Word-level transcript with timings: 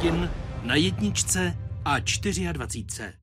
hodin 0.00 0.28
na 0.64 0.74
jedničce 0.74 1.52
a 1.84 2.00
24. 2.00 3.19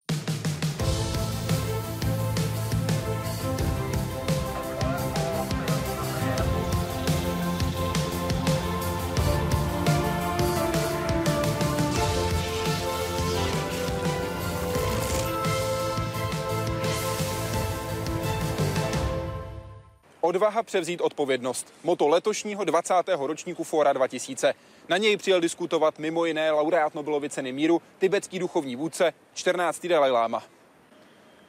Odvaha 20.27 20.63
převzít 20.63 21.01
odpovědnost. 21.01 21.73
Moto 21.83 22.07
letošního 22.07 22.63
20. 22.63 22.93
ročníku 23.19 23.63
Fora 23.63 23.93
2000. 23.93 24.53
Na 24.89 24.97
něj 24.97 25.17
přijel 25.17 25.41
diskutovat 25.41 25.99
mimo 25.99 26.25
jiné 26.25 26.51
laureát 26.51 26.95
Nobelovy 26.95 27.29
ceny 27.29 27.51
míru, 27.51 27.81
tibetský 27.99 28.39
duchovní 28.39 28.75
vůdce, 28.75 29.13
14. 29.33 29.87
Dalaj 29.87 30.11
Lama. 30.11 30.43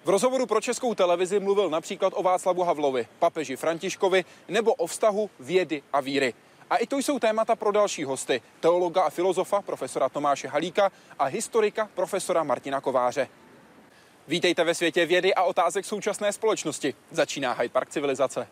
V 0.05 0.09
rozhovoru 0.09 0.46
pro 0.46 0.60
českou 0.60 0.95
televizi 0.95 1.41
mluvil 1.41 1.70
například 1.70 2.12
o 2.16 2.22
Václavu 2.22 2.62
Havlovi, 2.62 3.06
papeži 3.19 3.56
Františkovi 3.56 4.24
nebo 4.48 4.74
o 4.74 4.86
vztahu 4.86 5.30
vědy 5.41 5.83
a 5.92 6.00
víry. 6.00 6.34
A 6.70 6.77
i 6.77 6.86
to 6.86 6.98
jsou 6.98 7.19
témata 7.19 7.56
pro 7.56 7.72
další 7.72 8.05
hosty, 8.05 8.42
teologa 8.60 9.02
a 9.02 9.10
filozofa 9.10 9.62
profesora 9.62 10.08
Tomáše 10.08 10.48
Halíka 10.48 10.92
a 11.19 11.24
historika 11.24 11.88
profesora 11.95 12.42
Martina 12.42 12.80
Kováře. 12.80 13.28
Vítejte 14.28 14.64
ve 14.64 14.74
světě 14.74 15.06
vědy 15.06 15.34
a 15.34 15.42
otázek 15.42 15.84
současné 15.84 16.33
společnosti. 16.33 16.95
Začíná 17.10 17.52
Hyde 17.52 17.69
Park 17.69 17.91
civilizace. 17.91 18.48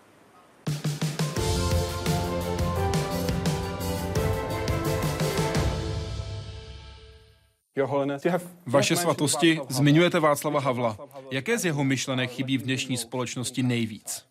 Vaše 8.67 8.97
svatosti, 8.97 9.61
zmiňujete 9.69 10.21
Václava 10.21 10.61
Havla. 10.61 10.97
Jaké 11.31 11.59
z 11.59 11.65
jeho 11.65 11.85
myšlenek 11.85 12.31
chybí 12.31 12.59
v 12.59 12.63
dnešní 12.63 12.97
společnosti 12.97 13.63
nejvíc? 13.63 14.27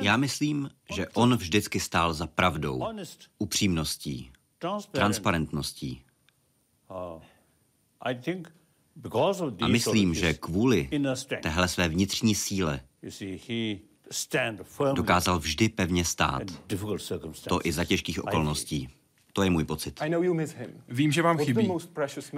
Já 0.00 0.16
myslím, 0.16 0.70
že 0.94 1.08
on 1.08 1.36
vždycky 1.36 1.80
stál 1.80 2.14
za 2.14 2.26
pravdou, 2.26 2.86
upřímností, 3.38 4.30
transparentností. 4.92 6.02
A 9.60 9.68
myslím, 9.68 10.14
že 10.14 10.34
kvůli 10.34 10.90
téhle 11.42 11.68
své 11.68 11.88
vnitřní 11.88 12.34
síle 12.34 12.80
dokázal 14.92 15.38
vždy 15.38 15.68
pevně 15.68 16.04
stát. 16.04 16.42
To 17.48 17.60
i 17.64 17.72
za 17.72 17.84
těžkých 17.84 18.24
okolností. 18.24 18.88
To 19.32 19.42
je 19.42 19.50
můj 19.50 19.64
pocit. 19.64 20.00
Vím, 20.88 21.12
že 21.12 21.22
vám 21.22 21.38
chybí. 21.38 21.72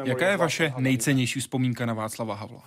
Jaká 0.04 0.28
je 0.28 0.36
vaše 0.36 0.72
nejcennější 0.78 1.40
vzpomínka 1.40 1.86
na 1.86 1.94
Václava 1.94 2.34
Havla? 2.34 2.62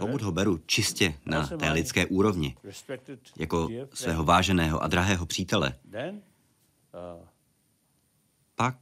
Pokud 0.00 0.22
ho 0.22 0.32
beru 0.32 0.60
čistě 0.66 1.14
na 1.26 1.46
té 1.46 1.70
lidské 1.70 2.06
úrovni, 2.06 2.56
jako 3.38 3.68
svého 3.94 4.24
váženého 4.24 4.82
a 4.82 4.86
drahého 4.86 5.26
přítele, 5.26 5.74
pak 8.54 8.76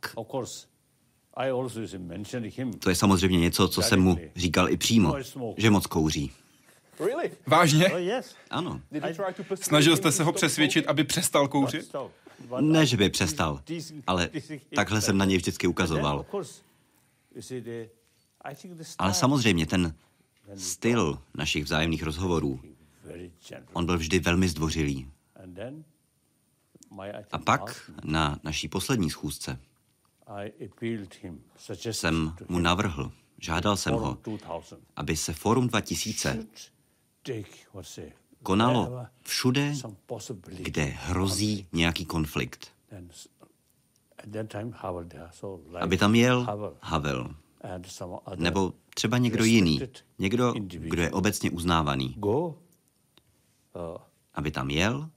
to 2.78 2.90
je 2.90 2.94
samozřejmě 2.94 3.38
něco, 3.38 3.68
co 3.68 3.82
jsem 3.82 4.00
mu 4.00 4.18
říkal 4.36 4.70
i 4.70 4.76
přímo, 4.76 5.14
že 5.56 5.70
moc 5.70 5.86
kouří. 5.86 6.32
Vážně? 7.46 7.92
Ano. 8.50 8.80
Snažil 9.54 9.96
jste 9.96 10.12
se 10.12 10.24
ho 10.24 10.32
přesvědčit, 10.32 10.86
aby 10.86 11.04
přestal 11.04 11.48
kouřit? 11.48 11.96
Ne, 12.60 12.86
že 12.86 12.96
by 12.96 13.10
přestal, 13.10 13.62
ale 14.06 14.30
takhle 14.74 15.00
jsem 15.00 15.18
na 15.18 15.24
něj 15.24 15.36
vždycky 15.36 15.66
ukazoval. 15.66 16.26
Ale 18.98 19.14
samozřejmě 19.14 19.66
ten 19.66 19.94
styl 20.56 21.18
našich 21.34 21.64
vzájemných 21.64 22.02
rozhovorů, 22.02 22.60
on 23.72 23.86
byl 23.86 23.98
vždy 23.98 24.18
velmi 24.18 24.48
zdvořilý. 24.48 25.10
A 27.32 27.38
pak 27.38 27.90
na 28.04 28.40
naší 28.44 28.68
poslední 28.68 29.10
schůzce 29.10 29.60
jsem 31.84 32.36
mu 32.48 32.58
navrhl, 32.58 33.12
žádal 33.38 33.76
jsem 33.76 33.94
ho, 33.94 34.18
aby 34.96 35.16
se 35.16 35.32
Forum 35.32 35.68
2000 35.68 36.46
konalo 38.42 39.06
všude, 39.22 39.74
kde 40.58 40.84
hrozí 40.84 41.66
nějaký 41.72 42.04
konflikt. 42.04 42.72
Aby 45.80 45.96
tam 45.96 46.14
jel 46.14 46.46
Havel, 46.80 47.34
nebo 48.36 48.72
třeba 48.94 49.18
někdo 49.18 49.44
jiný, 49.44 49.80
někdo, 50.18 50.54
kdo 50.68 51.02
je 51.02 51.10
obecně 51.10 51.50
uznávaný. 51.50 52.16
Aby 54.34 54.50
tam 54.50 54.70
jel, 54.70 55.10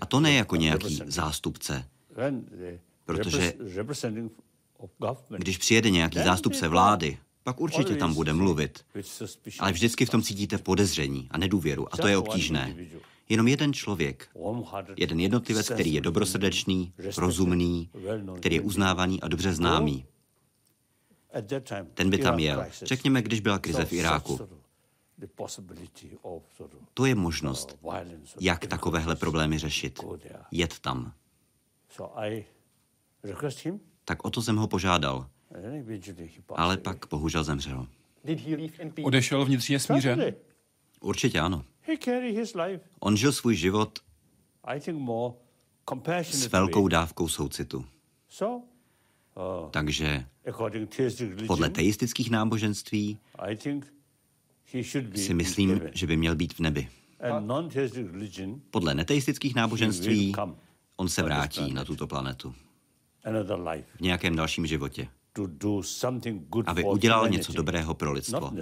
a 0.00 0.06
to 0.06 0.20
ne 0.20 0.32
jako 0.32 0.56
nějaký 0.56 1.00
zástupce, 1.06 1.88
protože 3.04 3.54
když 5.38 5.58
přijede 5.58 5.90
nějaký 5.90 6.18
zástupce 6.18 6.68
vlády, 6.68 7.18
pak 7.44 7.60
určitě 7.60 7.96
tam 7.96 8.14
bude 8.14 8.32
mluvit. 8.32 8.84
Ale 9.58 9.72
vždycky 9.72 10.06
v 10.06 10.10
tom 10.10 10.22
cítíte 10.22 10.58
podezření 10.58 11.28
a 11.30 11.38
nedůvěru 11.38 11.94
a 11.94 11.96
to 11.96 12.06
je 12.06 12.16
obtížné. 12.16 12.76
Jenom 13.28 13.48
jeden 13.48 13.72
člověk, 13.72 14.28
jeden 14.96 15.20
jednotlivec, 15.20 15.70
který 15.70 15.94
je 15.94 16.00
dobrosrdečný, 16.00 16.92
rozumný, 17.16 17.90
který 18.36 18.54
je 18.54 18.60
uznávaný 18.60 19.20
a 19.20 19.28
dobře 19.28 19.52
známý. 19.52 20.06
Ten 21.94 22.10
by 22.10 22.18
tam 22.18 22.38
jel. 22.38 22.66
Řekněme, 22.82 23.22
když 23.22 23.40
byla 23.40 23.58
krize 23.58 23.84
v 23.84 23.92
Iráku. 23.92 24.40
To 26.94 27.06
je 27.06 27.14
možnost, 27.14 27.78
jak 28.40 28.66
takovéhle 28.66 29.16
problémy 29.16 29.58
řešit. 29.58 30.00
Jet 30.50 30.78
tam. 30.78 31.12
Tak 34.04 34.24
o 34.24 34.30
to 34.30 34.42
jsem 34.42 34.56
ho 34.56 34.68
požádal. 34.68 35.26
Ale 36.48 36.76
pak 36.76 37.06
bohužel 37.10 37.44
zemřel. 37.44 37.86
Odešel 39.02 39.44
vnitřně 39.44 39.78
smířen? 39.78 40.34
Určitě 41.00 41.40
ano. 41.40 41.64
On 43.00 43.16
žil 43.16 43.32
svůj 43.32 43.56
život 43.56 43.98
s 46.22 46.46
velkou 46.46 46.88
dávkou 46.88 47.28
soucitu. 47.28 47.84
Takže 49.70 50.26
podle 51.46 51.70
teistických 51.70 52.30
náboženství 52.30 53.18
si 55.14 55.34
myslím, 55.34 55.80
že 55.94 56.06
by 56.06 56.16
měl 56.16 56.36
být 56.36 56.54
v 56.54 56.60
nebi. 56.60 56.88
Podle 58.70 58.94
neteistických 58.94 59.54
náboženství 59.54 60.34
on 60.96 61.08
se 61.08 61.22
vrátí 61.22 61.72
na 61.72 61.84
tuto 61.84 62.06
planetu 62.06 62.54
v 63.96 64.00
nějakém 64.00 64.36
dalším 64.36 64.66
životě 64.66 65.08
aby 66.66 66.84
udělal 66.84 67.28
něco 67.28 67.52
dobrého 67.52 67.94
pro 67.94 68.12
lidstvo. 68.12 68.52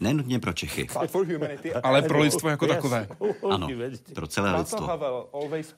Nenutně 0.00 0.38
pro 0.38 0.52
Čechy. 0.52 0.86
Ale 1.82 2.02
pro 2.02 2.20
lidstvo 2.20 2.48
jako 2.48 2.66
takové. 2.66 3.08
Ano, 3.50 3.68
pro 4.14 4.26
celé 4.26 4.58
lidstvo. 4.58 4.88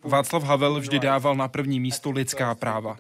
Václav 0.05 0.43
Havel 0.43 0.81
vždy 0.81 0.99
dával 0.99 1.35
na 1.37 1.49
první 1.49 1.81
místo 1.81 2.11
lidská 2.11 2.55
práva. 2.55 2.97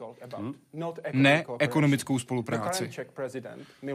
Ne 1.12 1.44
ekonomickou 1.58 2.19
spolupráci. 2.19 2.90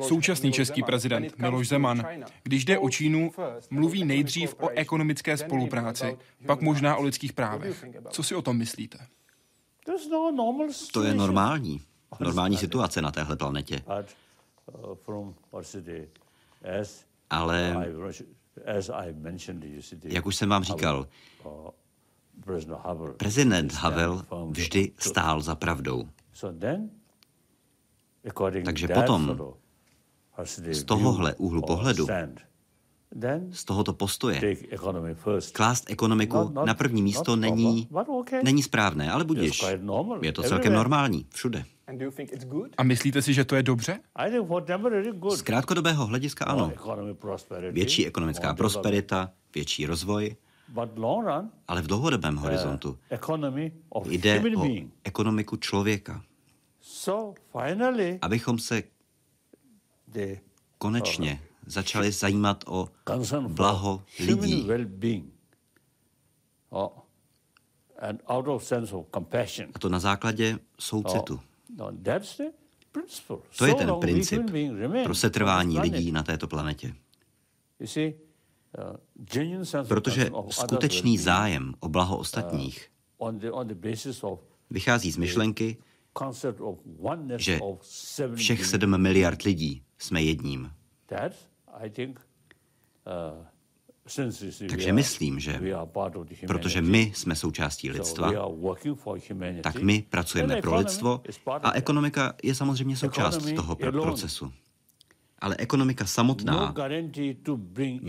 Současný 0.01 0.51
český 0.51 0.83
prezident 0.83 1.37
Miloš 1.37 1.67
Zeman, 1.67 2.07
když 2.43 2.65
jde 2.65 2.79
o 2.79 2.89
Čínu, 2.89 3.31
mluví 3.69 4.05
nejdřív 4.05 4.55
o 4.59 4.69
ekonomické 4.69 5.37
spolupráci, 5.37 6.17
pak 6.45 6.61
možná 6.61 6.95
o 6.95 7.03
lidských 7.03 7.33
právech. 7.33 7.85
Co 8.09 8.23
si 8.23 8.35
o 8.35 8.41
tom 8.41 8.57
myslíte? 8.57 8.97
To 10.93 11.03
je 11.03 11.13
normální 11.13 11.81
normální 12.19 12.57
situace 12.57 13.01
na 13.01 13.11
téhle 13.11 13.35
planetě. 13.35 13.81
Ale, 17.29 17.75
jak 20.03 20.25
už 20.25 20.35
jsem 20.35 20.49
vám 20.49 20.63
říkal, 20.63 21.07
prezident 23.17 23.73
Havel 23.73 24.25
vždy 24.49 24.91
stál 24.97 25.41
za 25.41 25.55
pravdou. 25.55 26.09
Takže 28.65 28.87
potom 28.87 29.37
z 30.71 30.83
tohohle 30.83 31.35
úhlu 31.35 31.61
pohledu 31.61 32.07
z 33.51 33.65
tohoto 33.65 33.93
postoje. 33.93 34.55
Klást 35.53 35.89
ekonomiku 35.89 36.51
na 36.65 36.73
první 36.73 37.01
místo 37.01 37.35
není, 37.35 37.87
není 38.43 38.63
správné, 38.63 39.11
ale 39.11 39.23
budíš. 39.23 39.65
Je 40.21 40.31
to 40.31 40.43
celkem 40.43 40.73
normální, 40.73 41.27
všude. 41.33 41.65
A 42.77 42.83
myslíte 42.83 43.21
si, 43.21 43.33
že 43.33 43.45
to 43.45 43.55
je 43.55 43.63
dobře? 43.63 43.99
Z 45.29 45.41
krátkodobého 45.41 46.05
hlediska 46.05 46.45
ano. 46.45 46.71
Větší 47.71 48.07
ekonomická 48.07 48.53
prosperita, 48.53 49.31
větší 49.55 49.85
rozvoj, 49.85 50.35
Ale 51.67 51.81
v 51.81 51.87
dlouhodobém 51.87 52.35
horizontu 52.35 52.97
jde 54.09 54.41
o 54.57 54.65
ekonomiku 55.03 55.55
člověka. 55.55 56.23
Abychom 58.21 58.59
se 58.59 58.83
konečně 60.77 61.41
začali 61.65 62.11
zajímat 62.11 62.63
o 62.67 62.89
blaho 63.47 64.03
lidí. 64.19 64.67
A 69.73 69.79
to 69.79 69.89
na 69.89 69.99
základě 69.99 70.59
soucitu. 70.79 71.39
To 73.57 73.65
je 73.65 73.75
ten 73.75 73.93
princip 73.99 74.41
pro 75.03 75.15
setrvání 75.15 75.79
lidí 75.79 76.11
na 76.11 76.23
této 76.23 76.47
planetě. 76.47 76.93
Protože 79.87 80.29
skutečný 80.49 81.17
zájem 81.17 81.73
o 81.79 81.89
blaho 81.89 82.17
ostatních 82.17 82.91
vychází 84.69 85.11
z 85.11 85.17
myšlenky, 85.17 85.77
že 87.37 87.59
všech 88.35 88.65
sedm 88.65 88.97
miliard 89.01 89.41
lidí 89.41 89.83
jsme 89.97 90.21
jedním. 90.23 90.71
Takže 94.69 94.93
myslím, 94.93 95.39
že 95.39 95.59
protože 96.47 96.81
my 96.81 97.11
jsme 97.15 97.35
součástí 97.35 97.91
lidstva, 97.91 98.31
tak 99.63 99.81
my 99.81 100.05
pracujeme 100.09 100.61
pro 100.61 100.75
lidstvo 100.75 101.21
a 101.63 101.71
ekonomika 101.71 102.33
je 102.43 102.55
samozřejmě 102.55 102.97
součást 102.97 103.51
toho 103.55 103.75
procesu. 103.75 104.51
Ale 105.39 105.55
ekonomika 105.59 106.05
samotná 106.05 106.73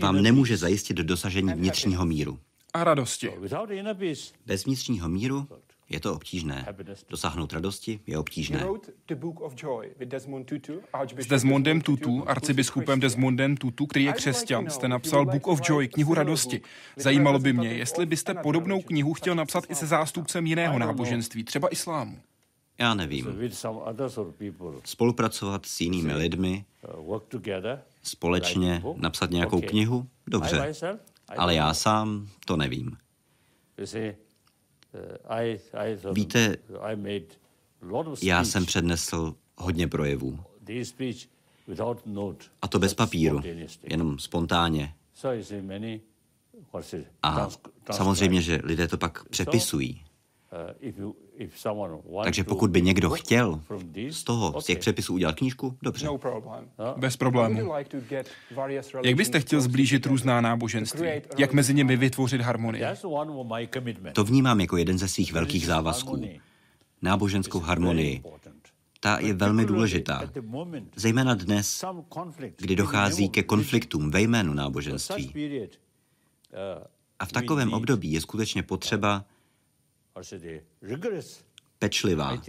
vám 0.01 0.21
nemůže 0.21 0.57
zajistit 0.57 0.97
dosažení 0.97 1.53
vnitřního 1.53 2.05
míru. 2.05 2.39
A 2.73 2.83
radosti. 2.83 3.31
Bez 4.45 4.65
vnitřního 4.65 5.09
míru 5.09 5.47
je 5.89 5.99
to 5.99 6.13
obtížné. 6.13 6.65
Dosáhnout 7.09 7.53
radosti 7.53 7.99
je 8.07 8.17
obtížné. 8.17 8.65
S 11.17 11.27
Desmondem 11.27 11.81
Tutu, 11.81 12.23
arcibiskupem 12.27 12.99
Desmondem 12.99 13.57
Tutu, 13.57 13.85
který 13.85 14.05
je 14.05 14.13
křesťan, 14.13 14.69
jste 14.69 14.87
napsal 14.87 15.25
Book 15.25 15.47
of 15.47 15.59
Joy, 15.69 15.87
knihu 15.87 16.13
radosti. 16.13 16.61
Zajímalo 16.95 17.39
by 17.39 17.53
mě, 17.53 17.69
jestli 17.69 18.05
byste 18.05 18.33
podobnou 18.33 18.81
knihu 18.81 19.13
chtěl 19.13 19.35
napsat 19.35 19.63
i 19.69 19.75
se 19.75 19.87
zástupcem 19.87 20.45
jiného 20.47 20.79
náboženství, 20.79 21.43
třeba 21.43 21.67
islámu. 21.69 22.19
Já 22.79 22.93
nevím. 22.93 23.39
Spolupracovat 24.83 25.65
s 25.65 25.81
jinými 25.81 26.13
lidmi, 26.13 26.65
uh, 27.07 27.19
společně 28.03 28.83
napsat 28.95 29.31
nějakou 29.31 29.61
knihu? 29.61 30.07
Dobře. 30.27 30.73
Ale 31.37 31.55
já 31.55 31.73
sám 31.73 32.27
to 32.45 32.57
nevím. 32.57 32.97
Uh, 36.05 36.13
Víte, 36.13 36.57
já 38.21 38.43
jsem 38.43 38.65
přednesl 38.65 39.35
hodně 39.57 39.87
projevů. 39.87 40.39
A 42.61 42.67
to 42.67 42.79
bez 42.79 42.93
papíru, 42.93 43.41
jenom 43.83 44.19
spontánně. 44.19 44.93
A 47.23 47.49
samozřejmě, 47.91 48.41
že 48.41 48.59
lidé 48.63 48.87
to 48.87 48.97
pak 48.97 49.29
přepisují. 49.29 50.03
Takže 52.23 52.43
pokud 52.43 52.71
by 52.71 52.81
někdo 52.81 53.09
chtěl 53.09 53.61
z 54.09 54.23
toho, 54.23 54.61
z 54.61 54.65
těch 54.65 54.79
přepisů 54.79 55.13
udělat 55.13 55.35
knížku, 55.35 55.77
dobře. 55.81 56.05
No 56.05 56.95
bez 56.97 57.17
problému. 57.17 57.73
Jak 59.03 59.15
byste 59.15 59.39
chtěl 59.39 59.61
zblížit 59.61 60.05
různá 60.05 60.41
náboženství? 60.41 61.07
Jak 61.37 61.53
mezi 61.53 61.73
nimi 61.73 61.97
vytvořit 61.97 62.41
harmonii? 62.41 62.83
To 64.13 64.23
vnímám 64.23 64.59
jako 64.61 64.77
jeden 64.77 64.97
ze 64.97 65.07
svých 65.07 65.33
velkých 65.33 65.65
závazků. 65.65 66.21
Náboženskou 67.01 67.59
harmonii. 67.59 68.23
Ta 68.99 69.19
je 69.19 69.33
velmi 69.33 69.65
důležitá. 69.65 70.31
Zejména 70.95 71.33
dnes, 71.35 71.85
kdy 72.57 72.75
dochází 72.75 73.29
ke 73.29 73.43
konfliktům 73.43 74.11
ve 74.11 74.21
jménu 74.21 74.53
náboženství. 74.53 75.33
Uh, 75.33 76.83
A 77.19 77.25
v 77.25 77.31
takovém 77.31 77.73
období 77.73 78.11
je 78.11 78.21
skutečně 78.21 78.63
potřeba 78.63 79.25
pečlivá, 81.79 82.41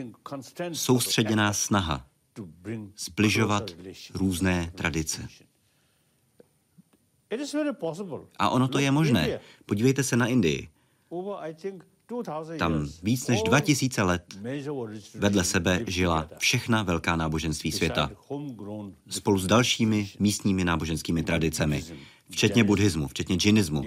soustředěná 0.73 1.53
snaha 1.53 2.07
zbližovat 2.97 3.71
různé 4.15 4.73
tradice. 4.75 5.29
A 8.39 8.51
ono 8.51 8.69
to 8.69 8.79
je 8.79 8.91
možné. 8.91 9.41
Podívejte 9.67 10.03
se 10.03 10.17
na 10.17 10.27
Indii. 10.27 10.69
Tam 12.59 12.89
víc 13.03 13.27
než 13.27 13.43
2000 13.43 14.03
let 14.03 14.39
vedle 15.15 15.45
sebe 15.45 15.85
žila 15.87 16.29
všechna 16.39 16.83
velká 16.83 17.17
náboženství 17.17 17.73
světa. 17.73 18.11
Spolu 19.09 19.39
s 19.39 19.47
dalšími 19.47 20.11
místními 20.19 20.65
náboženskými 20.65 21.23
tradicemi, 21.23 21.85
včetně 22.31 22.65
buddhismu, 22.65 23.09
včetně 23.09 23.37
džinismu, 23.37 23.85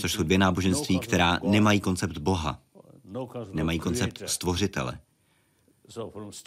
což 0.00 0.12
jsou 0.12 0.22
dvě 0.22 0.38
náboženství, 0.38 0.98
která 0.98 1.38
nemají 1.42 1.80
koncept 1.80 2.18
Boha 2.18 2.62
nemají 3.52 3.78
koncept 3.78 4.22
stvořitele. 4.26 4.98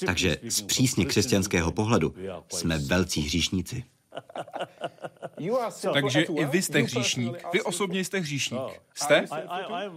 Takže 0.05 0.37
z 0.49 0.61
přísně 0.61 1.05
křesťanského 1.05 1.71
pohledu 1.71 2.13
jsme 2.49 2.79
velcí 2.79 3.21
hříšníci. 3.21 3.83
Takže 5.93 6.21
i 6.21 6.45
vy 6.45 6.61
jste 6.61 6.79
hříšník. 6.79 7.43
Vy 7.53 7.61
osobně 7.61 7.99
jste 7.99 8.19
hříšník. 8.19 8.61
Jste? 8.93 9.25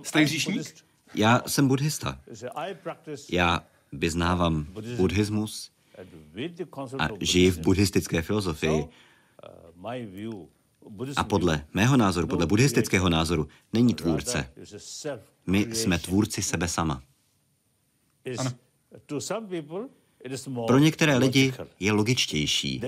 Jste 0.03 0.20
hříšník? 0.20 0.85
Já 1.15 1.43
jsem 1.47 1.69
buddhista. 1.69 2.20
Já 3.31 3.64
vyznávám 3.93 4.67
buddhismus 4.97 5.71
a 6.99 7.09
žiji 7.21 7.50
v 7.50 7.59
buddhistické 7.59 8.23
filozofii. 8.23 8.88
A 11.17 11.25
podle 11.25 11.64
mého 11.75 11.97
názoru, 11.97 12.26
podle 12.26 12.47
buddhistického 12.47 13.09
názoru, 13.09 13.49
není 13.73 13.94
tvůrce. 13.94 14.53
My 15.49 15.75
jsme 15.75 15.99
tvůrci 15.99 16.43
sebe 16.43 16.69
sama. 16.69 17.03
Ano. 18.39 18.50
Pro 20.67 20.79
některé 20.79 21.17
lidi 21.17 21.53
je 21.81 21.93
logičtější 21.93 22.83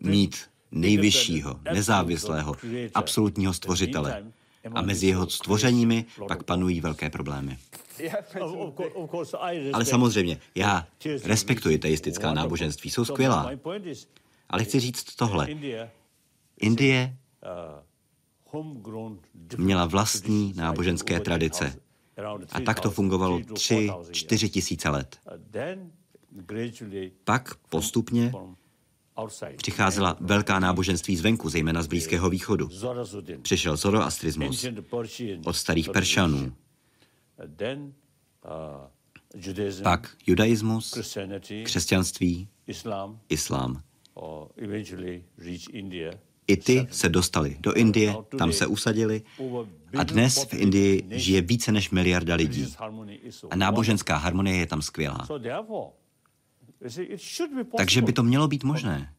mít 0.00 0.50
nejvyššího, 0.70 1.60
nezávislého, 1.72 2.56
absolutního 2.94 3.54
stvořitele. 3.54 4.32
A 4.74 4.82
mezi 4.82 5.06
jeho 5.06 5.30
stvořeními 5.30 6.04
pak 6.28 6.42
panují 6.42 6.80
velké 6.80 7.10
problémy. 7.10 7.58
Ale 9.72 9.84
samozřejmě, 9.84 10.40
já 10.54 10.86
respektuji 11.24 11.78
teistická 11.78 12.34
náboženství, 12.34 12.90
jsou 12.90 13.04
skvělá. 13.04 13.50
Ale 14.48 14.64
chci 14.64 14.80
říct 14.80 15.14
tohle. 15.16 15.48
Indie 16.60 17.16
měla 19.56 19.86
vlastní 19.86 20.52
náboženské 20.56 21.20
tradice. 21.20 21.80
A 22.52 22.60
tak 22.60 22.80
to 22.80 22.90
fungovalo 22.90 23.40
tři, 23.54 23.90
čtyři 24.10 24.48
tisíce 24.48 24.88
let. 24.88 25.18
Pak 27.24 27.54
postupně 27.54 28.32
přicházela 29.56 30.16
velká 30.20 30.58
náboženství 30.58 31.16
zvenku, 31.16 31.48
zejména 31.48 31.82
z 31.82 31.86
Blízkého 31.86 32.30
východu. 32.30 32.68
Přišel 33.42 33.76
zoroastrismus 33.76 34.66
od 35.44 35.52
starých 35.52 35.90
Peršanů. 35.90 36.52
Pak 39.82 40.16
judaismus, 40.26 40.98
křesťanství, 41.64 42.48
islám. 43.28 43.82
I 46.50 46.56
ty 46.56 46.86
se 46.90 47.08
dostali 47.08 47.56
do 47.60 47.72
Indie, 47.72 48.14
tam 48.38 48.52
se 48.52 48.66
usadili 48.66 49.22
a 49.96 50.02
dnes 50.02 50.44
v 50.44 50.54
Indii 50.54 51.04
žije 51.10 51.40
více 51.40 51.72
než 51.72 51.90
miliarda 51.90 52.34
lidí. 52.34 52.74
A 53.50 53.56
náboženská 53.56 54.16
harmonie 54.16 54.56
je 54.56 54.66
tam 54.66 54.82
skvělá. 54.82 55.28
Takže 57.76 58.02
by 58.02 58.12
to 58.12 58.22
mělo 58.22 58.48
být 58.48 58.64
možné. 58.64 59.14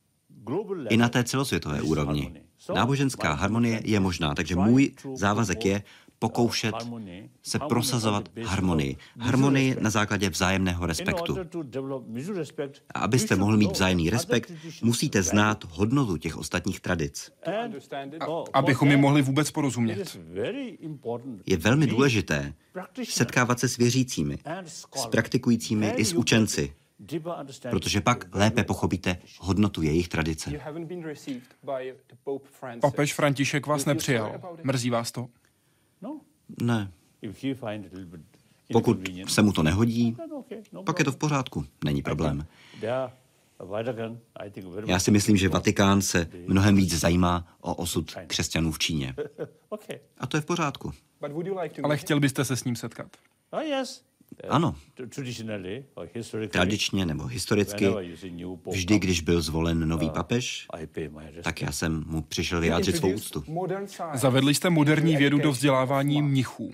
I 0.90 0.98
na 0.98 1.10
té 1.10 1.24
celosvětové 1.24 1.82
úrovni. 1.82 2.34
Náboženská 2.76 3.34
harmonie 3.34 3.82
je 3.86 4.00
možná, 4.00 4.36
takže 4.36 4.56
můj 4.56 4.92
závazek 5.14 5.66
je 5.66 5.84
pokoušet 6.22 6.76
se 7.42 7.60
prosazovat 7.60 8.30
harmonii. 8.46 8.98
Harmonii 9.20 9.76
na 9.80 9.90
základě 9.90 10.30
vzájemného 10.30 10.86
respektu. 10.86 11.38
A 12.94 13.00
abyste 13.00 13.36
mohl 13.36 13.58
mít 13.58 13.72
vzájemný 13.72 14.10
respekt, 14.10 14.52
musíte 14.82 15.24
znát 15.24 15.64
hodnotu 15.70 16.18
těch 16.18 16.38
ostatních 16.38 16.80
tradic. 16.80 17.32
A, 18.20 18.26
abychom 18.54 18.92
je 18.92 18.98
mohli 18.98 19.22
vůbec 19.22 19.52
porozumět. 19.52 20.20
Je 21.46 21.58
velmi 21.58 21.88
důležité 21.88 22.54
setkávat 23.04 23.60
se 23.60 23.68
s 23.68 23.78
věřícími, 23.78 24.38
s 24.96 25.06
praktikujícími 25.12 25.90
i 25.90 26.06
s 26.06 26.14
učenci, 26.14 26.74
protože 27.70 28.02
pak 28.02 28.26
lépe 28.34 28.64
pochopíte 28.64 29.18
hodnotu 29.40 29.82
jejich 29.82 30.08
tradice. 30.08 30.52
Papež 32.82 33.14
František 33.14 33.68
vás 33.68 33.86
nepřijal. 33.86 34.42
Mrzí 34.64 34.90
vás 34.90 35.12
to? 35.12 35.28
Ne. 36.62 36.92
Pokud 38.74 38.98
se 39.28 39.42
mu 39.42 39.52
to 39.54 39.64
nehodí, 39.64 40.18
pak 40.86 41.00
je 41.00 41.06
to 41.06 41.12
v 41.12 41.18
pořádku, 41.18 41.66
není 41.84 42.02
problém. 42.02 42.46
Já 44.86 45.00
si 45.00 45.12
myslím, 45.12 45.38
že 45.38 45.50
Vatikán 45.50 46.02
se 46.02 46.28
mnohem 46.48 46.76
víc 46.76 46.94
zajímá 47.00 47.58
o 47.62 47.76
osud 47.76 48.16
křesťanů 48.28 48.72
v 48.72 48.80
Číně. 48.80 49.16
A 50.18 50.28
to 50.28 50.38
je 50.38 50.42
v 50.42 50.46
pořádku. 50.46 50.92
Ale 51.84 51.98
chtěl 51.98 52.20
byste 52.20 52.46
se 52.46 52.56
s 52.56 52.64
ním 52.64 52.76
setkat? 52.76 53.18
Oh, 54.44 54.56
ano. 54.56 54.76
Tradičně 56.52 57.06
nebo 57.06 57.26
historicky, 57.26 57.88
vždy, 58.72 59.00
když 59.00 59.22
byl 59.22 59.42
zvolen 59.42 59.88
nový 59.88 60.08
uh, 60.08 60.14
papež, 60.14 60.68
tak 61.44 61.62
já 61.62 61.72
jsem 61.72 62.04
mu 62.08 62.22
přišel 62.22 62.62
vyjádřit 62.62 62.96
svou 62.96 63.14
úctu. 63.14 63.44
Zavedli 64.14 64.56
jste 64.56 64.70
moderní 64.70 65.18
vědu 65.18 65.38
do 65.38 65.52
vzdělávání 65.52 66.22
mnichů. 66.22 66.74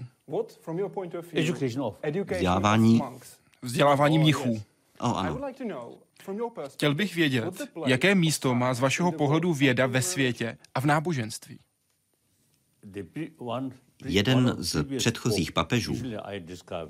Vzdělávání... 2.30 3.02
Vzdělávání 3.62 4.20
mnichů. 4.20 4.62
Oh, 5.00 5.18
ano. 5.18 5.40
Chtěl 6.68 6.96
bych 6.96 7.16
vědět, 7.16 7.62
jaké 7.86 8.16
místo 8.16 8.56
má 8.56 8.74
z 8.74 8.80
vašeho 8.80 9.12
pohledu 9.12 9.54
věda 9.54 9.88
ve 9.88 10.02
světě 10.02 10.58
a 10.76 10.82
v 10.82 10.86
náboženství. 10.86 11.60
Jeden 14.06 14.56
z 14.60 14.84
předchozích 14.98 15.52
papežů, 15.52 15.96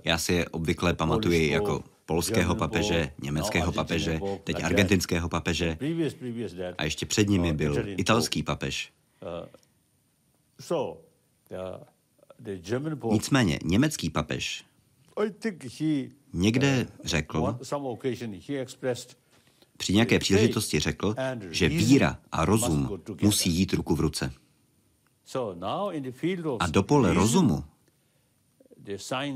já 0.03 0.17
si 0.17 0.33
je 0.33 0.49
obvykle 0.49 0.93
pamatuji 0.93 1.49
jako 1.49 1.83
polského 2.05 2.55
papeže, 2.55 3.11
německého 3.21 3.71
papeže, 3.71 4.19
teď 4.43 4.63
argentinského 4.63 5.29
papeže 5.29 5.77
a 6.77 6.83
ještě 6.83 7.05
před 7.05 7.29
nimi 7.29 7.53
byl 7.53 7.75
italský 7.87 8.43
papež. 8.43 8.93
Nicméně 13.11 13.59
německý 13.63 14.09
papež 14.09 14.65
někde 16.33 16.87
řekl, 17.03 17.57
při 19.77 19.93
nějaké 19.93 20.19
příležitosti 20.19 20.79
řekl, 20.79 21.15
že 21.49 21.69
víra 21.69 22.19
a 22.31 22.45
rozum 22.45 22.99
musí 23.21 23.49
jít 23.49 23.73
ruku 23.73 23.95
v 23.95 23.99
ruce. 23.99 24.33
A 26.59 26.67
do 26.67 26.83
pole 26.83 27.13
rozumu 27.13 27.63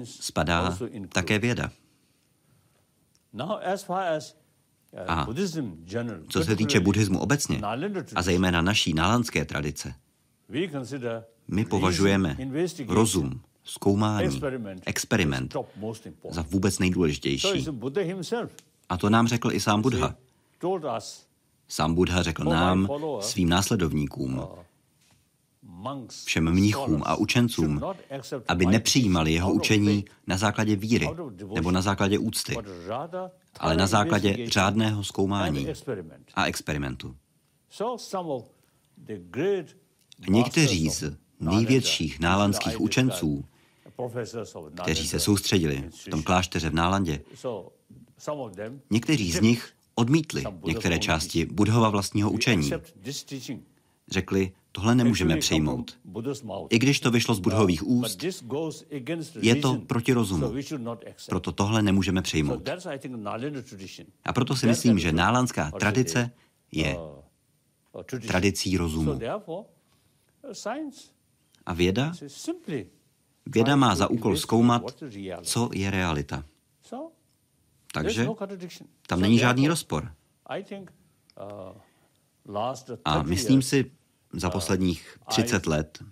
spadá 0.05 0.77
také 1.09 1.39
věda. 1.39 1.71
A 5.07 5.27
co 6.29 6.43
se 6.43 6.55
týče 6.55 6.79
buddhismu 6.79 7.19
obecně, 7.19 7.61
a 8.15 8.21
zejména 8.21 8.61
naší 8.61 8.93
nálandské 8.93 9.45
tradice, 9.45 9.93
my 11.47 11.65
považujeme 11.65 12.37
rozum, 12.87 13.41
zkoumání, 13.63 14.41
experiment 14.85 15.55
za 16.29 16.41
vůbec 16.41 16.79
nejdůležitější. 16.79 17.65
A 18.89 18.97
to 18.97 19.09
nám 19.09 19.27
řekl 19.27 19.51
i 19.51 19.59
sám 19.59 19.81
Buddha. 19.81 20.15
Sám 21.67 21.93
Buddha 21.95 22.23
řekl 22.23 22.43
nám, 22.43 22.89
svým 23.19 23.49
následovníkům, 23.49 24.41
všem 26.25 26.51
mnichům 26.51 27.03
a 27.05 27.15
učencům, 27.15 27.81
aby 28.47 28.65
nepřijímali 28.65 29.33
jeho 29.33 29.53
učení 29.53 30.05
na 30.27 30.37
základě 30.37 30.75
víry 30.75 31.09
nebo 31.53 31.71
na 31.71 31.81
základě 31.81 32.19
úcty, 32.19 32.55
ale 33.59 33.77
na 33.77 33.87
základě 33.87 34.49
řádného 34.49 35.03
zkoumání 35.03 35.67
a 36.33 36.45
experimentu. 36.45 37.15
Někteří 40.29 40.89
z 40.89 41.17
největších 41.39 42.19
nálandských 42.19 42.81
učenců, 42.81 43.45
kteří 44.83 45.07
se 45.07 45.19
soustředili 45.19 45.89
v 45.89 46.09
tom 46.09 46.23
klášteře 46.23 46.69
v 46.69 46.73
Nálandě, 46.73 47.21
někteří 48.89 49.31
z 49.31 49.41
nich 49.41 49.73
odmítli 49.95 50.43
některé 50.65 50.99
části 50.99 51.45
Budhova 51.45 51.89
vlastního 51.89 52.31
učení. 52.31 52.71
Řekli, 54.11 54.51
tohle 54.71 54.95
nemůžeme 54.95 55.37
přijmout. 55.37 55.99
I 56.69 56.79
když 56.79 56.99
to 56.99 57.11
vyšlo 57.11 57.35
z 57.35 57.39
budhových 57.39 57.87
úst, 57.87 58.23
je 59.41 59.55
to 59.55 59.75
proti 59.75 60.13
rozumu. 60.13 60.53
Proto 61.29 61.51
tohle 61.51 61.81
nemůžeme 61.81 62.21
přijmout. 62.21 62.69
A 64.23 64.33
proto 64.33 64.55
si 64.55 64.67
myslím, 64.67 64.99
že 64.99 65.11
nálandská 65.11 65.71
tradice 65.71 66.31
je 66.71 66.97
tradicí 68.27 68.77
rozumu. 68.77 69.19
A 71.65 71.73
věda? 71.73 72.13
Věda 73.45 73.75
má 73.75 73.95
za 73.95 74.07
úkol 74.07 74.37
zkoumat, 74.37 74.83
co 75.43 75.69
je 75.73 75.91
realita. 75.91 76.43
Takže 77.93 78.27
tam 79.07 79.21
není 79.21 79.37
žádný 79.37 79.67
rozpor. 79.67 80.11
A 83.05 83.23
myslím 83.23 83.61
si, 83.61 83.91
za 84.33 84.49
posledních 84.49 85.17
30 85.27 85.67
let 85.67 86.03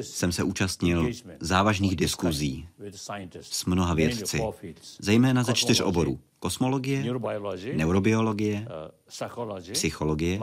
jsem 0.00 0.32
se 0.32 0.42
účastnil 0.42 1.10
závažných 1.40 1.96
diskuzí 1.96 2.68
s 3.40 3.64
mnoha 3.64 3.94
vědci, 3.94 4.40
zejména 4.98 5.42
ze 5.42 5.52
čtyř 5.54 5.80
oborů. 5.80 6.20
Kosmologie, 6.38 7.04
neurobiologie, 7.74 8.68
psychologie 9.72 10.40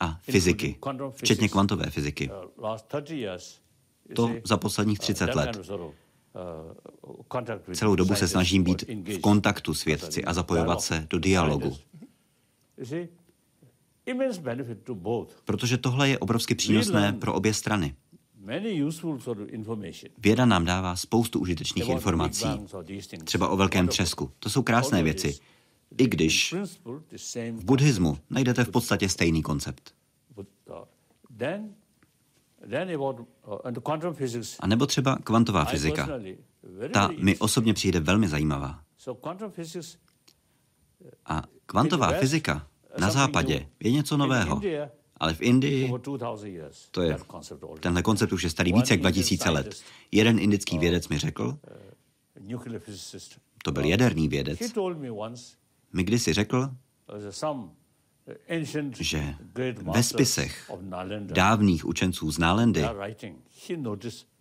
a 0.00 0.18
fyziky, 0.22 0.76
včetně 1.12 1.48
kvantové 1.48 1.90
fyziky. 1.90 2.30
To 4.14 4.30
za 4.44 4.56
posledních 4.56 4.98
30 4.98 5.34
let. 5.34 5.58
Celou 7.74 7.94
dobu 7.94 8.14
se 8.14 8.28
snažím 8.28 8.64
být 8.64 8.84
v 8.88 9.18
kontaktu 9.20 9.74
s 9.74 9.84
vědci 9.84 10.24
a 10.24 10.34
zapojovat 10.34 10.80
se 10.80 11.06
do 11.10 11.18
dialogu. 11.18 11.76
Protože 15.44 15.78
tohle 15.78 16.08
je 16.08 16.18
obrovsky 16.18 16.54
přínosné 16.54 17.12
pro 17.12 17.34
obě 17.34 17.54
strany. 17.54 17.94
Věda 20.18 20.46
nám 20.46 20.64
dává 20.64 20.96
spoustu 20.96 21.40
užitečných 21.40 21.88
informací, 21.88 22.48
třeba 23.24 23.48
o 23.48 23.56
velkém 23.56 23.88
třesku. 23.88 24.30
To 24.38 24.50
jsou 24.50 24.62
krásné 24.62 25.02
věci, 25.02 25.38
i 25.98 26.06
když 26.06 26.54
v 27.52 27.64
buddhismu 27.64 28.18
najdete 28.30 28.64
v 28.64 28.70
podstatě 28.70 29.08
stejný 29.08 29.42
koncept. 29.42 29.94
A 34.60 34.66
nebo 34.66 34.86
třeba 34.86 35.18
kvantová 35.24 35.64
fyzika. 35.64 36.08
Ta 36.92 37.10
mi 37.18 37.38
osobně 37.38 37.74
přijde 37.74 38.00
velmi 38.00 38.28
zajímavá. 38.28 38.80
A 41.26 41.42
kvantová 41.66 42.12
fyzika 42.12 42.66
na 42.98 43.10
západě 43.10 43.68
je 43.80 43.92
něco 43.92 44.16
nového. 44.16 44.60
Ale 45.16 45.34
v 45.34 45.42
Indii 45.42 45.92
to 46.90 47.02
je, 47.02 47.16
tenhle 47.80 48.02
koncept 48.02 48.32
už 48.32 48.42
je 48.42 48.50
starý 48.50 48.72
více 48.72 48.92
jak 48.92 49.00
2000 49.00 49.50
let. 49.50 49.82
Jeden 50.12 50.38
indický 50.38 50.78
vědec 50.78 51.08
mi 51.08 51.18
řekl, 51.18 51.58
to 53.64 53.72
byl 53.72 53.84
jaderný 53.84 54.28
vědec, 54.28 54.58
mi 55.92 56.04
kdysi 56.04 56.32
řekl, 56.32 56.70
že 59.00 59.34
ve 59.82 60.02
spisech 60.02 60.72
dávných 61.20 61.86
učenců 61.86 62.30
z 62.30 62.38
Nálendy 62.38 62.84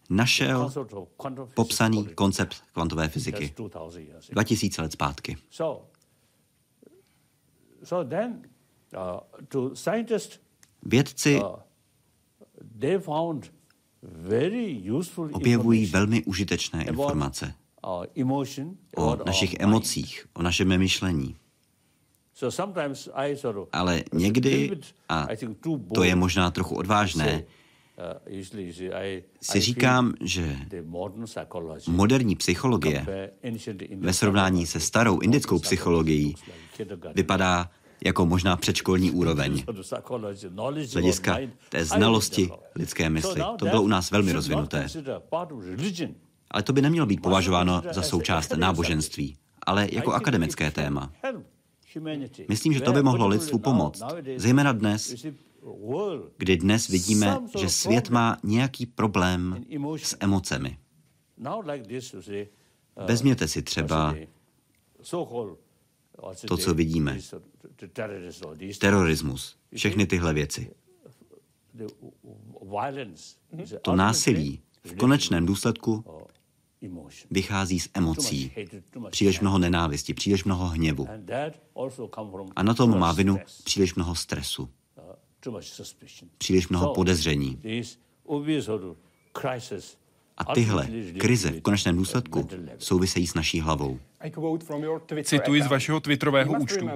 našel 0.10 0.72
popsaný 1.54 2.06
koncept 2.06 2.64
kvantové 2.74 3.08
fyziky 3.08 3.54
2000 4.32 4.82
let 4.82 4.92
zpátky. 4.92 5.38
Uh, 7.92 9.74
Vědci 10.84 11.42
uh, 11.42 11.50
objevují 15.32 15.86
velmi 15.86 16.24
užitečné 16.24 16.84
informace 16.84 17.54
o 18.98 19.16
našich 19.26 19.56
emocích, 19.60 20.28
o 20.34 20.42
našem 20.42 20.78
myšlení. 20.78 21.36
Ale 23.72 24.04
někdy, 24.14 24.80
a 25.10 25.28
to 25.94 26.04
je 26.04 26.16
možná 26.16 26.52
trochu 26.52 26.76
odvážné, 26.76 27.44
uh, 27.44 27.44
si 29.42 29.62
říkám, 29.62 30.14
že 30.22 30.58
moderní 31.88 32.36
psychologie 32.36 33.06
ve 33.96 34.14
srovnání 34.14 34.66
se 34.66 34.80
starou 34.80 35.20
indickou 35.20 35.60
psychologií 35.60 36.36
vypadá 37.14 37.72
jako 38.06 38.26
možná 38.26 38.58
předškolní 38.58 39.12
úroveň. 39.12 39.64
Z 40.84 40.94
hlediska 40.94 41.38
té 41.70 41.86
znalosti 41.86 42.50
lidské 42.76 43.10
mysli. 43.10 43.42
To 43.58 43.66
bylo 43.66 43.82
u 43.82 43.88
nás 43.88 44.12
velmi 44.12 44.32
rozvinuté. 44.34 44.88
Ale 46.52 46.64
to 46.64 46.74
by 46.74 46.82
nemělo 46.82 47.06
být 47.08 47.22
považováno 47.22 47.82
za 47.92 48.02
součást 48.02 48.54
náboženství, 48.56 49.38
ale 49.64 49.88
jako 49.92 50.12
akademické 50.14 50.72
téma. 50.72 51.14
Myslím, 52.48 52.74
že 52.74 52.82
to 52.82 52.94
by 52.94 53.04
mohlo 53.04 53.28
lidstvu 53.28 53.60
pomoct, 53.60 54.04
zejména 54.36 54.72
dnes, 54.72 55.26
kdy 56.38 56.58
dnes 56.58 56.88
vidíme, 56.88 57.38
že 57.60 57.70
svět 57.70 58.10
má 58.10 58.38
nějaký 58.44 58.86
problém 58.86 59.66
s 59.98 60.18
emocemi. 60.20 60.78
Vezměte 63.08 63.48
si 63.48 63.62
třeba 63.62 64.16
to, 66.48 66.58
co 66.58 66.74
vidíme. 66.74 67.20
Terorismus, 68.80 69.58
všechny 69.76 70.06
tyhle 70.08 70.34
věci. 70.34 70.72
To 73.82 73.96
násilí 73.96 74.62
v 74.84 74.96
konečném 74.96 75.46
důsledku 75.46 76.04
vychází 77.32 77.80
z 77.80 77.90
emocí. 77.94 78.52
Příliš 79.10 79.40
mnoho 79.40 79.60
nenávisti, 79.60 80.14
příliš 80.14 80.44
mnoho 80.44 80.68
hněvu. 80.68 81.08
A 82.56 82.64
na 82.64 82.74
tom 82.74 83.00
má 83.00 83.12
vinu 83.12 83.40
příliš 83.64 83.96
mnoho 83.96 84.16
stresu. 84.16 84.70
Příliš 86.38 86.68
mnoho 86.68 86.94
podezření. 86.94 87.62
A 90.38 90.54
tyhle 90.54 90.88
krize 91.18 91.52
v 91.52 91.62
konečném 91.62 91.96
důsledku 91.96 92.50
souvisejí 92.78 93.28
s 93.28 93.34
naší 93.34 93.62
hlavou. 93.62 94.00
Cituji 95.24 95.62
z 95.62 95.68
vašeho 95.68 96.00
twitterového 96.00 96.54
účtu. 96.54 96.90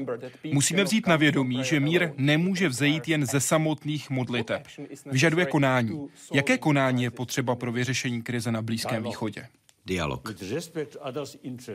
Musíme 0.53 0.83
vzít 0.83 1.07
na 1.07 1.15
vědomí, 1.15 1.63
že 1.63 1.79
mír 1.79 2.13
nemůže 2.17 2.69
vzejít 2.69 3.07
jen 3.07 3.25
ze 3.25 3.39
samotných 3.39 4.09
modliteb. 4.09 4.67
Vyžaduje 5.05 5.45
konání. 5.45 6.07
Jaké 6.33 6.57
konání 6.57 7.03
je 7.03 7.11
potřeba 7.11 7.55
pro 7.55 7.71
vyřešení 7.71 8.21
krize 8.21 8.51
na 8.51 8.61
Blízkém 8.61 9.03
východě? 9.03 9.47
Dialog. 9.85 10.33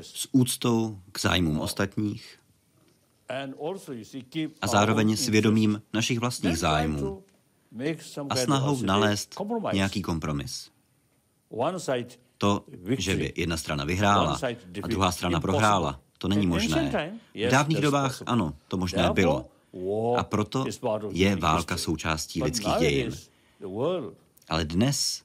S 0.00 0.28
úctou 0.32 0.98
k 1.12 1.20
zájmům 1.20 1.60
ostatních 1.60 2.38
a 4.60 4.66
zároveň 4.66 5.16
s 5.16 5.28
vědomím 5.28 5.82
našich 5.92 6.18
vlastních 6.18 6.58
zájmů 6.58 7.22
a 8.30 8.36
snahou 8.36 8.82
nalézt 8.82 9.40
nějaký 9.72 10.02
kompromis. 10.02 10.70
To, 12.38 12.64
že 12.98 13.16
by 13.16 13.32
jedna 13.36 13.56
strana 13.56 13.84
vyhrála 13.84 14.38
a 14.82 14.86
druhá 14.86 15.12
strana 15.12 15.40
prohrála, 15.40 16.00
to 16.18 16.28
není 16.28 16.46
možné. 16.46 17.10
V 17.34 17.50
dávných 17.50 17.80
dobách 17.80 18.22
ano, 18.26 18.56
to 18.68 18.76
možné 18.76 19.10
bylo. 19.12 19.48
A 20.16 20.24
proto 20.24 20.64
je 21.10 21.36
válka 21.36 21.76
součástí 21.76 22.42
lidských 22.42 22.74
dějin. 22.78 23.12
Ale 24.48 24.64
dnes 24.64 25.22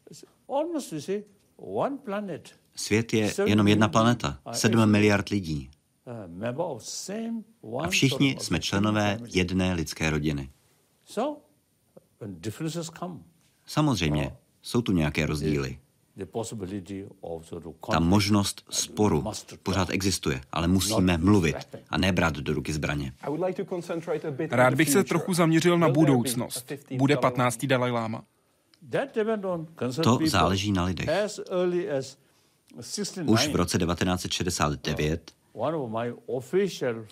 svět 2.75 3.13
je 3.13 3.33
jenom 3.45 3.67
jedna 3.67 3.87
planeta, 3.87 4.39
sedm 4.51 4.91
miliard 4.91 5.29
lidí. 5.29 5.69
A 7.83 7.87
všichni 7.87 8.37
jsme 8.39 8.59
členové 8.59 9.19
jedné 9.25 9.73
lidské 9.73 10.09
rodiny. 10.09 10.49
Samozřejmě, 13.65 14.37
jsou 14.61 14.81
tu 14.81 14.91
nějaké 14.91 15.25
rozdíly. 15.25 15.79
Ta 17.91 17.99
možnost 17.99 18.63
sporu 18.69 19.23
pořád 19.63 19.89
existuje, 19.89 20.41
ale 20.51 20.67
musíme 20.67 21.17
mluvit 21.17 21.55
a 21.89 21.97
nebrat 21.97 22.33
do 22.37 22.53
ruky 22.53 22.73
zbraně. 22.73 23.13
Rád 24.51 24.73
bych 24.73 24.89
se 24.89 25.03
trochu 25.03 25.33
zaměřil 25.33 25.77
na 25.77 25.89
budoucnost. 25.89 26.71
Bude 26.97 27.17
15. 27.17 27.65
Dalaj 27.65 27.91
Lama? 27.91 28.23
To 30.03 30.19
záleží 30.25 30.71
na 30.71 30.83
lidech. 30.83 31.09
Už 33.25 33.47
v 33.47 33.55
roce 33.55 33.77
1969 33.77 35.31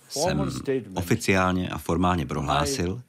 jsem 0.09 0.51
oficiálně 0.95 1.69
a 1.69 1.77
formálně 1.77 2.25
prohlásil, 2.25 3.01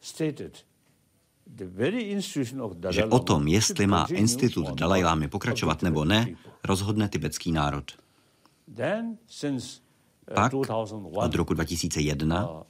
že 2.90 3.04
o 3.04 3.18
tom, 3.18 3.48
jestli 3.48 3.86
má 3.86 4.06
institut 4.10 4.74
Dalajlámy 4.74 5.28
pokračovat 5.28 5.82
nebo 5.82 6.04
ne, 6.04 6.26
rozhodne 6.64 7.08
tibetský 7.08 7.52
národ. 7.52 7.84
Pak 10.34 10.52
od 11.14 11.34
roku 11.34 11.54
2001 11.54 12.64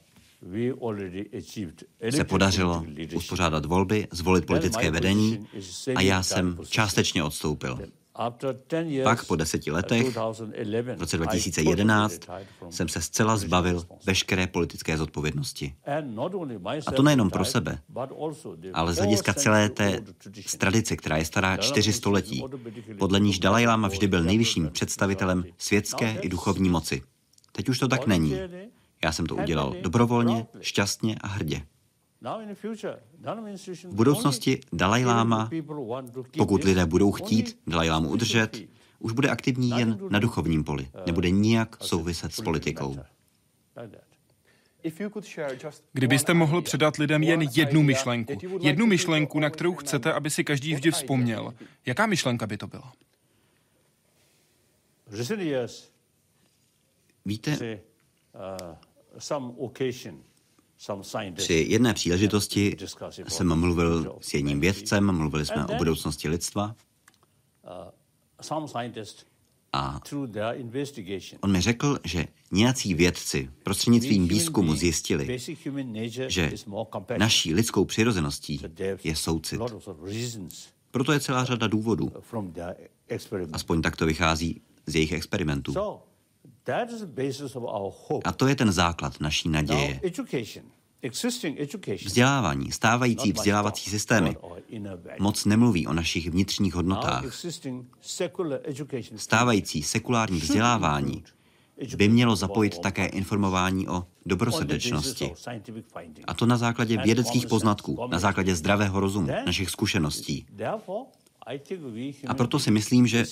se 2.09 2.23
podařilo 2.23 2.85
uspořádat 3.15 3.65
volby, 3.65 4.07
zvolit 4.11 4.45
politické 4.45 4.91
vedení 4.91 5.47
a 5.95 6.01
já 6.01 6.23
jsem 6.23 6.57
částečně 6.69 7.23
odstoupil. 7.23 7.79
Pak 9.03 9.25
po 9.25 9.35
deseti 9.35 9.71
letech, 9.71 10.17
v 10.95 10.99
roce 10.99 11.17
2011, 11.17 12.21
jsem 12.69 12.87
se 12.87 13.01
zcela 13.01 13.37
zbavil 13.37 13.85
veškeré 14.05 14.47
politické 14.47 14.97
zodpovědnosti. 14.97 15.75
A 16.87 16.91
to 16.91 17.03
nejenom 17.03 17.29
pro 17.29 17.45
sebe, 17.45 17.79
ale 18.73 18.93
z 18.93 18.97
hlediska 18.97 19.33
celé 19.33 19.69
té 19.69 20.03
tradice, 20.57 20.95
která 20.95 21.17
je 21.17 21.25
stará 21.25 21.57
čtyři 21.57 21.93
století, 21.93 22.43
podle 22.99 23.19
níž 23.19 23.39
Dalaj 23.39 23.65
Lama 23.65 23.87
vždy 23.87 24.07
byl 24.07 24.23
nejvyšším 24.23 24.69
představitelem 24.69 25.43
světské 25.57 26.17
i 26.21 26.29
duchovní 26.29 26.69
moci. 26.69 27.01
Teď 27.51 27.69
už 27.69 27.79
to 27.79 27.87
tak 27.87 28.07
není. 28.07 28.35
Já 29.03 29.11
jsem 29.11 29.25
to 29.25 29.35
udělal 29.35 29.75
dobrovolně, 29.81 30.45
šťastně 30.61 31.15
a 31.21 31.27
hrdě. 31.27 31.61
V 33.83 33.93
budoucnosti 33.95 34.59
Dalaj 34.73 35.05
Lama, 35.05 35.49
pokud 36.37 36.63
lidé 36.63 36.85
budou 36.85 37.11
chtít 37.11 37.59
Dalaj 37.67 37.89
Lámu 37.89 38.09
udržet, 38.09 38.61
už 38.99 39.11
bude 39.11 39.29
aktivní 39.29 39.69
jen 39.69 39.99
na 40.09 40.19
duchovním 40.19 40.63
poli. 40.63 40.89
Nebude 41.05 41.29
nijak 41.29 41.83
souviset 41.83 42.33
s 42.33 42.41
politikou. 42.41 42.97
Kdybyste 45.93 46.33
mohl 46.33 46.61
předat 46.61 46.97
lidem 46.97 47.23
jen 47.23 47.41
jednu 47.41 47.83
myšlenku, 47.83 48.37
jednu 48.61 48.85
myšlenku, 48.85 49.39
na 49.39 49.49
kterou 49.49 49.75
chcete, 49.75 50.13
aby 50.13 50.29
si 50.29 50.43
každý 50.43 50.75
vždy 50.75 50.91
vzpomněl, 50.91 51.53
jaká 51.85 52.05
myšlenka 52.05 52.47
by 52.47 52.57
to 52.57 52.67
byla? 52.67 52.93
Víte, 57.25 57.79
při 61.35 61.65
jedné 61.69 61.93
příležitosti 61.93 62.77
jsem 63.27 63.59
mluvil 63.59 64.17
s 64.21 64.33
jedním 64.33 64.59
vědcem, 64.59 65.11
mluvili 65.11 65.45
jsme 65.45 65.65
o 65.65 65.75
budoucnosti 65.75 66.29
lidstva. 66.29 66.75
A 69.73 70.01
on 71.41 71.51
mi 71.51 71.61
řekl, 71.61 71.99
že 72.03 72.25
nějací 72.51 72.93
vědci 72.93 73.49
prostřednictvím 73.63 74.27
výzkumu 74.27 74.75
zjistili, 74.75 75.39
že 76.27 76.51
naší 77.17 77.53
lidskou 77.53 77.85
přirozeností 77.85 78.61
je 79.03 79.15
soucit. 79.15 79.61
Proto 80.91 81.11
je 81.11 81.19
celá 81.19 81.45
řada 81.45 81.67
důvodů. 81.67 82.11
Aspoň 83.53 83.81
tak 83.81 83.95
to 83.95 84.05
vychází 84.05 84.61
z 84.85 84.95
jejich 84.95 85.11
experimentů. 85.11 85.73
A 88.23 88.31
to 88.31 88.47
je 88.47 88.55
ten 88.55 88.71
základ 88.71 89.19
naší 89.19 89.49
naděje. 89.49 90.01
Vzdělávání, 92.05 92.71
stávající 92.71 93.31
vzdělávací 93.31 93.89
systémy 93.89 94.37
moc 95.19 95.45
nemluví 95.45 95.87
o 95.87 95.93
našich 95.93 96.29
vnitřních 96.29 96.73
hodnotách. 96.73 97.23
Stávající 99.15 99.83
sekulární 99.83 100.39
vzdělávání 100.39 101.23
by 101.95 102.09
mělo 102.09 102.35
zapojit 102.35 102.79
také 102.79 103.05
informování 103.05 103.87
o 103.87 104.07
dobrosrdečnosti. 104.25 105.33
A 106.27 106.33
to 106.33 106.45
na 106.45 106.57
základě 106.57 106.97
vědeckých 106.97 107.47
poznatků, 107.47 108.07
na 108.07 108.19
základě 108.19 108.55
zdravého 108.55 108.99
rozumu, 108.99 109.27
našich 109.45 109.69
zkušeností. 109.69 110.45
A 112.27 112.33
proto 112.33 112.59
si 112.59 112.71
myslím, 112.71 113.07
že 113.07 113.23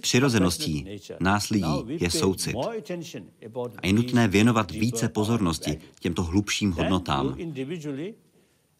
přirozeností 0.00 0.86
nás 1.20 1.48
lidí 1.48 1.96
je 2.00 2.10
soucit. 2.10 2.56
A 3.82 3.86
je 3.86 3.92
nutné 3.92 4.28
věnovat 4.28 4.70
více 4.70 5.08
pozornosti 5.08 5.78
těmto 6.00 6.22
hlubším 6.22 6.72
hodnotám. 6.72 7.36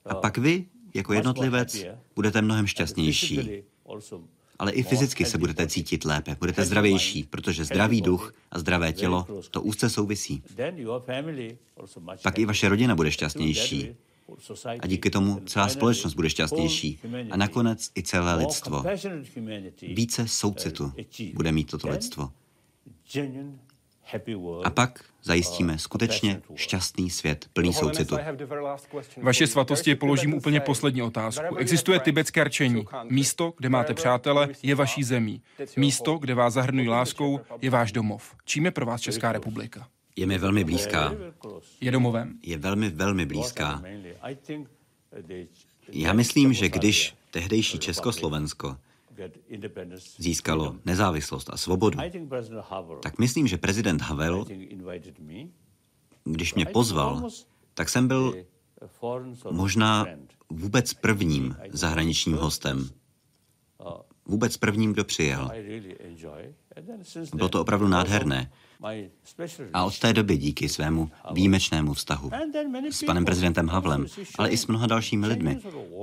A 0.04 0.14
pak 0.14 0.38
vy, 0.38 0.66
jako 0.94 1.12
jednotlivec, 1.12 1.84
budete 2.14 2.42
mnohem 2.42 2.66
šťastnější. 2.66 3.62
Ale 4.58 4.72
i 4.72 4.82
fyzicky 4.82 5.24
se 5.24 5.38
budete 5.38 5.66
cítit 5.66 6.04
lépe, 6.04 6.36
budete 6.40 6.64
zdravější, 6.64 7.22
protože 7.24 7.64
zdravý 7.64 8.00
duch 8.00 8.34
a 8.50 8.58
zdravé 8.58 8.92
tělo 8.92 9.26
to 9.50 9.62
úzce 9.62 9.90
souvisí. 9.90 10.42
Pak 12.22 12.38
i 12.38 12.44
vaše 12.44 12.68
rodina 12.68 12.94
bude 12.94 13.10
šťastnější, 13.10 13.94
a 14.80 14.86
díky 14.86 15.10
tomu 15.10 15.40
celá 15.46 15.68
společnost 15.68 16.14
bude 16.14 16.30
šťastnější. 16.30 17.00
A 17.30 17.36
nakonec 17.36 17.90
i 17.96 18.02
celé 18.02 18.34
lidstvo. 18.34 18.84
Více 19.82 20.28
soucitu 20.28 20.92
bude 21.34 21.52
mít 21.52 21.70
toto 21.70 21.88
lidstvo. 21.88 22.30
A 24.64 24.70
pak 24.70 25.04
zajistíme 25.22 25.78
skutečně 25.78 26.42
šťastný 26.54 27.10
svět, 27.10 27.46
plný 27.52 27.72
soucitu. 27.72 28.16
Vaše 29.22 29.46
svatosti 29.46 29.94
položím 29.94 30.34
úplně 30.34 30.60
poslední 30.60 31.02
otázku. 31.02 31.56
Existuje 31.56 32.00
tibetské 32.00 32.44
rčení. 32.44 32.84
Místo, 33.04 33.54
kde 33.56 33.68
máte 33.68 33.94
přátele, 33.94 34.48
je 34.62 34.74
vaší 34.74 35.04
zemí. 35.04 35.42
Místo, 35.76 36.18
kde 36.18 36.34
vás 36.34 36.54
zahrnují 36.54 36.88
láskou, 36.88 37.40
je 37.62 37.70
váš 37.70 37.92
domov. 37.92 38.34
Čím 38.44 38.64
je 38.64 38.70
pro 38.70 38.86
vás 38.86 39.00
Česká 39.00 39.32
republika? 39.32 39.88
Je 40.18 40.26
mi 40.26 40.38
velmi 40.38 40.64
blízká. 40.64 41.14
Je 41.80 41.90
domovem? 41.90 42.38
Je 42.42 42.58
velmi, 42.58 42.90
velmi 42.90 43.26
blízká. 43.26 43.82
Já 45.92 46.12
myslím, 46.12 46.52
že 46.52 46.68
když 46.68 47.14
tehdejší 47.30 47.78
Československo 47.78 48.76
získalo 50.18 50.76
nezávislost 50.84 51.50
a 51.52 51.56
svobodu, 51.56 51.98
tak 53.02 53.18
myslím, 53.18 53.46
že 53.46 53.56
prezident 53.56 54.00
Havel, 54.00 54.44
když 56.24 56.54
mě 56.54 56.66
pozval, 56.66 57.28
tak 57.74 57.88
jsem 57.88 58.08
byl 58.08 58.34
možná 59.50 60.06
vůbec 60.50 60.94
prvním 60.94 61.56
zahraničním 61.70 62.36
hostem. 62.36 62.90
Vůbec 64.26 64.56
prvním, 64.56 64.92
kdo 64.92 65.04
přijel. 65.04 65.50
Bylo 67.34 67.48
to 67.48 67.60
opravdu 67.60 67.88
nádherné. 67.88 68.50
A 69.72 69.84
od 69.84 69.98
té 69.98 70.12
doby 70.12 70.36
díky 70.36 70.68
svému 70.68 71.10
výjimečnému 71.32 71.94
vztahu 71.94 72.30
s 72.90 73.04
panem 73.04 73.24
prezidentem 73.24 73.68
Havlem, 73.68 74.06
ale 74.38 74.48
i 74.50 74.56
s 74.56 74.66
mnoha 74.66 74.86
dalšími 74.86 75.26
lidmi, 75.26 75.58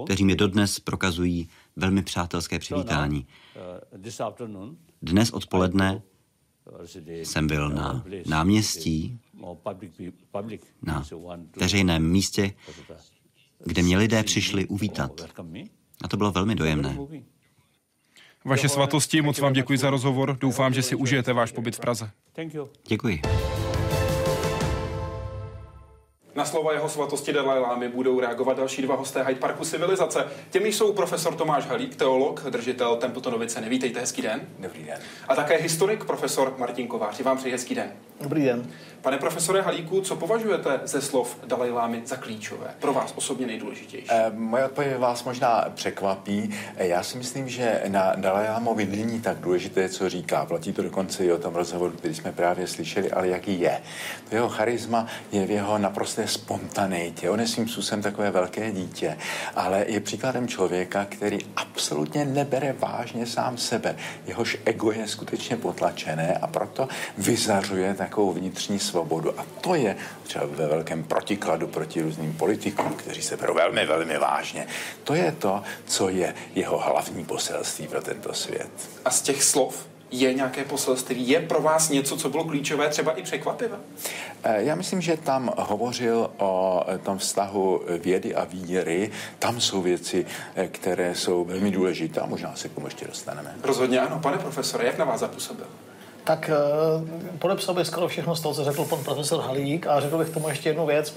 kteří 0.06 0.26
mi 0.26 0.36
dodnes 0.36 0.80
prokazují 0.80 1.50
velmi 1.76 2.04
přátelské 2.04 2.60
přivítání. 2.60 3.28
Dnes 5.02 5.32
odpoledne 5.32 6.02
jsem 7.08 7.48
byl 7.48 7.70
na 7.70 8.06
náměstí, 8.26 9.20
na 10.82 11.04
veřejném 11.58 12.12
místě, 12.12 12.54
kde 13.66 13.84
mě 13.84 13.98
lidé 13.98 14.24
přišli 14.24 14.68
uvítat. 14.68 15.22
A 16.02 16.08
to 16.08 16.18
bylo 16.18 16.32
velmi 16.32 16.56
dojemné. 16.56 16.98
Vaše 18.46 18.70
svatosti, 18.70 19.22
moc 19.22 19.40
vám 19.40 19.54
děkuji 19.54 19.78
za 19.78 19.90
rozhovor. 19.90 20.38
Doufám, 20.40 20.74
že 20.74 20.82
si 20.82 20.96
užijete 20.96 21.34
váš 21.34 21.52
pobyt 21.52 21.76
v 21.76 21.80
Praze. 21.80 22.10
Děkuji. 22.88 23.22
Na 26.36 26.46
slova 26.46 26.74
jeho 26.74 26.90
svatosti 26.90 27.34
Dalai 27.34 27.60
Lámy 27.60 27.90
budou 27.90 28.20
reagovat 28.20 28.58
další 28.58 28.82
dva 28.82 28.96
hosté 28.96 29.24
Hyde 29.24 29.40
Parku 29.40 29.66
civilizace. 29.66 30.28
Těmi 30.50 30.74
jsou 30.74 30.94
profesor 30.94 31.36
Tomáš 31.36 31.66
Halík, 31.66 31.96
teolog, 31.96 32.44
držitel 32.50 32.96
Templetonovy 32.96 33.48
ceny. 33.48 33.70
Vítejte, 33.70 34.00
hezký 34.00 34.22
den. 34.22 34.42
Dobrý 34.60 34.84
den. 34.84 35.00
A 35.28 35.36
také 35.36 35.58
historik, 35.58 36.06
profesor 36.06 36.56
Martin 36.58 36.88
Kovář. 36.88 37.22
Vám 37.22 37.38
přeji 37.38 37.52
hezký 37.52 37.76
den. 37.76 37.92
Dobrý 38.22 38.46
den. 38.46 38.72
Pane 39.06 39.18
profesore 39.18 39.62
Halíku, 39.62 40.02
co 40.02 40.16
považujete 40.16 40.80
ze 40.84 41.02
slov 41.02 41.38
Lámy 41.74 42.02
za 42.06 42.16
klíčové? 42.16 42.76
Pro 42.80 42.94
vás 42.94 43.14
osobně 43.16 43.48
nejdůležitější? 43.48 44.08
E, 44.12 44.32
moje 44.36 44.66
odpověď 44.66 44.98
vás 44.98 45.24
možná 45.24 45.66
překvapí. 45.76 46.56
E, 46.78 46.88
já 46.88 47.04
si 47.04 47.18
myslím, 47.18 47.50
že 47.50 47.82
na 47.86 48.16
Lámovi 48.34 48.86
není 48.86 49.22
tak 49.22 49.38
důležité, 49.38 49.90
co 49.90 50.10
říká. 50.10 50.46
Platí 50.46 50.74
to 50.74 50.82
dokonce 50.82 51.26
i 51.26 51.32
o 51.32 51.38
tom 51.38 51.56
rozhovoru, 51.56 51.92
který 51.92 52.16
jsme 52.16 52.32
právě 52.32 52.68
slyšeli, 52.68 53.12
ale 53.12 53.28
jaký 53.28 53.60
je. 53.60 53.82
To 54.30 54.36
jeho 54.36 54.50
charisma 54.50 55.08
je 55.32 55.46
v 55.46 55.52
jeho 55.52 55.78
naprosté 55.78 56.28
spontaneitě. 56.28 57.30
On 57.30 57.40
je 57.40 57.48
svým 57.48 57.68
způsobem 57.68 58.02
takové 58.02 58.32
velké 58.32 58.72
dítě, 58.72 59.18
ale 59.56 59.86
je 59.88 60.00
příkladem 60.00 60.48
člověka, 60.48 61.06
který 61.10 61.40
absolutně 61.56 62.26
nebere 62.26 62.76
vážně 62.80 63.26
sám 63.26 63.58
sebe. 63.58 63.96
Jehož 64.28 64.58
ego 64.66 64.92
je 64.92 65.08
skutečně 65.08 65.58
potlačené 65.58 66.38
a 66.42 66.48
proto 66.48 66.88
vyzařuje 67.18 67.94
takovou 67.94 68.34
vnitřní 68.34 68.80
svobodu. 68.96 69.40
A 69.40 69.46
to 69.62 69.76
je 69.76 69.96
třeba 70.24 70.46
ve 70.46 70.68
velkém 70.68 71.04
protikladu 71.04 71.68
proti 71.68 72.02
různým 72.02 72.34
politikům, 72.34 72.94
kteří 72.94 73.22
se 73.22 73.38
berou 73.38 73.54
velmi, 73.54 73.86
velmi 73.86 74.18
vážně. 74.18 74.68
To 75.04 75.14
je 75.14 75.32
to, 75.32 75.64
co 75.86 76.10
je 76.10 76.34
jeho 76.56 76.78
hlavní 76.78 77.26
poselství 77.26 77.88
pro 77.88 78.02
tento 78.02 78.34
svět. 78.34 78.72
A 79.06 79.12
z 79.12 79.22
těch 79.22 79.44
slov 79.44 79.76
je 80.12 80.34
nějaké 80.34 80.64
poselství? 80.64 81.28
Je 81.30 81.40
pro 81.40 81.62
vás 81.62 81.90
něco, 81.90 82.18
co 82.18 82.30
bylo 82.30 82.44
klíčové, 82.44 82.90
třeba 82.90 83.12
i 83.12 83.24
překvapivé? 83.24 83.78
Eh, 84.44 84.64
já 84.64 84.76
myslím, 84.76 85.02
že 85.02 85.18
tam 85.18 85.52
hovořil 85.58 86.32
o 86.38 86.84
tom 87.04 87.18
vztahu 87.18 87.82
vědy 88.00 88.36
a 88.36 88.44
víry. 88.46 89.12
Tam 89.40 89.62
jsou 89.62 89.82
věci, 89.82 90.26
eh, 90.56 90.68
které 90.68 91.16
jsou 91.16 91.46
velmi 91.46 91.72
důležité 91.72 92.22
a 92.22 92.26
možná 92.26 92.56
se 92.56 92.70
k 92.70 92.74
tomu 92.74 92.88
ještě 92.88 93.08
dostaneme. 93.08 93.56
Rozhodně 93.64 94.00
ano. 94.00 94.20
Pane 94.20 94.38
profesore, 94.38 94.86
jak 94.86 94.98
na 94.98 95.06
vás 95.06 95.20
zapůsobil? 95.20 95.68
Tak 96.26 96.50
eh, 96.50 97.38
podepsal 97.38 97.76
bych 97.76 97.88
skoro 97.88 98.08
všechno 98.08 98.36
z 98.36 98.42
toho, 98.42 98.56
co 98.56 98.64
řekl 98.64 98.86
pan 98.86 99.04
profesor 99.04 99.42
Halík 99.42 99.88
a 99.88 100.00
řekl 100.00 100.18
bych 100.18 100.30
tomu 100.30 100.50
ještě 100.50 100.70
jednu 100.70 100.86
věc. 100.86 101.16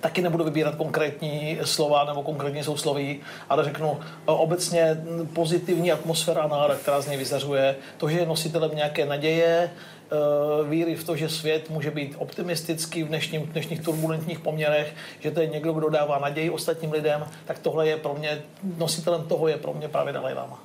Taky 0.00 0.22
nebudu 0.22 0.44
vybírat 0.44 0.74
konkrétní 0.74 1.58
slova 1.64 2.04
nebo 2.04 2.22
konkrétní 2.22 2.64
sousloví, 2.64 3.20
ale 3.48 3.64
řeknu 3.64 4.00
eh, 4.00 4.06
obecně 4.26 5.04
pozitivní 5.32 5.92
atmosféra 5.92 6.46
národa, 6.46 6.74
která 6.74 7.00
z 7.00 7.06
něj 7.08 7.16
vyzařuje, 7.16 7.76
to, 7.96 8.08
že 8.08 8.18
je 8.18 8.26
nositelem 8.26 8.70
nějaké 8.74 9.06
naděje, 9.06 9.70
Eh, 10.12 10.68
víry 10.68 10.94
v 10.94 11.04
to, 11.04 11.16
že 11.16 11.28
svět 11.28 11.70
může 11.70 11.90
být 11.90 12.14
optimistický 12.18 13.02
v 13.02 13.08
dnešním, 13.08 13.42
v 13.42 13.48
dnešních 13.48 13.80
turbulentních 13.80 14.40
poměrech, 14.40 14.94
že 15.20 15.30
to 15.30 15.40
je 15.40 15.46
někdo, 15.46 15.72
kdo 15.72 15.88
dává 15.88 16.18
naději 16.18 16.50
ostatním 16.50 16.92
lidem, 16.92 17.24
tak 17.44 17.58
tohle 17.58 17.88
je 17.88 17.96
pro 17.96 18.14
mě, 18.14 18.42
nositelem 18.78 19.24
toho 19.24 19.48
je 19.48 19.56
pro 19.56 19.72
mě 19.72 19.88
právě 19.88 20.12
Dalai 20.12 20.34
Lama. 20.34 20.62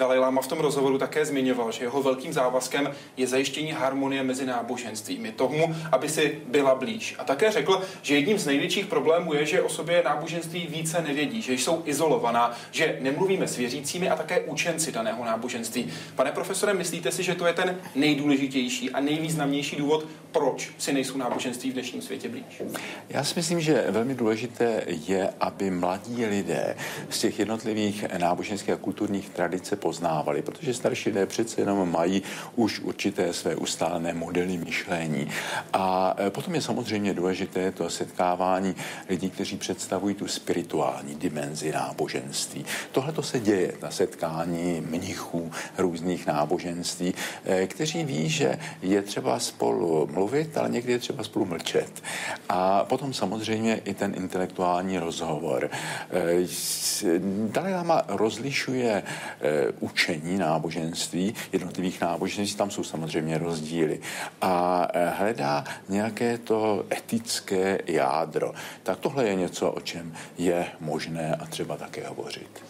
Dalai 0.00 0.18
Lama 0.18 0.40
v 0.40 0.46
tom 0.46 0.58
rozhovoru 0.58 0.98
také 0.98 1.26
zmiňoval, 1.26 1.72
že 1.72 1.84
jeho 1.84 2.02
velkým 2.02 2.32
závazkem 2.32 2.90
je 3.16 3.26
zajištění 3.26 3.72
harmonie 3.72 4.22
mezi 4.22 4.46
náboženstvími, 4.46 5.32
tomu, 5.32 5.74
aby 5.92 6.08
si 6.08 6.38
byla 6.48 6.74
blíž. 6.74 7.16
A 7.18 7.24
také 7.24 7.52
řekl, 7.52 7.82
že 8.02 8.14
jedním 8.14 8.38
z 8.38 8.46
největších 8.46 8.86
problémů 8.86 9.34
je, 9.34 9.46
že 9.46 9.62
o 9.62 9.68
sobě 9.68 10.02
náboženství 10.04 10.66
více 10.66 11.02
nevědí, 11.02 11.42
že 11.42 11.52
jsou 11.52 11.82
izolovaná, 11.84 12.56
že 12.70 12.98
nemluvíme 13.00 13.48
s 13.48 13.56
věřícími 13.56 14.08
a 14.08 14.16
také 14.16 14.40
učenci 14.40 14.92
daného 14.92 15.24
náboženství. 15.24 15.92
Pane 16.16 16.32
profesore, 16.32 16.74
myslíte 16.74 17.12
si, 17.12 17.22
že 17.22 17.34
to 17.34 17.46
je 17.46 17.52
ten 17.52 17.78
nejdůležitější 17.94 18.90
a 18.90 19.00
nejvýznamnější 19.00 19.76
důvod, 19.76 20.06
proč 20.32 20.70
si 20.78 20.92
nejsou 20.92 21.18
náboženství 21.18 21.70
v 21.70 21.74
dnešním 21.74 22.02
světě 22.02 22.28
blíž? 22.28 22.62
Já 23.08 23.24
si 23.24 23.34
myslím, 23.36 23.60
že 23.60 23.84
velmi 23.88 24.14
důležité 24.14 24.82
je, 24.86 25.30
aby 25.40 25.70
mladí 25.70 26.26
lidé 26.26 26.76
z 27.10 27.18
těch 27.18 27.38
jednotlivých 27.38 28.04
náboženských 28.18 28.74
a 28.74 28.76
kulturních 28.76 29.28
tradice 29.28 29.76
poznávali, 29.90 30.42
protože 30.42 30.74
starší 30.74 31.08
lidé 31.08 31.26
přece 31.26 31.60
jenom 31.60 31.90
mají 31.90 32.22
už 32.56 32.80
určité 32.80 33.32
své 33.32 33.56
ustálené 33.56 34.14
modely 34.14 34.56
myšlení. 34.56 35.26
A 35.72 36.14
e, 36.14 36.30
potom 36.30 36.54
je 36.54 36.62
samozřejmě 36.62 37.14
důležité 37.14 37.72
to 37.72 37.90
setkávání 37.90 38.74
lidí, 39.08 39.30
kteří 39.30 39.56
představují 39.56 40.14
tu 40.14 40.28
spirituální 40.28 41.14
dimenzi 41.14 41.72
náboženství. 41.72 42.64
Tohle 42.92 43.12
to 43.12 43.22
se 43.22 43.40
děje 43.40 43.72
na 43.82 43.90
setkání 43.90 44.80
mnichů 44.80 45.50
různých 45.78 46.26
náboženství, 46.26 47.14
e, 47.44 47.66
kteří 47.66 48.04
ví, 48.04 48.28
že 48.30 48.58
je 48.82 49.02
třeba 49.02 49.38
spolu 49.38 50.06
mluvit, 50.06 50.54
ale 50.58 50.68
někdy 50.70 50.92
je 50.92 50.98
třeba 50.98 51.24
spolu 51.24 51.44
mlčet. 51.44 51.90
A 52.48 52.84
potom 52.86 53.10
samozřejmě 53.10 53.82
i 53.84 53.94
ten 53.94 54.14
intelektuální 54.14 54.98
rozhovor. 54.98 55.66
E, 55.66 56.46
Dalai 57.50 57.74
Lama 57.74 58.02
rozlišuje 58.08 59.02
učení 59.80 60.38
náboženství, 60.38 61.34
jednotlivých 61.52 62.00
náboženství, 62.00 62.56
tam 62.56 62.70
jsou 62.70 62.84
samozřejmě 62.84 63.38
rozdíly. 63.38 64.00
A 64.40 64.86
e, 64.92 65.08
hledá 65.08 65.64
nějaké 65.88 66.38
to 66.38 66.84
etické 66.92 67.78
jádro. 67.86 68.52
Tak 68.82 68.98
tohle 68.98 69.28
je 69.28 69.34
něco, 69.34 69.70
o 69.70 69.80
čem 69.80 70.14
je 70.38 70.66
možné 70.80 71.36
a 71.36 71.46
třeba 71.46 71.76
také 71.76 72.08
hovořit. 72.08 72.62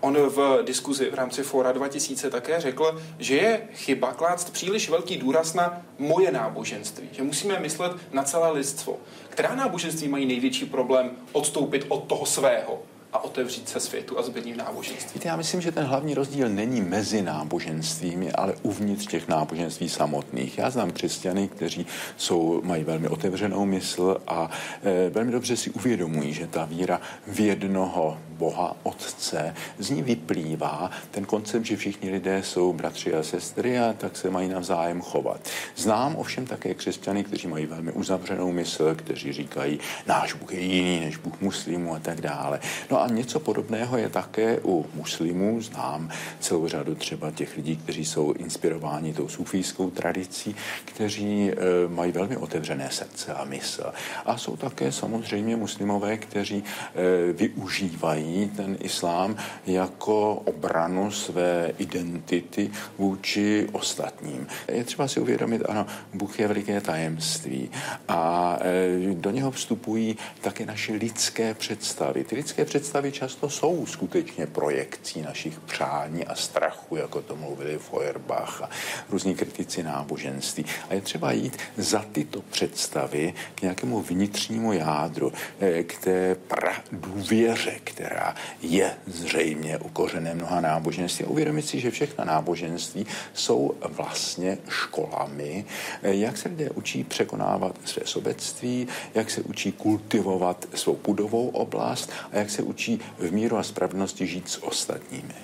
On 0.00 0.16
v 0.16 0.62
diskuzi 0.64 1.10
v 1.10 1.14
rámci 1.14 1.42
Fora 1.42 1.72
2000 1.72 2.30
také 2.30 2.60
řekl, 2.60 3.02
že 3.18 3.36
je 3.36 3.68
chyba 3.74 4.12
klást 4.12 4.52
příliš 4.52 4.90
velký 4.90 5.16
důraz 5.16 5.54
na 5.54 5.82
moje 5.98 6.32
náboženství, 6.32 7.08
že 7.12 7.22
musíme 7.22 7.60
myslet 7.60 7.92
na 8.12 8.22
celé 8.22 8.50
lidstvo. 8.50 8.96
Která 9.28 9.54
náboženství 9.54 10.08
mají 10.08 10.26
největší 10.26 10.64
problém 10.64 11.10
odstoupit 11.32 11.84
od 11.88 12.04
toho 12.04 12.26
svého? 12.26 12.82
A 13.12 13.24
otevřít 13.24 13.68
se 13.68 13.80
světu 13.80 14.18
a 14.18 14.22
zbylým 14.22 14.56
náboženství. 14.56 15.10
Víte, 15.14 15.28
já 15.28 15.36
myslím, 15.36 15.60
že 15.60 15.72
ten 15.72 15.84
hlavní 15.84 16.14
rozdíl 16.14 16.48
není 16.48 16.80
mezi 16.80 17.22
náboženstvími, 17.22 18.32
ale 18.32 18.54
uvnitř 18.62 19.06
těch 19.06 19.28
náboženství 19.28 19.88
samotných. 19.88 20.58
Já 20.58 20.70
znám 20.70 20.90
křesťany, 20.90 21.48
kteří 21.48 21.86
jsou, 22.16 22.60
mají 22.64 22.84
velmi 22.84 23.08
otevřenou 23.08 23.64
mysl 23.64 24.16
a 24.26 24.50
e, 24.82 25.10
velmi 25.10 25.32
dobře 25.32 25.56
si 25.56 25.70
uvědomují, 25.70 26.32
že 26.32 26.46
ta 26.46 26.64
víra 26.64 27.00
v 27.26 27.40
jednoho 27.40 28.18
Boha, 28.40 28.76
Otce, 28.82 29.54
z 29.78 29.90
ní 29.90 30.02
vyplývá 30.02 30.90
ten 31.10 31.24
koncept, 31.24 31.64
že 31.64 31.76
všichni 31.76 32.10
lidé 32.10 32.42
jsou 32.42 32.72
bratři 32.72 33.14
a 33.14 33.22
sestry 33.22 33.78
a 33.78 33.92
tak 33.92 34.16
se 34.16 34.30
mají 34.30 34.48
navzájem 34.48 35.00
chovat. 35.00 35.40
Znám 35.76 36.16
ovšem 36.16 36.46
také 36.46 36.74
křesťany, 36.74 37.24
kteří 37.24 37.48
mají 37.48 37.66
velmi 37.66 37.92
uzavřenou 37.92 38.52
mysl, 38.52 38.94
kteří 38.94 39.32
říkají, 39.32 39.80
náš 40.06 40.32
Bůh 40.32 40.52
je 40.52 40.60
jiný 40.60 41.00
než 41.00 41.16
Bůh 41.16 41.40
muslimů 41.40 41.94
a 41.94 41.98
tak 41.98 42.20
dále. 42.20 42.60
No 42.90 43.02
a 43.02 43.06
něco 43.08 43.40
podobného 43.40 43.98
je 43.98 44.08
také 44.08 44.60
u 44.64 44.86
muslimů. 44.94 45.60
Znám 45.60 46.08
celou 46.40 46.68
řadu 46.68 46.94
třeba 46.94 47.30
těch 47.30 47.56
lidí, 47.56 47.76
kteří 47.76 48.04
jsou 48.04 48.32
inspirováni 48.32 49.12
tou 49.12 49.28
sufijskou 49.28 49.90
tradicí, 49.90 50.56
kteří 50.84 51.50
e, 51.50 51.54
mají 51.88 52.12
velmi 52.12 52.36
otevřené 52.36 52.88
srdce 52.90 53.34
a 53.34 53.44
mysl. 53.44 53.92
A 54.26 54.36
jsou 54.36 54.56
také 54.56 54.92
samozřejmě 54.92 55.56
muslimové, 55.56 56.16
kteří 56.16 56.64
e, 56.64 57.32
využívají 57.32 58.29
vnímají 58.30 58.48
ten 58.48 58.76
islám 58.80 59.36
jako 59.66 60.34
obranu 60.34 61.10
své 61.10 61.72
identity 61.78 62.70
vůči 62.98 63.68
ostatním. 63.72 64.46
Je 64.68 64.84
třeba 64.84 65.08
si 65.08 65.20
uvědomit, 65.20 65.62
ano, 65.68 65.86
Bůh 66.14 66.40
je 66.40 66.48
veliké 66.48 66.80
tajemství 66.80 67.70
a 68.08 68.56
e, 68.60 69.14
do 69.14 69.30
něho 69.30 69.50
vstupují 69.50 70.16
také 70.40 70.66
naše 70.66 70.92
lidské 70.92 71.54
představy. 71.54 72.24
Ty 72.24 72.36
lidské 72.36 72.64
představy 72.64 73.12
často 73.12 73.50
jsou 73.50 73.86
skutečně 73.86 74.46
projekcí 74.46 75.22
našich 75.22 75.60
přání 75.60 76.26
a 76.26 76.34
strachu, 76.34 76.96
jako 76.96 77.22
to 77.22 77.36
mluvili 77.36 77.78
Feuerbach 77.78 78.62
a 78.62 78.70
různí 79.10 79.34
kritici 79.34 79.82
náboženství. 79.82 80.64
A 80.90 80.94
je 80.94 81.00
třeba 81.00 81.32
jít 81.32 81.56
za 81.76 82.04
tyto 82.12 82.42
představy 82.42 83.34
k 83.54 83.62
nějakému 83.62 84.02
vnitřnímu 84.02 84.72
jádru, 84.72 85.32
e, 85.60 85.82
k 85.82 85.98
té 85.98 86.34
pra 86.34 86.72
důvěře, 86.92 87.80
která 88.20 88.34
je 88.62 88.96
zřejmě 89.06 89.78
u 89.78 89.88
kořené 89.88 90.34
mnoha 90.34 90.60
náboženství. 90.60 91.24
Uvědomit 91.24 91.62
si, 91.62 91.80
že 91.80 91.90
všechna 91.90 92.24
náboženství 92.24 93.06
jsou 93.34 93.74
vlastně 93.82 94.58
školami, 94.68 95.64
jak 96.02 96.36
se 96.36 96.48
lidé 96.48 96.70
učí 96.70 97.04
překonávat 97.04 97.76
své 97.84 98.02
sobectví, 98.04 98.88
jak 99.14 99.30
se 99.30 99.42
učí 99.42 99.72
kultivovat 99.72 100.66
svou 100.74 100.94
pudovou 100.94 101.48
oblast 101.48 102.12
a 102.32 102.38
jak 102.38 102.50
se 102.50 102.62
učí 102.62 103.00
v 103.18 103.32
míru 103.32 103.56
a 103.56 103.62
spravedlnosti 103.62 104.26
žít 104.26 104.48
s 104.48 104.62
ostatními. 104.62 105.34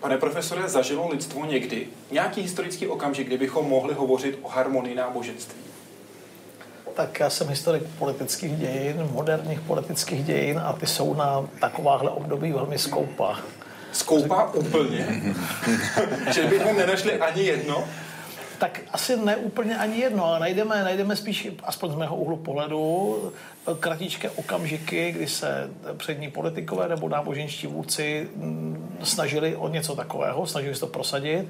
Pane 0.00 0.18
profesore, 0.18 0.68
zažilo 0.68 1.08
lidstvo 1.08 1.44
někdy 1.44 1.86
nějaký 2.10 2.42
historický 2.42 2.86
okamžik, 2.86 3.26
kdybychom 3.26 3.68
mohli 3.68 3.94
hovořit 3.94 4.38
o 4.42 4.48
harmonii 4.48 4.94
náboženství? 4.94 5.65
Tak 6.96 7.20
já 7.20 7.30
jsem 7.30 7.48
historik 7.48 7.82
politických 7.98 8.56
dějin, 8.56 9.08
moderních 9.12 9.60
politických 9.60 10.24
dějin 10.24 10.58
a 10.58 10.72
ty 10.72 10.86
jsou 10.86 11.14
na 11.14 11.44
takováhle 11.60 12.10
období 12.10 12.52
velmi 12.52 12.78
skoupá. 12.78 13.40
Skoupá 13.92 14.52
úplně? 14.54 15.22
že 16.34 16.44
bychom 16.44 16.76
nenašli 16.76 17.20
ani 17.20 17.42
jedno? 17.42 17.84
Tak 18.58 18.80
asi 18.92 19.16
ne 19.16 19.36
úplně 19.36 19.78
ani 19.78 19.98
jedno, 19.98 20.24
ale 20.24 20.40
najdeme, 20.40 20.84
najdeme 20.84 21.16
spíš, 21.16 21.48
aspoň 21.64 21.90
z 21.90 21.94
mého 21.94 22.16
úhlu 22.16 22.36
pohledu, 22.36 23.32
kratičké 23.80 24.30
okamžiky, 24.30 25.12
kdy 25.12 25.26
se 25.26 25.70
přední 25.96 26.30
politikové 26.30 26.88
nebo 26.88 27.08
náboženští 27.08 27.66
vůdci 27.66 28.28
mm, 28.36 28.98
snažili 29.02 29.56
o 29.56 29.68
něco 29.68 29.96
takového, 29.96 30.46
snažili 30.46 30.74
se 30.74 30.80
to 30.80 30.86
prosadit 30.86 31.48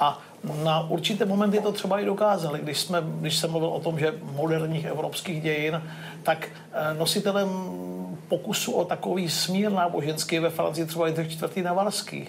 a 0.00 0.22
na 0.64 0.90
určité 0.90 1.24
momenty 1.24 1.60
to 1.60 1.72
třeba 1.72 2.00
i 2.00 2.04
dokázali. 2.04 2.60
Když, 2.62 2.78
jsme, 2.78 3.02
když 3.20 3.36
jsem 3.36 3.50
mluvil 3.50 3.68
o 3.68 3.80
tom, 3.80 3.98
že 3.98 4.14
moderních 4.32 4.84
evropských 4.84 5.42
dějin, 5.42 5.82
tak 6.22 6.48
eh, 6.48 6.94
nositelem 6.94 7.48
pokusu 8.28 8.72
o 8.72 8.84
takový 8.84 9.28
smír 9.28 9.72
náboženský 9.72 10.38
ve 10.38 10.50
Francii 10.50 10.86
třeba 10.86 11.06
Jindřich 11.06 11.42
IV. 11.42 11.64
Navarský 11.64 12.28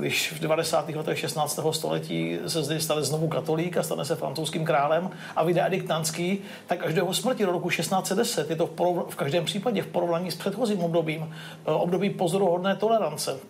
když 0.00 0.32
v 0.32 0.40
90. 0.40 0.88
letech 0.88 1.18
16. 1.18 1.60
století 1.70 2.38
se 2.46 2.62
zde 2.62 2.80
stane 2.80 3.02
znovu 3.02 3.28
katolík 3.28 3.76
a 3.76 3.82
stane 3.82 4.04
se 4.04 4.16
francouzským 4.16 4.64
králem 4.64 5.10
a 5.36 5.44
vyjde 5.44 5.66
edikt 5.66 5.88
Nanský, 5.88 6.38
tak 6.66 6.86
až 6.86 6.94
do 6.94 7.00
jeho 7.00 7.14
smrti 7.14 7.46
do 7.46 7.52
roku 7.52 7.70
1610 7.70 8.50
je 8.50 8.56
to 8.56 8.66
v, 8.66 8.70
porov, 8.70 9.04
v 9.08 9.16
každém 9.16 9.44
případě 9.44 9.82
v 9.82 9.86
porovnání 9.86 10.30
s 10.30 10.36
předchozím 10.36 10.80
obdobím 10.80 11.34
eh, 11.66 11.70
období 11.70 12.10
pozoruhodné 12.10 12.76
tolerance. 12.76 13.40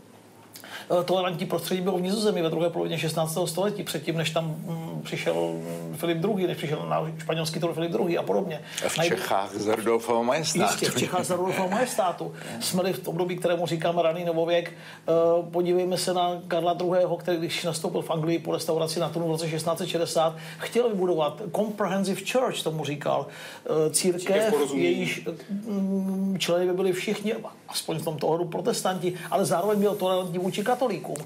Eh, 0.91 1.05
tolerantní 1.05 1.47
prostředí 1.47 1.81
bylo 1.81 1.99
v 1.99 2.03
Nizozemí 2.03 2.43
ve 2.43 2.51
druhé 2.51 2.71
polovině 2.71 2.99
16. 2.99 3.39
století, 3.47 3.83
předtím, 3.83 4.17
než 4.17 4.31
tam 4.31 4.45
mm, 4.45 5.01
přišel 5.05 5.55
Filip 5.97 6.25
II., 6.25 6.47
než 6.47 6.57
přišel 6.57 6.87
na 6.89 7.13
španělský 7.19 7.61
trůn 7.61 7.75
Filip 7.75 7.95
II. 7.95 8.19
a 8.19 8.23
podobně. 8.23 8.61
V 8.89 9.03
Čechách 9.03 9.55
za 9.55 9.75
Rudolfova 9.75 10.23
majestátu. 10.23 10.73
Jistě, 10.73 10.91
v 10.91 10.99
Čechách 10.99 11.25
za 11.25 11.37
Rudolfova 11.37 11.69
majestátu. 11.69 12.33
Jsme 12.61 12.93
v 12.93 13.09
období, 13.09 13.37
kterému 13.37 13.67
říkáme 13.67 14.03
raný 14.03 14.25
novověk. 14.25 14.73
Eh, 14.73 15.13
podívejme 15.51 15.99
se 15.99 16.15
na 16.15 16.43
Karla 16.49 16.77
II., 16.81 17.17
který 17.19 17.39
když 17.39 17.65
nastoupil 17.65 18.03
v 18.03 18.11
Anglii 18.11 18.39
po 18.39 18.53
restauraci 18.53 19.01
na 19.01 19.09
trůn 19.09 19.25
v 19.25 19.31
roce 19.31 19.47
1660, 19.47 20.37
chtěl 20.59 20.89
vybudovat 20.89 21.43
comprehensive 21.57 22.21
church, 22.33 22.63
tomu 22.63 22.85
říkal, 22.85 23.27
eh, 23.67 23.91
církev, 23.91 24.55
jejíž 24.75 25.27
mm, 25.51 26.37
členy 26.39 26.67
by 26.67 26.73
byli 26.73 26.93
všichni, 26.93 27.35
aspoň 27.69 27.99
v 27.99 28.05
tomto 28.05 28.27
ohledu 28.27 28.45
protestanti, 28.45 29.15
ale 29.31 29.45
zároveň 29.45 29.81
byl 29.81 29.95
tolerantní 29.95 30.39
vůči 30.39 30.63
katolíkům. 30.63 30.80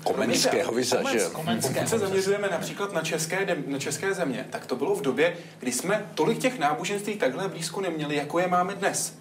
Komenského 0.04 0.72
vyzažil. 0.72 1.30
Pokud 1.62 1.88
se 1.88 1.98
zaměřujeme 1.98 2.48
například 2.48 2.92
na 2.92 3.02
české, 3.02 3.56
na 3.66 3.78
české 3.78 4.14
země, 4.14 4.46
tak 4.50 4.66
to 4.66 4.76
bylo 4.76 4.94
v 4.94 5.02
době, 5.02 5.36
kdy 5.58 5.72
jsme 5.72 6.10
tolik 6.14 6.38
těch 6.38 6.58
náboženství 6.58 7.14
takhle 7.16 7.48
blízko 7.48 7.80
neměli, 7.80 8.16
jako 8.16 8.38
je 8.38 8.48
máme 8.48 8.74
dnes. 8.74 9.14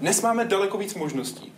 Dnes 0.00 0.22
máme 0.22 0.44
daleko 0.44 0.78
víc 0.78 0.94
možností 0.94 1.52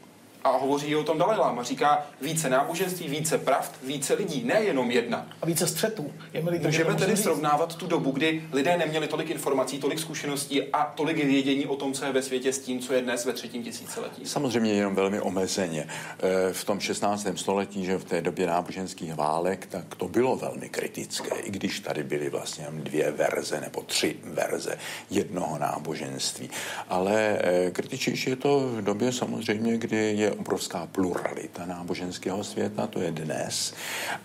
a 0.44 0.50
hovoří 0.50 0.96
o 0.96 1.02
tom 1.04 1.18
Dalai 1.18 1.38
Lama. 1.38 1.62
Říká 1.62 2.06
více 2.20 2.50
náboženství, 2.50 3.08
více 3.08 3.38
pravd, 3.38 3.72
více 3.82 4.14
lidí, 4.14 4.44
ne 4.44 4.60
jenom 4.62 4.90
jedna. 4.90 5.26
A 5.42 5.46
více 5.46 5.66
střetů. 5.66 6.12
Je 6.32 6.42
mi 6.42 6.58
Můžeme 6.58 6.94
tedy 6.94 7.16
říct. 7.16 7.22
srovnávat 7.22 7.74
tu 7.76 7.86
dobu, 7.86 8.10
kdy 8.10 8.44
lidé 8.52 8.76
neměli 8.78 9.06
tolik 9.08 9.30
informací, 9.30 9.78
tolik 9.78 9.98
zkušeností 9.98 10.62
a 10.62 10.84
tolik 10.96 11.16
vědění 11.16 11.66
o 11.66 11.76
tom, 11.76 11.92
co 11.92 12.04
je 12.04 12.12
ve 12.12 12.22
světě 12.22 12.52
s 12.52 12.58
tím, 12.58 12.80
co 12.80 12.92
je 12.92 13.02
dnes 13.02 13.24
ve 13.24 13.32
třetím 13.32 13.62
tisíciletí. 13.62 14.26
Samozřejmě 14.26 14.72
jenom 14.72 14.94
velmi 14.94 15.20
omezeně. 15.20 15.86
Eh, 16.18 16.52
v 16.52 16.64
tom 16.64 16.80
16. 16.80 17.26
století, 17.38 17.84
že 17.84 17.98
v 17.98 18.04
té 18.04 18.22
době 18.22 18.46
náboženských 18.46 19.14
válek, 19.14 19.66
tak 19.66 19.94
to 19.94 20.08
bylo 20.08 20.36
velmi 20.36 20.68
kritické, 20.68 21.34
i 21.40 21.50
když 21.50 21.80
tady 21.80 22.02
byly 22.04 22.30
vlastně 22.30 22.66
dvě 22.72 23.10
verze 23.10 23.60
nebo 23.60 23.82
tři 23.82 24.16
verze 24.24 24.78
jednoho 25.10 25.58
náboženství. 25.58 26.50
Ale 26.88 27.38
eh, 27.40 27.70
kritičnější 27.70 28.30
je 28.30 28.36
to 28.36 28.60
v 28.60 28.82
době 28.82 29.12
samozřejmě, 29.12 29.78
kdy 29.78 29.96
je 29.96 30.29
obrovská 30.32 30.86
pluralita 30.86 31.66
náboženského 31.66 32.44
světa, 32.44 32.86
to 32.86 33.00
je 33.00 33.10
dnes. 33.10 33.74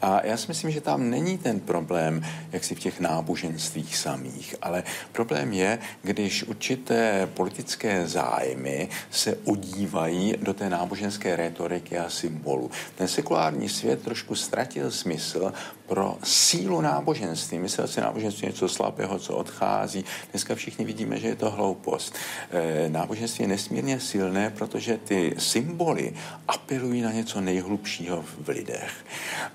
A 0.02 0.26
já 0.26 0.38
si 0.38 0.48
myslím, 0.48 0.72
že 0.72 0.82
tam 0.82 1.10
není 1.10 1.38
ten 1.38 1.60
problém, 1.60 2.26
jak 2.52 2.64
si 2.64 2.76
v 2.76 2.80
těch 2.80 3.00
náboženstvích 3.00 3.98
samých, 3.98 4.56
ale 4.62 4.84
problém 5.12 5.54
je, 5.54 5.80
když 6.02 6.44
určité 6.44 7.28
politické 7.34 8.08
zájmy 8.08 8.90
se 9.10 9.38
odívají 9.44 10.34
do 10.42 10.54
té 10.54 10.70
náboženské 10.70 11.36
retoriky 11.36 11.98
a 11.98 12.10
symbolu. 12.10 12.72
Ten 12.96 13.08
sekulární 13.08 13.70
svět 13.70 14.02
trošku 14.02 14.36
ztratil 14.36 14.92
smysl 14.92 15.54
pro 15.88 16.18
sílu 16.24 16.82
náboženství. 16.82 17.60
Myslel 17.60 17.88
si 17.88 18.02
náboženství 18.02 18.48
něco 18.48 18.70
slabého, 18.70 19.20
co 19.20 19.36
odchází. 19.36 20.06
Dneska 20.32 20.56
všichni 20.56 20.86
vidíme, 20.86 21.20
že 21.20 21.28
je 21.28 21.36
to 21.36 21.52
hloupost. 21.52 22.16
E, 22.52 22.90
náboženství 22.90 23.44
je 23.44 23.48
nesmírně 23.48 24.00
silné, 24.00 24.50
protože 24.50 24.98
ty 24.98 25.36
symboly 25.38 25.95
apelují 26.48 27.02
na 27.02 27.12
něco 27.12 27.42
nejhlubšího 27.42 28.22
v 28.22 28.50
lidech. 28.50 29.06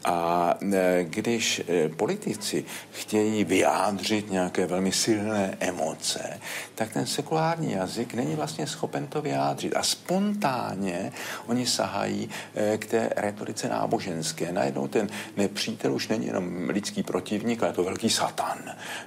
A 0.05 0.55
e, 0.75 1.05
když 1.05 1.63
e, 1.69 1.89
politici 1.89 2.65
chtějí 2.93 3.45
vyjádřit 3.45 4.31
nějaké 4.31 4.67
velmi 4.67 4.93
silné 4.93 5.57
emoce, 5.61 6.41
tak 6.75 6.93
ten 6.93 7.07
sekulární 7.07 7.73
jazyk 7.73 8.15
není 8.15 8.35
vlastně 8.35 8.67
schopen 8.67 9.07
to 9.07 9.23
vyjádřit. 9.23 9.77
A 9.77 9.83
spontánně 9.83 11.13
oni 11.47 11.67
sahají 11.67 12.31
e, 12.55 12.79
k 12.79 12.87
té 12.87 13.11
retorice 13.17 13.69
náboženské. 13.69 14.53
Najednou 14.53 14.89
ten 14.89 15.09
nepřítel 15.37 15.95
už 15.95 16.09
není 16.09 16.27
jenom 16.27 16.69
lidský 16.69 17.03
protivník, 17.03 17.63
ale 17.63 17.71
je 17.71 17.75
to 17.75 17.85
velký 17.85 18.11
satan. 18.11 18.59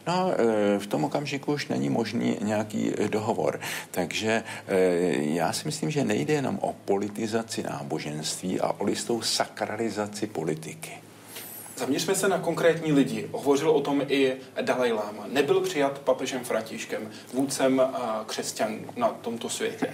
No 0.08 0.32
v 0.78 0.88
tom 0.88 1.04
okamžiku 1.04 1.54
už 1.54 1.67
není 1.67 1.89
možný 1.89 2.38
nějaký 2.41 2.91
dohovor. 3.08 3.60
Takže 3.91 4.43
já 5.17 5.54
si 5.54 5.62
myslím, 5.65 5.91
že 5.91 6.06
nejde 6.06 6.34
jenom 6.34 6.60
o 6.62 6.74
politizaci 7.23 7.63
náboženství 7.63 8.59
a 8.59 8.71
o 8.77 8.83
listou 8.83 9.21
sakralizaci 9.21 10.27
politiky. 10.27 10.91
Zaměřme 11.77 12.15
se 12.15 12.27
na 12.27 12.39
konkrétní 12.39 12.91
lidi. 12.91 13.29
Hovořil 13.31 13.69
o 13.69 13.81
tom 13.81 14.01
i 14.07 14.36
Dalai 14.62 14.91
Lama. 14.91 15.27
Nebyl 15.31 15.62
přijat 15.62 15.99
papežem 15.99 16.43
Františkem, 16.43 17.12
vůdcem 17.33 17.81
křesťanů 18.25 18.79
na 18.95 19.07
tomto 19.07 19.49
světě. 19.49 19.93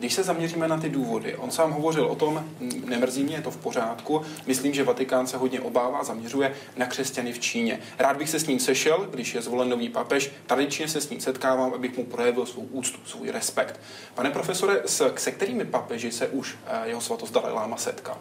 Když 0.00 0.14
se 0.14 0.22
zaměříme 0.22 0.68
na 0.68 0.76
ty 0.76 0.88
důvody, 0.88 1.36
on 1.36 1.50
sám 1.50 1.72
hovořil 1.72 2.04
o 2.04 2.14
tom, 2.14 2.44
nemrzí 2.84 3.24
mě, 3.24 3.36
je 3.36 3.42
to 3.42 3.50
v 3.50 3.56
pořádku, 3.56 4.22
myslím, 4.46 4.74
že 4.74 4.84
Vatikán 4.84 5.26
se 5.26 5.36
hodně 5.36 5.60
obává, 5.60 6.04
zaměřuje 6.04 6.54
na 6.76 6.86
křesťany 6.86 7.32
v 7.32 7.38
Číně. 7.38 7.80
Rád 7.98 8.16
bych 8.16 8.30
se 8.30 8.40
s 8.40 8.46
ním 8.46 8.58
sešel, 8.60 9.08
když 9.10 9.34
je 9.34 9.42
zvolen 9.42 9.68
nový 9.68 9.88
papež, 9.88 10.30
tradičně 10.46 10.88
se 10.88 11.00
s 11.00 11.10
ním 11.10 11.20
setkávám, 11.20 11.74
abych 11.74 11.96
mu 11.96 12.04
projevil 12.04 12.46
svou 12.46 12.62
úctu, 12.62 12.98
svůj 13.04 13.30
respekt. 13.30 13.80
Pane 14.14 14.30
profesore, 14.30 14.82
se 15.16 15.30
kterými 15.32 15.64
papeži 15.64 16.12
se 16.12 16.28
už 16.28 16.58
eh, 16.66 16.88
jeho 16.88 17.00
svatost 17.00 17.34
Dalai 17.34 17.52
Lama 17.52 17.76
setkal? 17.76 18.18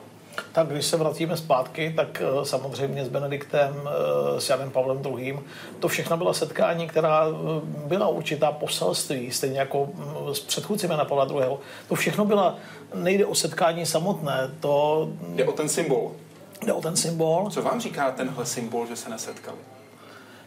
Tak 0.52 0.68
když 0.68 0.86
se 0.86 0.98
vracíme 0.98 1.38
zpátky, 1.38 1.94
tak 1.96 2.22
eh, 2.22 2.46
samozřejmě 2.46 3.06
s 3.06 3.10
Benediktem, 3.10 3.82
eh, 3.86 4.42
s 4.42 4.50
Janem 4.50 4.72
Pavlem 4.72 5.02
II. 5.06 5.40
To 5.80 5.88
všechno 5.88 6.18
byla 6.18 6.34
setkání, 6.34 6.88
která 6.88 7.28
eh, 7.28 7.32
byla 7.88 8.08
určitá 8.08 8.52
poselství, 8.52 9.32
stejně 9.32 9.60
jako 9.60 9.90
mm, 9.94 10.36
s 10.36 10.40
předchůdcem 10.40 10.92
Jana 10.92 11.06
Pavla 11.06 11.28
II. 11.32 11.58
To 11.88 11.96
všechno 11.96 12.26
byla, 12.26 12.56
nejde 12.94 13.26
o 13.26 13.36
setkání 13.36 13.86
samotné, 13.86 14.52
to... 14.60 15.10
Jde 15.28 15.46
o 15.46 15.52
ten 15.52 15.70
symbol. 15.70 16.12
Jde 16.66 16.74
o 16.74 16.82
ten 16.82 16.96
symbol. 16.96 17.48
Co 17.50 17.62
vám 17.62 17.82
říká 17.82 18.12
tenhle 18.12 18.46
symbol, 18.46 18.88
že 18.88 18.96
se 18.96 19.10
nesetkali? 19.10 19.58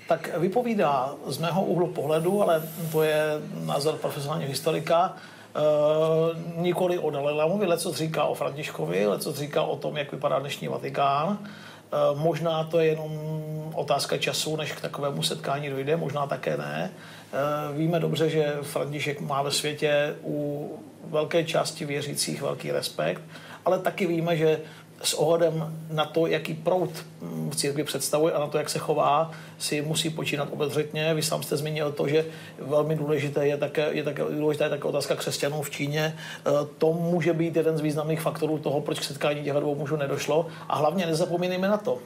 Tak 0.08 0.38
vypovídá 0.38 1.14
z 1.26 1.38
mého 1.38 1.64
úhlu 1.64 1.86
pohledu, 1.86 2.42
ale 2.42 2.62
to 2.92 3.02
je 3.02 3.22
názor 3.64 3.94
profesionálního 3.94 4.50
historika, 4.50 5.16
Uh, 5.52 6.62
nikoli 6.62 6.98
o 6.98 7.10
Dalajlámovi, 7.10 7.66
co 7.76 7.92
říká 7.92 8.24
o 8.24 8.34
Františkovi, 8.34 9.06
co 9.18 9.32
říká 9.32 9.62
o 9.62 9.76
tom, 9.76 9.96
jak 9.96 10.12
vypadá 10.12 10.38
dnešní 10.38 10.68
Vatikán. 10.68 11.28
Uh, 11.28 12.20
možná 12.20 12.64
to 12.64 12.80
je 12.80 12.86
jenom 12.86 13.12
otázka 13.74 14.18
času, 14.18 14.56
než 14.56 14.72
k 14.72 14.80
takovému 14.80 15.22
setkání 15.22 15.70
dojde, 15.70 15.96
možná 15.96 16.26
také 16.26 16.56
ne. 16.56 16.90
Uh, 17.70 17.76
víme 17.76 18.00
dobře, 18.00 18.30
že 18.30 18.56
František 18.62 19.20
má 19.20 19.42
ve 19.42 19.50
světě 19.50 20.14
u 20.24 20.70
velké 21.04 21.44
části 21.44 21.84
věřících 21.84 22.42
velký 22.42 22.70
respekt, 22.70 23.22
ale 23.64 23.78
taky 23.78 24.06
víme, 24.06 24.36
že 24.36 24.60
s 25.02 25.14
ohledem 25.14 25.74
na 25.90 26.04
to, 26.04 26.26
jaký 26.26 26.54
proud 26.54 26.90
v 27.50 27.56
církvi 27.56 27.84
představuje 27.84 28.32
a 28.34 28.40
na 28.40 28.46
to, 28.46 28.58
jak 28.58 28.70
se 28.70 28.78
chová, 28.78 29.30
si 29.58 29.82
musí 29.82 30.10
počínat 30.10 30.48
obezřetně. 30.52 31.14
Vy 31.14 31.22
sám 31.22 31.42
jste 31.42 31.56
zmínil 31.56 31.92
to, 31.92 32.08
že 32.08 32.26
velmi 32.58 32.94
důležité 32.94 33.46
je 33.46 33.56
také, 33.56 33.88
je 33.92 34.04
také, 34.04 34.22
důležitá 34.24 34.64
je 34.64 34.70
také 34.70 34.84
otázka 34.84 35.16
křesťanů 35.16 35.62
v 35.62 35.70
Číně. 35.70 36.02
E, 36.04 36.16
to 36.78 36.92
může 36.92 37.32
být 37.32 37.56
jeden 37.56 37.78
z 37.78 37.80
významných 37.80 38.20
faktorů 38.20 38.58
toho, 38.58 38.80
proč 38.80 38.98
k 38.98 39.04
setkání 39.04 39.44
těch 39.44 39.52
dvou 39.52 39.74
mužů 39.74 39.96
nedošlo. 39.96 40.46
A 40.68 40.76
hlavně 40.76 41.06
nezapomínejme 41.06 41.68
na 41.68 41.76
to, 41.76 41.98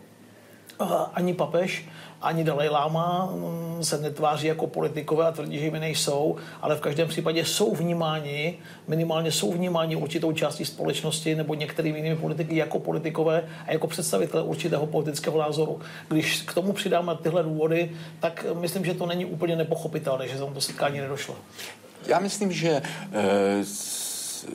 ani 1.14 1.34
papež, 1.34 1.88
ani 2.22 2.44
Dalai 2.44 2.68
Lama 2.68 3.30
mm, 3.32 3.84
se 3.84 3.98
netváří 3.98 4.46
jako 4.46 4.66
politikové 4.66 5.26
a 5.26 5.32
tvrdí, 5.32 5.58
že 5.58 5.64
jimi 5.64 5.80
nejsou, 5.80 6.36
ale 6.62 6.76
v 6.76 6.80
každém 6.80 7.08
případě 7.08 7.44
jsou 7.44 7.74
vnímáni, 7.74 8.58
minimálně 8.88 9.32
jsou 9.32 9.52
vnímáni 9.52 9.96
určitou 9.96 10.32
částí 10.32 10.64
společnosti 10.64 11.34
nebo 11.34 11.54
některými 11.54 11.98
jinými 11.98 12.16
politiky 12.16 12.56
jako 12.56 12.78
politikové 12.78 13.44
a 13.66 13.72
jako 13.72 13.86
představitelé 13.86 14.42
určitého 14.42 14.86
politického 14.86 15.38
názoru. 15.38 15.80
Když 16.08 16.42
k 16.42 16.54
tomu 16.54 16.72
přidáme 16.72 17.12
tyhle 17.22 17.42
důvody, 17.42 17.90
tak 18.20 18.46
myslím, 18.60 18.84
že 18.84 18.94
to 18.94 19.06
není 19.06 19.24
úplně 19.24 19.56
nepochopitelné, 19.56 20.28
že 20.28 20.38
to 20.38 20.60
setkání 20.60 21.00
nedošlo. 21.00 21.36
Já 22.06 22.18
myslím, 22.18 22.52
že 22.52 22.82
e, 23.12 23.64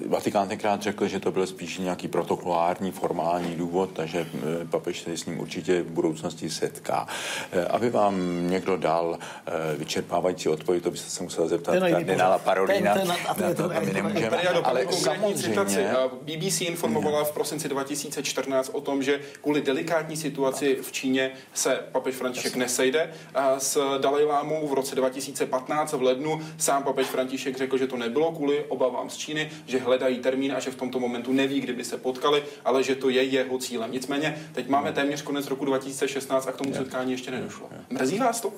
Vatikán 0.07 0.47
tenkrát 0.47 0.81
řekl, 0.81 1.07
že 1.07 1.19
to 1.19 1.31
byl 1.31 1.47
spíš 1.47 1.77
nějaký 1.77 2.07
protokolární, 2.07 2.91
formální 2.91 3.55
důvod, 3.55 3.89
takže 3.93 4.27
eh, 4.33 4.65
papež 4.65 5.01
se 5.01 5.17
s 5.17 5.25
ním 5.25 5.39
určitě 5.39 5.81
v 5.81 5.91
budoucnosti 5.91 6.49
setká. 6.49 7.07
Eh, 7.51 7.65
aby 7.65 7.89
vám 7.89 8.47
někdo 8.49 8.77
dal 8.77 9.17
eh, 9.45 9.51
vyčerpávající 9.77 10.49
odpověď, 10.49 10.83
to 10.83 10.91
byste 10.91 11.09
se 11.09 11.23
musel 11.23 11.47
zeptat 11.47 11.79
kardinála 11.79 12.37
Parolína. 12.37 12.93
Ten, 12.93 13.13
ten, 13.35 13.55
to, 13.55 13.71
my 13.85 13.93
nemůžeme. 13.93 14.37
Ale 14.63 14.85
samozřejmě... 14.91 15.93
BBC 16.21 16.61
informovala 16.61 17.23
v 17.23 17.31
prosinci 17.31 17.69
2014 17.69 18.69
o 18.73 18.81
tom, 18.81 19.03
že 19.03 19.19
kvůli 19.41 19.61
delikátní 19.61 20.17
situaci 20.17 20.77
v 20.81 20.91
Číně 20.91 21.31
se 21.53 21.79
papež 21.91 22.15
František 22.15 22.55
nesejde 22.55 23.13
s 23.57 23.97
Dalajlámou 24.01 24.67
v 24.67 24.73
roce 24.73 24.95
2015 24.95 25.93
v 25.93 26.01
lednu. 26.01 26.41
Sám 26.57 26.83
papež 26.83 27.07
František 27.07 27.57
řekl, 27.57 27.77
že 27.77 27.87
to 27.87 27.97
nebylo 27.97 28.31
kvůli 28.31 28.65
obavám 28.67 29.09
z 29.09 29.17
Číny, 29.17 29.51
že 29.65 29.79
hledají 29.81 30.19
termín 30.19 30.53
a 30.53 30.59
že 30.59 30.71
v 30.71 30.75
tomto 30.75 30.99
momentu 30.99 31.33
neví, 31.33 31.61
kdyby 31.61 31.83
se 31.83 31.97
potkali, 31.97 32.43
ale 32.65 32.83
že 32.83 32.95
to 32.95 33.09
je 33.09 33.23
jeho 33.23 33.57
cílem. 33.57 33.91
Nicméně 33.91 34.47
teď 34.53 34.67
máme 34.67 34.93
téměř 34.93 35.21
konec 35.21 35.47
roku 35.47 35.65
2016 35.65 36.47
a 36.47 36.51
k 36.51 36.57
tomu 36.57 36.73
setkání 36.73 37.11
ještě 37.11 37.31
nedošlo. 37.31 37.69
Mrzí 37.89 38.19
vás 38.19 38.41
to? 38.41 38.53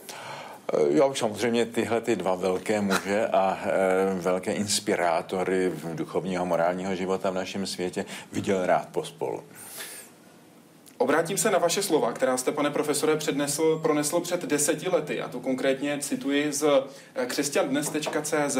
Eh, 0.73 0.97
jo, 0.97 1.13
samozřejmě 1.15 1.65
tyhle 1.65 2.01
ty 2.01 2.15
dva 2.15 2.35
velké 2.35 2.81
muže 2.81 3.27
a 3.27 3.59
e, 3.65 4.19
velké 4.19 4.53
inspirátory 4.53 5.71
duchovního 5.93 6.45
morálního 6.45 6.95
života 6.95 7.29
v 7.29 7.33
našem 7.33 7.65
světě 7.65 8.05
viděl 8.31 8.65
rád 8.65 8.89
pospolu. 8.91 9.43
Obrátím 10.97 11.37
se 11.37 11.51
na 11.51 11.57
vaše 11.57 11.83
slova, 11.83 12.11
která 12.11 12.37
jste, 12.37 12.51
pane 12.51 12.69
profesore, 12.69 13.15
přednesl, 13.15 13.79
pronesl 13.79 14.19
před 14.19 14.45
deseti 14.45 14.89
lety. 14.89 15.21
A 15.21 15.27
tu 15.27 15.39
konkrétně 15.39 15.97
cituji 16.01 16.53
z 16.53 16.63
eh, 17.15 17.25
křesťandnes.cz. 17.25 18.57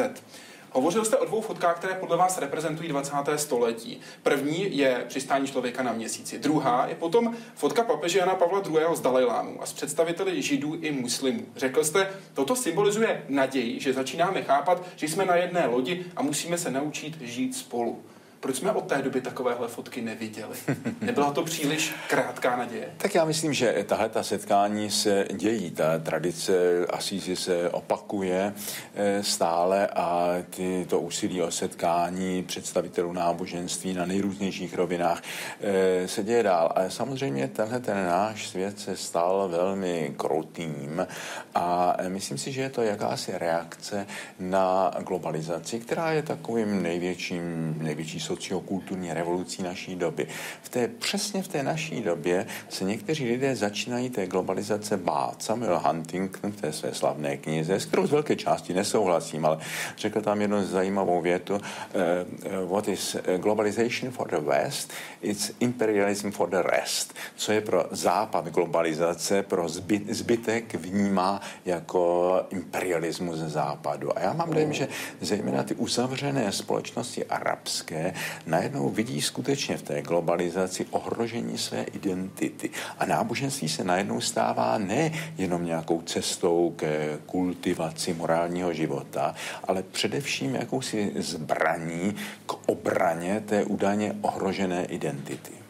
Hovořil 0.73 1.05
jste 1.05 1.17
o 1.17 1.25
dvou 1.25 1.41
fotkách, 1.41 1.77
které 1.77 1.95
podle 1.95 2.17
vás 2.17 2.37
reprezentují 2.37 2.89
20. 2.89 3.13
století. 3.35 3.99
První 4.23 4.77
je 4.77 5.05
přistání 5.07 5.47
člověka 5.47 5.83
na 5.83 5.93
měsíci. 5.93 6.39
Druhá 6.39 6.87
je 6.87 6.95
potom 6.95 7.35
fotka 7.55 7.83
papeže 7.83 8.19
Jana 8.19 8.35
Pavla 8.35 8.61
II. 8.69 8.95
z 8.95 9.01
Dalajlámu 9.01 9.61
a 9.61 9.65
s 9.65 9.73
představiteli 9.73 10.41
židů 10.41 10.75
i 10.81 10.91
muslimů. 10.91 11.45
Řekl 11.55 11.83
jste, 11.83 12.09
toto 12.33 12.55
symbolizuje 12.55 13.25
naději, 13.29 13.79
že 13.79 13.93
začínáme 13.93 14.41
chápat, 14.41 14.83
že 14.95 15.07
jsme 15.07 15.25
na 15.25 15.35
jedné 15.35 15.65
lodi 15.67 16.05
a 16.15 16.23
musíme 16.23 16.57
se 16.57 16.71
naučit 16.71 17.21
žít 17.21 17.55
spolu. 17.55 18.03
Proč 18.43 18.55
jsme 18.55 18.71
od 18.71 18.87
té 18.87 19.01
doby 19.01 19.21
takovéhle 19.21 19.67
fotky 19.67 20.01
neviděli? 20.01 20.57
Nebyla 21.01 21.31
to 21.31 21.43
příliš 21.43 21.93
krátká 22.09 22.55
naděje? 22.55 22.89
Tak 22.97 23.15
já 23.15 23.25
myslím, 23.25 23.53
že 23.53 23.85
tahle 23.87 24.09
ta 24.09 24.23
setkání 24.23 24.91
se 24.91 25.25
dějí. 25.33 25.71
Ta 25.71 25.99
tradice 25.99 26.85
asi 26.89 27.35
se 27.35 27.69
opakuje 27.69 28.53
eh, 28.95 29.23
stále 29.23 29.87
a 29.87 30.29
ty, 30.49 30.85
to 30.89 30.99
úsilí 30.99 31.41
o 31.41 31.51
setkání 31.51 32.43
představitelů 32.43 33.13
náboženství 33.13 33.93
na 33.93 34.05
nejrůznějších 34.05 34.75
rovinách 34.75 35.21
eh, 35.61 36.07
se 36.07 36.23
děje 36.23 36.43
dál. 36.43 36.73
Ale 36.75 36.91
samozřejmě 36.91 37.47
tenhle 37.47 37.79
ten 37.79 38.05
náš 38.05 38.47
svět 38.47 38.79
se 38.79 38.97
stal 38.97 39.49
velmi 39.51 40.13
krutým 40.17 41.07
a 41.55 41.97
myslím 42.07 42.37
si, 42.37 42.51
že 42.51 42.61
je 42.61 42.69
to 42.69 42.81
jakási 42.81 43.31
reakce 43.37 44.07
na 44.39 44.91
globalizaci, 45.07 45.79
která 45.79 46.11
je 46.11 46.21
takovým 46.21 46.83
největším, 46.83 47.75
největší 47.77 48.19
sociokulturní 48.33 49.13
revolucí 49.13 49.63
naší 49.63 49.95
doby. 49.95 50.27
V 50.61 50.69
té, 50.69 50.87
přesně 50.87 51.43
v 51.43 51.47
té 51.47 51.63
naší 51.63 52.01
době 52.01 52.45
se 52.69 52.83
někteří 52.83 53.27
lidé 53.27 53.55
začínají 53.55 54.09
té 54.09 54.27
globalizace 54.27 54.97
bát. 54.97 55.43
Samuel 55.43 55.81
Huntington 55.85 56.51
v 56.51 56.61
té 56.61 56.73
své 56.73 56.93
slavné 56.93 57.37
knize, 57.37 57.79
s 57.79 57.85
kterou 57.85 58.07
z 58.07 58.11
velké 58.11 58.35
části 58.35 58.73
nesouhlasím, 58.73 59.45
ale 59.45 59.57
řekl 59.97 60.21
tam 60.21 60.41
jednu 60.41 60.65
zajímavou 60.65 61.21
větu, 61.21 61.53
uh, 61.53 61.61
uh, 61.61 62.69
what 62.71 62.87
is 62.87 63.15
eh, 63.15 63.37
globalization 63.37 64.11
for 64.11 64.27
the 64.27 64.39
West, 64.39 64.93
it's 65.21 65.51
imperialism 65.59 66.31
for 66.31 66.49
the 66.49 66.61
rest. 66.61 67.13
Co 67.35 67.51
je 67.51 67.61
pro 67.61 67.85
západ 67.91 68.49
globalizace, 68.49 69.43
pro 69.43 69.69
zbyt, 69.69 70.09
zbytek 70.09 70.75
vnímá 70.75 71.41
jako 71.65 72.01
imperialismus 72.49 73.39
ze 73.39 73.49
západu. 73.49 74.17
A 74.17 74.21
já 74.21 74.33
mám 74.33 74.53
dojem, 74.53 74.73
že 74.73 74.87
zejména 75.21 75.63
ty 75.63 75.75
uzavřené 75.75 76.51
společnosti 76.51 77.25
arabské 77.25 78.13
najednou 78.45 78.89
vidí 78.89 79.21
skutečně 79.21 79.77
v 79.77 79.81
té 79.81 80.01
globalizaci 80.01 80.85
ohrožení 80.91 81.57
své 81.57 81.83
identity. 81.83 82.69
A 82.99 83.05
náboženství 83.05 83.69
se 83.69 83.83
najednou 83.83 84.21
stává 84.21 84.77
ne 84.77 85.11
jenom 85.37 85.65
nějakou 85.65 86.01
cestou 86.01 86.73
ke 86.75 87.17
kultivaci 87.25 88.13
morálního 88.13 88.73
života, 88.73 89.35
ale 89.63 89.83
především 89.83 90.55
jakousi 90.55 91.11
zbraní 91.15 92.15
k 92.45 92.69
obraně 92.69 93.43
té 93.45 93.63
údajně 93.63 94.15
ohrožené 94.21 94.85
identity. 94.85 95.62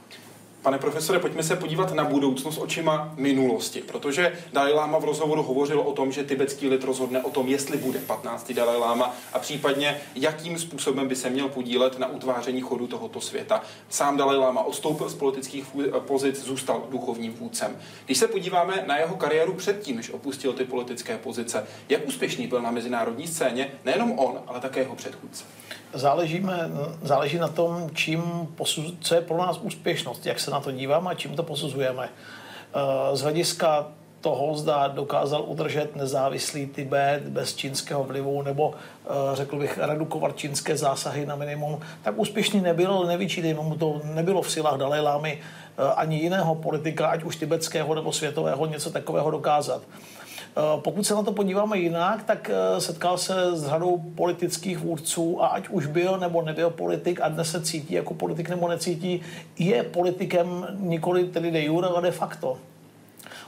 Pane 0.63 0.80
profesore, 0.80 1.19
pojďme 1.19 1.43
se 1.43 1.56
podívat 1.56 1.93
na 1.93 2.04
budoucnost 2.04 2.58
očima 2.58 3.13
minulosti, 3.17 3.82
protože 3.82 4.39
Dalai 4.54 4.73
Lama 4.73 4.99
v 4.99 5.04
rozhovoru 5.04 5.43
hovořil 5.43 5.80
o 5.80 5.93
tom, 5.93 6.12
že 6.12 6.23
tibetský 6.23 6.67
lid 6.67 6.84
rozhodne 6.84 7.23
o 7.23 7.30
tom, 7.30 7.47
jestli 7.47 7.78
bude 7.78 7.99
15. 7.99 8.52
Dalai 8.52 8.78
Lama 8.78 9.15
a 9.34 9.39
případně 9.39 10.02
jakým 10.15 10.60
způsobem 10.60 11.08
by 11.08 11.15
se 11.15 11.30
měl 11.30 11.49
podílet 11.49 11.99
na 11.99 12.08
utváření 12.08 12.62
chodu 12.62 12.88
tohoto 12.88 13.21
světa. 13.21 13.62
Sám 13.89 14.17
Dalai 14.17 14.38
Lama 14.38 14.63
odstoupil 14.63 15.10
z 15.10 15.15
politických 15.15 15.65
pozic, 15.99 16.43
zůstal 16.43 16.84
duchovním 16.89 17.34
vůdcem. 17.34 17.78
Když 18.06 18.17
se 18.17 18.28
podíváme 18.28 18.84
na 18.88 18.97
jeho 18.97 19.15
kariéru 19.15 19.54
předtím, 19.54 19.95
než 19.95 20.10
opustil 20.10 20.54
ty 20.54 20.65
politické 20.65 21.17
pozice, 21.17 21.67
jak 21.89 22.08
úspěšný 22.08 22.47
byl 22.47 22.62
na 22.62 22.71
mezinárodní 22.71 23.28
scéně 23.28 23.71
nejenom 23.86 24.19
on, 24.19 24.39
ale 24.47 24.60
také 24.60 24.80
jeho 24.80 24.95
předchůdce? 24.95 25.43
Záležíme, 25.93 26.71
záleží 27.01 27.38
na 27.38 27.47
tom, 27.47 27.89
čím 27.93 28.21
posuz, 28.56 28.93
co 28.99 29.15
je 29.15 29.21
pro 29.21 29.38
nás 29.38 29.58
úspěšnost, 29.58 30.25
jak 30.25 30.39
se 30.39 30.51
na 30.51 30.60
to 30.60 30.71
díváme 30.71 31.12
a 31.12 31.13
čím 31.13 31.36
to 31.36 31.43
posuzujeme. 31.43 32.10
Eh, 32.10 33.15
z 33.15 33.21
hlediska 33.21 33.88
toho, 34.21 34.56
zda 34.56 34.88
dokázal 34.88 35.43
udržet 35.47 35.95
nezávislý 35.95 36.67
Tibet 36.67 37.23
bez 37.23 37.56
čínského 37.56 38.03
vlivu 38.03 38.41
nebo, 38.41 38.73
eh, 38.73 39.10
řekl 39.34 39.60
bych, 39.60 39.77
redukovat 39.77 40.38
čínské 40.38 40.77
zásahy 40.77 41.25
na 41.25 41.36
minimum, 41.36 41.79
tak 42.03 42.13
úspěšný 42.17 42.62
nebyl, 42.62 43.03
nevyčítejme 43.08 43.62
mu 43.62 43.75
to, 43.75 44.01
nebylo 44.03 44.41
v 44.41 44.51
silách 44.51 44.79
Dalajlámy 44.79 45.39
eh, 45.39 45.93
ani 45.95 46.17
jiného 46.17 46.56
politika, 46.56 47.08
ať 47.08 47.23
už 47.23 47.36
tibetského 47.36 47.95
nebo 47.95 48.12
světového, 48.12 48.65
něco 48.65 48.91
takového 48.91 49.32
dokázat. 49.32 49.82
Eh, 50.58 50.82
pokud 50.82 51.06
se 51.06 51.13
na 51.13 51.24
to 51.24 51.32
podíváme 51.32 51.78
jinak, 51.78 52.24
tak 52.24 52.50
eh, 52.50 52.82
setkal 52.82 53.18
se 53.18 53.56
s 53.58 53.68
řadou 53.68 53.98
politických 54.16 54.78
vůdců 54.78 55.44
a 55.44 55.48
ať 55.48 55.70
už 55.70 55.86
byl 55.86 56.18
nebo 56.18 56.42
nebyl 56.42 56.70
politik 56.70 57.22
a 57.22 57.30
dnes 57.30 57.52
se 57.52 57.62
cítí 57.62 57.94
jako 57.94 58.13
politik 58.13 58.50
nebo 58.50 58.68
necítí, 58.68 59.22
je 59.60 59.84
politikem 59.84 60.67
nikoli 60.80 61.23
tedy 61.23 61.52
de 61.52 61.63
jure, 61.63 61.88
ale 61.88 62.02
de 62.02 62.12
facto. 62.12 62.58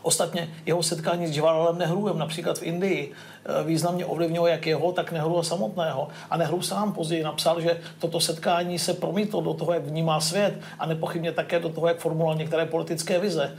Ostatně 0.01 0.49
jeho 0.65 0.83
setkání 0.83 1.27
s 1.27 1.35
Jawaharlalem 1.37 1.77
Nehruem 1.77 2.17
například 2.17 2.57
v 2.57 2.63
Indii 2.63 3.11
eh, 3.11 3.63
významně 3.63 4.05
ovlivnilo 4.05 4.47
jak 4.47 4.65
jeho, 4.67 4.91
tak 4.91 5.11
Nehru 5.11 5.43
samotného. 5.43 6.07
A 6.29 6.37
Nehru 6.37 6.61
sám 6.61 6.93
později 6.93 7.23
napsal, 7.23 7.61
že 7.61 7.79
toto 7.99 8.19
setkání 8.19 8.79
se 8.79 8.93
promítlo 8.93 9.41
do 9.41 9.53
toho, 9.53 9.73
jak 9.73 9.83
vnímá 9.83 10.19
svět 10.19 10.53
a 10.79 10.85
nepochybně 10.85 11.31
také 11.31 11.59
do 11.59 11.69
toho, 11.69 11.87
jak 11.87 11.97
formuloval 11.97 12.35
některé 12.35 12.65
politické 12.65 13.19
vize. 13.19 13.55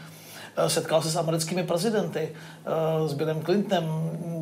Eh, 0.57 0.71
setkal 0.71 1.03
se 1.03 1.11
s 1.11 1.17
americkými 1.17 1.65
prezidenty, 1.65 2.29
eh, 2.29 3.09
s 3.09 3.15
Billem 3.15 3.43
Clintonem, 3.45 3.85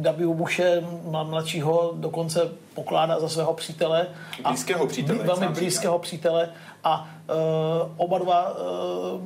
W. 0.01 0.35
Bushe 0.35 0.83
mladšího 1.05 1.93
dokonce 1.97 2.49
pokládá 2.75 3.21
za 3.21 3.29
svého 3.29 3.55
přítele. 3.55 4.07
Blízkého 4.49 4.87
přítele. 4.87 5.19
Velmi 5.19 5.49
blízkého 5.49 5.99
přítele. 5.99 6.51
A 6.85 7.09
uh, 7.29 7.93
oba 7.97 8.19
dva 8.19 8.57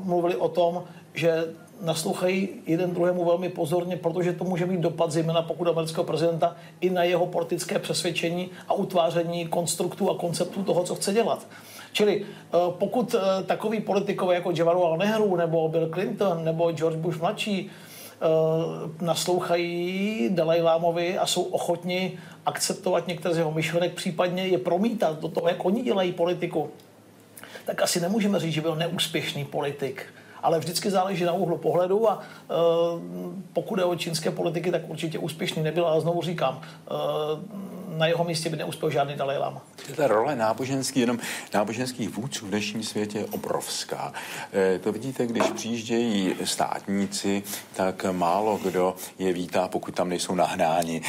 mluvili 0.05 0.37
o 0.37 0.49
tom, 0.49 0.85
že 1.15 1.45
naslouchají 1.83 2.49
jeden 2.67 2.95
druhému 2.95 3.25
velmi 3.25 3.49
pozorně, 3.49 3.97
protože 3.97 4.33
to 4.33 4.45
může 4.45 4.67
mít 4.67 4.81
dopad 4.81 5.13
zejména 5.13 5.43
pokud 5.43 5.69
amerického 5.69 6.05
prezidenta 6.05 6.57
i 6.81 6.91
na 6.91 7.03
jeho 7.03 7.27
politické 7.27 7.79
přesvědčení 7.79 8.51
a 8.69 8.75
utváření 8.75 9.47
konstruktů 9.47 10.11
a 10.11 10.19
konceptů 10.19 10.63
toho, 10.63 10.85
co 10.85 10.95
chce 10.95 11.13
dělat. 11.13 11.47
Čili 11.93 12.23
eh, 12.23 12.57
pokud 12.71 13.15
eh, 13.15 13.43
takový 13.43 13.81
politikové 13.81 14.35
jako 14.35 14.51
Jawaharlal 14.51 14.97
Nehru 14.97 15.37
nebo 15.37 15.69
Bill 15.69 15.91
Clinton 15.93 16.45
nebo 16.45 16.73
George 16.73 16.97
Bush 16.97 17.21
mladší 17.21 17.71
eh, 17.71 19.05
naslouchají 19.05 20.29
Dalai 20.33 20.63
Lámovi 20.63 21.19
a 21.19 21.27
jsou 21.27 21.43
ochotni 21.43 22.19
akceptovat 22.47 23.07
některé 23.07 23.35
z 23.35 23.39
jeho 23.39 23.53
myšlenek, 23.53 23.95
případně 23.95 24.47
je 24.47 24.59
promítat 24.59 25.21
do 25.21 25.29
toho, 25.29 25.49
jak 25.49 25.65
oni 25.65 25.83
dělají 25.83 26.13
politiku, 26.13 26.71
tak 27.67 27.83
asi 27.83 28.01
nemůžeme 28.01 28.41
říct, 28.41 28.53
že 28.53 28.61
byl 28.61 28.77
neúspěšný 28.77 29.45
politik. 29.45 30.07
Ale 30.43 30.59
vždycky 30.59 30.91
záleží 30.91 31.25
na 31.25 31.33
úhlu 31.33 31.59
pohledu 31.59 32.11
a 32.11 32.21
e, 32.21 32.55
pokud 33.53 33.79
je 33.79 33.85
o 33.85 33.97
čínské 33.97 34.31
politiky, 34.31 34.71
tak 34.71 34.83
určitě 34.89 35.19
úspěšný 35.19 35.63
nebyl, 35.63 35.87
ale 35.87 36.01
znovu 36.01 36.23
říkám, 36.23 36.61
e, 36.63 36.95
na 37.99 38.07
jeho 38.07 38.25
místě 38.25 38.51
by 38.51 38.57
neuspěl 38.57 38.91
žádný 38.91 39.15
Dalai 39.15 39.39
Lama. 39.39 39.63
Ta 39.97 40.07
role 40.07 40.37
náboženský, 40.37 41.01
jenom 41.01 41.19
náboženských 41.55 42.09
vůdců 42.09 42.47
v 42.47 42.49
dnešním 42.49 42.83
světě 42.83 43.19
je 43.19 43.25
obrovská. 43.25 44.13
E, 44.53 44.79
to 44.79 44.93
vidíte, 44.93 45.27
když 45.27 45.43
přijíždějí 45.51 46.35
státníci, 46.45 47.43
tak 47.73 48.07
málo 48.13 48.61
kdo 48.63 48.97
je 49.19 49.33
vítá, 49.33 49.69
pokud 49.69 49.95
tam 49.95 50.09
nejsou 50.09 50.35
nahnáni. 50.35 51.03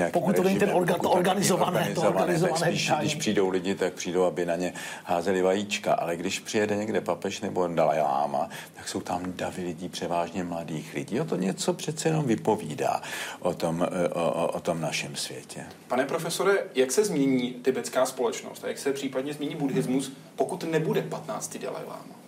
E, 0.00 0.10
pokud 0.10 0.36
to 0.36 0.42
není 0.42 0.58
ten 0.58 0.70
orga, 0.72 0.94
to 0.94 1.10
organizované, 1.10 1.70
organizované, 1.70 1.94
to 1.94 2.18
organizované 2.18 2.66
spíš, 2.66 2.92
když 2.98 3.14
přijdou 3.14 3.48
lidi, 3.48 3.74
tak 3.74 3.92
přijdou, 3.92 4.24
aby 4.24 4.46
na 4.46 4.56
ně 4.56 4.72
házeli 5.04 5.42
vajíčka. 5.42 5.94
Ale 5.94 6.16
když 6.16 6.40
přijede 6.40 6.76
někde 6.76 7.00
papež 7.00 7.40
nebo 7.40 7.68
Dalai 7.68 8.00
Lama, 8.00 8.48
tak 8.74 8.88
jsou 8.88 9.00
tam 9.00 9.22
davy 9.26 9.62
lidí, 9.62 9.88
převážně 9.88 10.44
mladých 10.44 10.94
lidí. 10.94 11.20
O 11.20 11.24
to 11.24 11.36
něco 11.36 11.72
přece 11.72 12.08
jenom 12.08 12.24
vypovídá 12.24 13.02
o 13.40 13.54
tom, 13.54 13.82
e, 13.82 14.08
o, 14.08 14.48
o 14.48 14.60
tom 14.60 14.80
našem 14.80 15.16
světě. 15.16 15.66
Pane 15.88 16.04
profesore, 16.04 16.58
jak 16.74 16.92
se 16.92 17.04
změní 17.04 17.50
tibetská 17.52 18.06
společnost 18.06 18.64
a 18.64 18.68
jak 18.68 18.78
se 18.78 18.92
případně 18.92 19.32
změní 19.32 19.54
buddhismus, 19.54 20.12
pokud 20.36 20.64
nebude 20.64 21.02
15. 21.02 21.56
Dalai 21.56 21.84
Lama? 21.84 22.18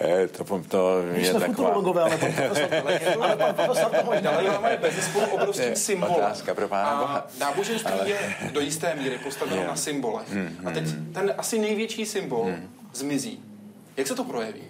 Eh, 0.00 0.28
to, 0.28 0.62
to 0.68 1.02
je 1.14 1.30
jsme 1.30 1.40
taková... 1.40 2.02
ale 2.02 2.18
pan 2.18 2.32
profesor, 2.32 2.74
ale 3.22 3.36
pan 3.36 3.54
profesor 3.54 3.90
to 3.90 4.04
možná... 4.04 4.20
Dalai 4.20 4.46
Lama 4.46 4.68
je 4.68 4.76
bez 4.76 5.16
obrovským 5.30 5.76
symbolem. 5.76 6.14
Otázka 6.14 6.54
pro 6.54 6.68
pána 6.68 7.00
Boha. 7.00 7.26
náboženství 7.38 7.92
ale... 7.92 8.08
je 8.08 8.34
do 8.52 8.60
jisté 8.60 8.94
míry 8.94 9.18
postaveno 9.18 9.64
na 9.66 9.76
symbolech. 9.76 10.32
Hmm, 10.32 10.56
a 10.64 10.70
teď 10.70 10.84
hmm. 10.84 11.12
ten 11.12 11.34
asi 11.38 11.58
největší 11.58 12.06
symbol 12.06 12.44
hmm. 12.44 12.70
zmizí. 12.94 13.40
Jak 13.96 14.06
se 14.06 14.14
to 14.14 14.24
projeví? 14.24 14.62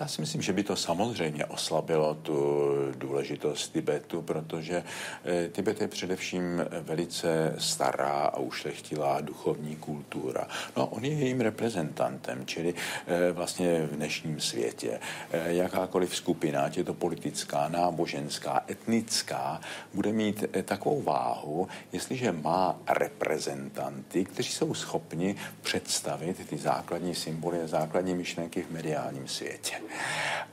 Já 0.00 0.08
si 0.08 0.20
myslím, 0.20 0.42
že 0.42 0.52
by 0.52 0.62
to 0.62 0.76
samozřejmě 0.76 1.44
oslabilo 1.44 2.14
tu 2.14 2.70
důležitost 2.96 3.72
Tibetu, 3.72 4.22
protože 4.22 4.84
eh, 5.24 5.48
Tibet 5.48 5.80
je 5.80 5.88
především 5.88 6.64
velice 6.80 7.54
stará 7.58 8.08
a 8.08 8.38
ušlechtilá 8.38 9.20
duchovní 9.20 9.76
kultura. 9.76 10.48
No 10.76 10.86
on 10.86 11.04
je 11.04 11.12
jejím 11.12 11.40
reprezentantem, 11.40 12.46
čili 12.46 12.74
eh, 13.06 13.32
vlastně 13.32 13.86
v 13.86 13.96
dnešním 13.96 14.40
světě. 14.40 15.00
Eh, 15.32 15.52
jakákoliv 15.52 16.16
skupina, 16.16 16.62
ať 16.62 16.76
je 16.76 16.84
to 16.84 16.94
politická, 16.94 17.68
náboženská, 17.68 18.64
etnická, 18.70 19.60
bude 19.94 20.12
mít 20.12 20.44
takovou 20.64 21.02
váhu, 21.02 21.68
jestliže 21.92 22.32
má 22.32 22.76
reprezentanty, 22.88 24.24
kteří 24.24 24.52
jsou 24.52 24.74
schopni 24.74 25.36
představit 25.62 26.48
ty 26.48 26.58
základní 26.58 27.14
symboly 27.14 27.62
a 27.62 27.66
základní 27.66 28.14
myšlenky 28.14 28.62
v 28.62 28.70
mediálním 28.70 29.28
světě. 29.28 29.76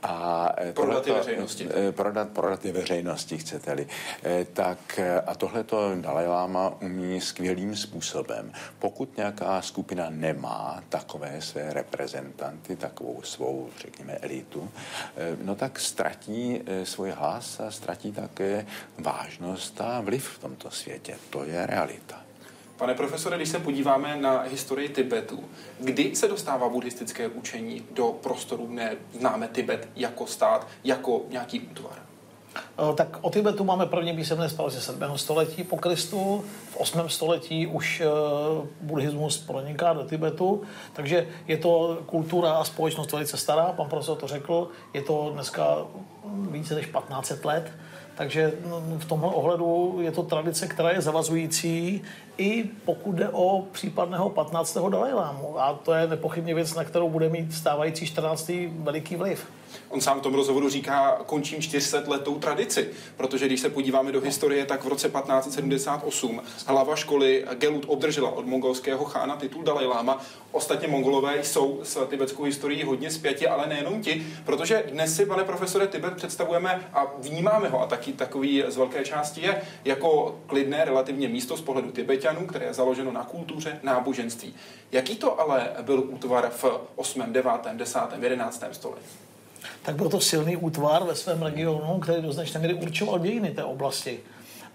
A 0.02 0.52
eh, 0.56 0.72
prodat 0.72 1.06
je 1.06 1.14
veřejnosti. 1.14 1.68
Eh, 1.88 1.92
prodat, 1.92 2.28
prodat 2.28 2.64
je 2.64 2.72
veřejnosti, 2.72 3.38
chcete-li. 3.38 3.86
Eh, 4.24 4.46
tak 4.52 5.00
a 5.26 5.34
tohle 5.34 5.64
to 5.64 5.92
Dalai 6.00 6.26
Lama 6.26 6.72
umí 6.82 7.20
skvělým 7.20 7.76
způsobem. 7.76 8.52
Pokud 8.78 9.16
nějaká 9.16 9.62
skupina 9.62 10.10
nemá 10.10 10.82
takové 10.88 11.40
své 11.40 11.72
reprezentanty, 11.72 12.76
takovou 12.76 13.22
svou, 13.22 13.68
řekněme, 13.78 14.12
elitu, 14.12 14.70
no 15.42 15.54
tak 15.54 15.80
ztratí 15.80 16.60
svůj 16.84 17.10
hlas 17.10 17.60
a 17.60 17.70
ztratí 17.70 18.12
také 18.12 18.66
vážnost 18.98 19.80
a 19.80 20.00
vliv 20.00 20.28
v 20.28 20.38
tomto 20.38 20.70
světě. 20.70 21.16
To 21.30 21.44
je 21.44 21.66
realita. 21.66 22.27
Pane 22.78 22.94
profesore, 22.94 23.36
když 23.36 23.48
se 23.48 23.58
podíváme 23.58 24.16
na 24.16 24.40
historii 24.40 24.88
Tibetu, 24.88 25.44
kdy 25.80 26.16
se 26.16 26.28
dostává 26.28 26.68
buddhistické 26.68 27.28
učení 27.28 27.84
do 27.90 28.06
prostoru, 28.06 28.66
ne 28.70 28.96
známe 29.18 29.48
Tibet 29.48 29.88
jako 29.96 30.26
stát, 30.26 30.66
jako 30.84 31.22
nějaký 31.28 31.60
útvar? 31.60 31.98
Eh, 32.56 32.94
tak 32.94 33.18
o 33.20 33.30
Tibetu 33.30 33.64
máme 33.64 33.86
první 33.86 34.16
písemné 34.16 34.48
zprávy 34.48 34.70
ze 34.70 34.80
7. 34.80 35.18
století 35.18 35.64
po 35.64 35.76
Kristu. 35.76 36.44
V 36.70 36.76
8. 36.76 37.08
století 37.08 37.66
už 37.66 38.02
uh, 38.60 38.66
buddhismus 38.80 39.38
proniká 39.38 39.92
do 39.92 40.04
Tibetu, 40.04 40.62
takže 40.92 41.28
je 41.46 41.56
to 41.56 41.98
kultura 42.06 42.52
a 42.52 42.64
společnost 42.64 43.12
velice 43.12 43.36
stará, 43.36 43.72
pan 43.72 43.88
profesor 43.88 44.18
to 44.18 44.26
řekl, 44.26 44.68
je 44.94 45.02
to 45.02 45.30
dneska 45.34 45.76
více 46.50 46.74
než 46.74 46.86
1500 46.86 47.44
let. 47.44 47.72
Takže 48.18 48.52
v 48.98 49.04
tomhle 49.04 49.30
ohledu 49.30 49.98
je 50.00 50.12
to 50.12 50.22
tradice, 50.22 50.66
která 50.66 50.90
je 50.90 51.00
zavazující, 51.00 52.02
i 52.38 52.64
pokud 52.84 53.12
jde 53.12 53.28
o 53.28 53.64
případného 53.72 54.30
15. 54.30 54.78
Dalajlámu. 54.90 55.60
A 55.60 55.74
to 55.74 55.94
je 55.94 56.06
nepochybně 56.06 56.54
věc, 56.54 56.74
na 56.74 56.84
kterou 56.84 57.10
bude 57.10 57.28
mít 57.28 57.54
stávající 57.54 58.06
14. 58.06 58.50
veliký 58.78 59.16
vliv. 59.16 59.46
On 59.90 60.00
sám 60.00 60.18
v 60.20 60.22
tom 60.22 60.34
rozhovoru 60.34 60.68
říká, 60.68 61.18
končím 61.26 61.62
400 61.62 62.02
letou 62.06 62.38
tradici, 62.38 62.90
protože 63.16 63.46
když 63.46 63.60
se 63.60 63.70
podíváme 63.70 64.12
do 64.12 64.20
historie, 64.20 64.66
tak 64.66 64.84
v 64.84 64.88
roce 64.88 65.08
1578 65.08 66.42
hlava 66.66 66.96
školy 66.96 67.44
Gelut 67.54 67.84
obdržela 67.86 68.30
od 68.30 68.46
mongolského 68.46 69.04
chána 69.04 69.36
titul 69.36 69.62
Dalai 69.62 69.86
Lama. 69.86 70.24
Ostatně 70.52 70.88
mongolové 70.88 71.44
jsou 71.44 71.80
s 71.82 72.06
tibetskou 72.06 72.42
historií 72.42 72.82
hodně 72.82 73.10
zpěti, 73.10 73.48
ale 73.48 73.66
nejenom 73.66 74.02
ti, 74.02 74.26
protože 74.44 74.84
dnes 74.90 75.16
si, 75.16 75.26
pane 75.26 75.44
profesore, 75.44 75.86
Tibet 75.86 76.14
představujeme 76.14 76.88
a 76.92 77.06
vnímáme 77.18 77.68
ho, 77.68 77.82
a 77.82 77.86
taky 77.86 78.12
takový 78.12 78.64
z 78.68 78.76
velké 78.76 79.04
části 79.04 79.40
je, 79.40 79.62
jako 79.84 80.40
klidné 80.46 80.84
relativně 80.84 81.28
místo 81.28 81.56
z 81.56 81.60
pohledu 81.60 81.90
Tibetanů, 81.90 82.46
které 82.46 82.66
je 82.66 82.74
založeno 82.74 83.12
na 83.12 83.24
kultuře, 83.24 83.80
náboženství. 83.82 84.54
Jaký 84.92 85.16
to 85.16 85.40
ale 85.40 85.70
byl 85.82 86.04
útvar 86.08 86.50
v 86.50 86.64
8., 86.96 87.22
9., 87.32 87.52
10., 87.72 88.00
11. 88.20 88.64
století? 88.72 89.27
Tak 89.82 89.96
byl 89.96 90.08
to 90.08 90.20
silný 90.20 90.56
útvar 90.56 91.04
ve 91.04 91.14
svém 91.14 91.42
regionu, 91.42 91.98
který 92.00 92.22
do 92.22 92.32
značné 92.32 92.60
míry 92.60 92.74
určoval 92.74 93.18
dějiny 93.18 93.50
té 93.50 93.64
oblasti 93.64 94.20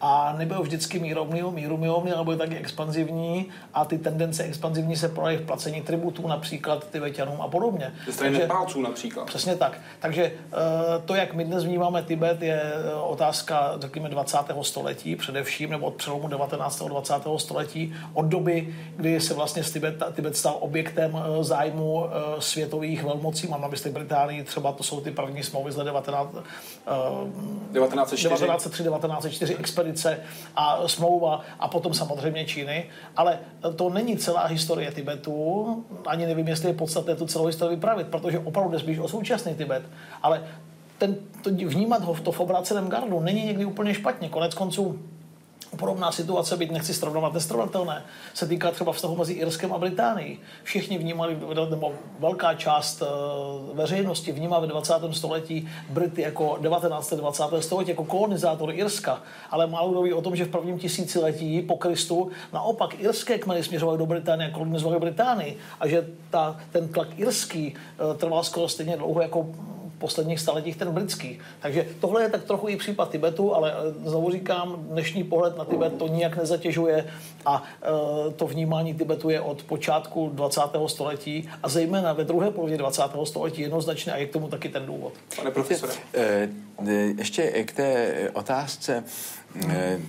a 0.06 0.36
nebyl 0.38 0.62
vždycky 0.62 1.00
mírovný, 1.00 1.42
míru 1.52 1.78
milovný, 1.78 2.12
ale 2.12 2.24
byl 2.24 2.38
taky 2.38 2.58
expanzivní 2.58 3.50
a 3.74 3.86
ty 3.86 3.98
tendence 3.98 4.44
expanzivní 4.44 4.96
se 4.96 5.10
projeví 5.10 5.44
v 5.44 5.46
placení 5.46 5.82
tributů 5.82 6.28
například 6.28 6.92
Tibetanům 6.92 7.42
a 7.42 7.48
podobně. 7.48 7.94
Ze 8.06 8.12
strany 8.12 8.38
Nepálců 8.38 8.82
například. 8.82 9.26
Přesně 9.26 9.56
tak. 9.56 9.80
Takže 10.00 10.24
eh, 10.24 10.32
to, 11.06 11.16
jak 11.16 11.34
my 11.34 11.46
dnes 11.46 11.64
vnímáme 11.64 12.04
Tibet, 12.04 12.42
je 12.42 12.62
eh, 12.62 12.94
otázka, 12.94 13.74
řekněme, 13.80 14.10
20. 14.10 14.38
století 14.62 15.16
především, 15.16 15.70
nebo 15.70 15.86
od 15.86 15.96
přelomu 15.96 16.28
19. 16.28 16.82
a 16.82 16.88
20. 16.88 17.14
století, 17.38 17.96
od 18.14 18.26
doby, 18.26 18.76
kdy 18.96 19.22
se 19.22 19.34
vlastně 19.34 19.64
Tibet, 19.64 20.04
Tibet 20.14 20.38
stal 20.38 20.58
objektem 20.60 21.18
eh, 21.18 21.44
zájmu 21.44 22.06
světových 22.40 23.04
velmocí, 23.04 23.48
mám 23.48 23.62
na 23.62 23.68
mysli 23.68 23.92
Británii, 23.92 24.44
třeba 24.44 24.72
to 24.72 24.84
jsou 24.84 25.02
ty 25.02 25.12
první 25.12 25.44
smlouvy 25.44 25.72
z 25.72 25.76
19, 25.76 26.30
1904. 27.74 28.30
1903, 28.30 28.84
1904 28.84 29.56
expedice 29.56 29.93
expedice 29.94 30.20
a 30.56 30.88
smlouva 30.88 31.42
a 31.60 31.68
potom 31.68 31.94
samozřejmě 31.94 32.46
Číny, 32.46 32.86
ale 33.16 33.40
to 33.76 33.90
není 33.90 34.18
celá 34.18 34.46
historie 34.46 34.92
Tibetu, 34.92 35.86
ani 36.08 36.26
nevím, 36.26 36.48
jestli 36.48 36.70
je 36.70 36.74
podstatné 36.74 37.16
tu 37.16 37.26
celou 37.26 37.46
historii 37.46 37.76
vypravit, 37.76 38.08
protože 38.08 38.40
opravdu 38.40 38.78
jde 38.78 39.02
o 39.02 39.08
současný 39.08 39.56
Tibet, 39.56 39.84
ale 40.22 40.44
ten, 40.98 41.16
to, 41.44 41.50
vnímat 41.50 42.04
ho 42.04 42.14
v 42.14 42.22
to 42.22 42.32
v 42.32 42.40
obráceném 42.40 42.90
gardu 42.90 43.20
není 43.20 43.46
někdy 43.46 43.66
úplně 43.66 43.94
špatně. 43.94 44.30
Konec 44.30 44.54
konců 44.54 45.00
Podobná 45.78 46.12
situace, 46.12 46.58
byť 46.58 46.72
nechci 46.72 46.94
srovnovat 46.94 47.34
nesrovnatelné, 47.34 48.04
se 48.34 48.48
týká 48.48 48.72
třeba 48.72 48.94
vztahu 48.94 49.16
mezi 49.16 49.34
Irskem 49.34 49.74
a 49.74 49.78
Británií. 49.78 50.40
Všichni 50.64 50.98
vnímali, 50.98 51.38
nebo 51.70 51.94
velká 52.20 52.54
část 52.54 53.02
eh, 53.02 53.06
veřejnosti 53.74 54.32
vnímá 54.32 54.60
ve 54.60 54.68
20. 54.68 54.94
století 55.12 55.70
Brity 55.90 56.22
jako 56.22 56.58
19. 56.62 57.14
20. 57.14 57.44
století 57.60 57.90
jako 57.90 58.06
kolonizátor 58.06 58.74
Irska, 58.74 59.22
ale 59.50 59.68
málo 59.68 59.92
kdo 59.92 60.02
ví 60.02 60.14
o 60.14 60.22
tom, 60.22 60.36
že 60.36 60.46
v 60.46 60.50
prvním 60.50 60.80
tisíciletí 60.80 61.62
po 61.62 61.78
Kristu 61.78 62.32
naopak 62.54 63.00
irské 63.00 63.38
kmeny 63.38 63.64
směřovaly 63.64 63.98
do 63.98 64.06
Británie 64.06 64.50
a 64.50 64.54
kolonizovali 64.54 65.00
Británii 65.00 65.58
a 65.80 65.88
že 65.88 66.08
ta, 66.30 66.60
ten 66.72 66.88
tlak 66.88 67.08
irský 67.18 67.76
eh, 67.76 68.18
trval 68.18 68.44
skoro 68.44 68.68
stejně 68.68 68.98
dlouho 68.98 69.22
jako 69.22 69.48
posledních 70.04 70.40
staletích 70.40 70.76
ten 70.76 70.92
britský. 70.92 71.40
Takže 71.60 71.88
tohle 72.02 72.24
je 72.24 72.30
tak 72.30 72.44
trochu 72.44 72.68
i 72.68 72.76
případ 72.76 73.12
Tibetu, 73.12 73.56
ale 73.56 73.74
znovu 74.06 74.32
říkám, 74.32 74.76
dnešní 74.90 75.24
pohled 75.24 75.58
na 75.58 75.66
Tibet 75.66 75.98
to 75.98 76.08
nijak 76.08 76.38
nezatěžuje 76.38 77.06
a 77.46 77.64
to 78.36 78.48
vnímání 78.48 78.94
Tibetu 78.94 79.30
je 79.30 79.42
od 79.42 79.64
počátku 79.64 80.30
20. 80.34 80.62
století 80.88 81.50
a 81.64 81.70
zejména 81.70 82.14
ve 82.14 82.24
druhé 82.24 82.52
polovině 82.52 82.78
20. 82.78 83.02
století 83.24 83.62
jednoznačně 83.62 84.12
a 84.12 84.18
je 84.18 84.26
k 84.26 84.34
tomu 84.34 84.48
taky 84.48 84.70
ten 84.70 84.86
důvod. 84.86 85.14
Pane 85.36 85.52
profesore. 85.52 85.94
Ještě 87.18 87.64
k 87.64 87.72
té 87.72 88.14
otázce 88.34 89.04
Eh, 89.04 89.43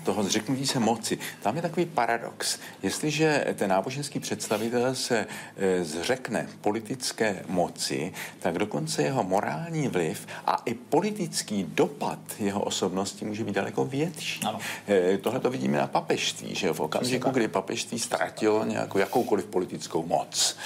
toho 0.05 0.22
zřeknutí 0.22 0.66
se 0.66 0.80
moci. 0.80 1.18
Tam 1.42 1.57
je 1.57 1.62
takový 1.62 1.86
paradox. 1.86 2.59
Jestliže 2.82 3.47
ten 3.55 3.70
náboženský 3.70 4.20
představitel 4.20 4.95
se 4.95 5.26
eh, 5.57 5.84
zřekne 5.84 6.49
politické 6.61 7.42
moci, 7.49 8.12
tak 8.38 8.59
dokonce 8.59 9.03
jeho 9.03 9.24
morální 9.24 9.88
vliv 9.88 10.26
a 10.47 10.62
i 10.64 10.74
politický 10.74 11.64
dopad 11.64 12.18
jeho 12.38 12.62
osobnosti 12.62 13.24
může 13.24 13.45
být 13.45 13.55
daleko 13.55 13.84
větší. 13.84 14.40
Ano. 14.45 14.59
Eh, 14.88 15.18
tohle 15.18 15.40
to 15.40 15.51
vidíme 15.51 15.78
na 15.78 15.86
papežství, 15.86 16.55
že 16.55 16.72
v 16.72 16.80
okamžiku, 16.80 17.30
kdy 17.30 17.49
papežství 17.49 17.99
ztratilo 17.99 18.64
nějakou 18.64 18.99
jakoukoliv 18.99 19.45
politickou 19.45 20.07
moc, 20.07 20.57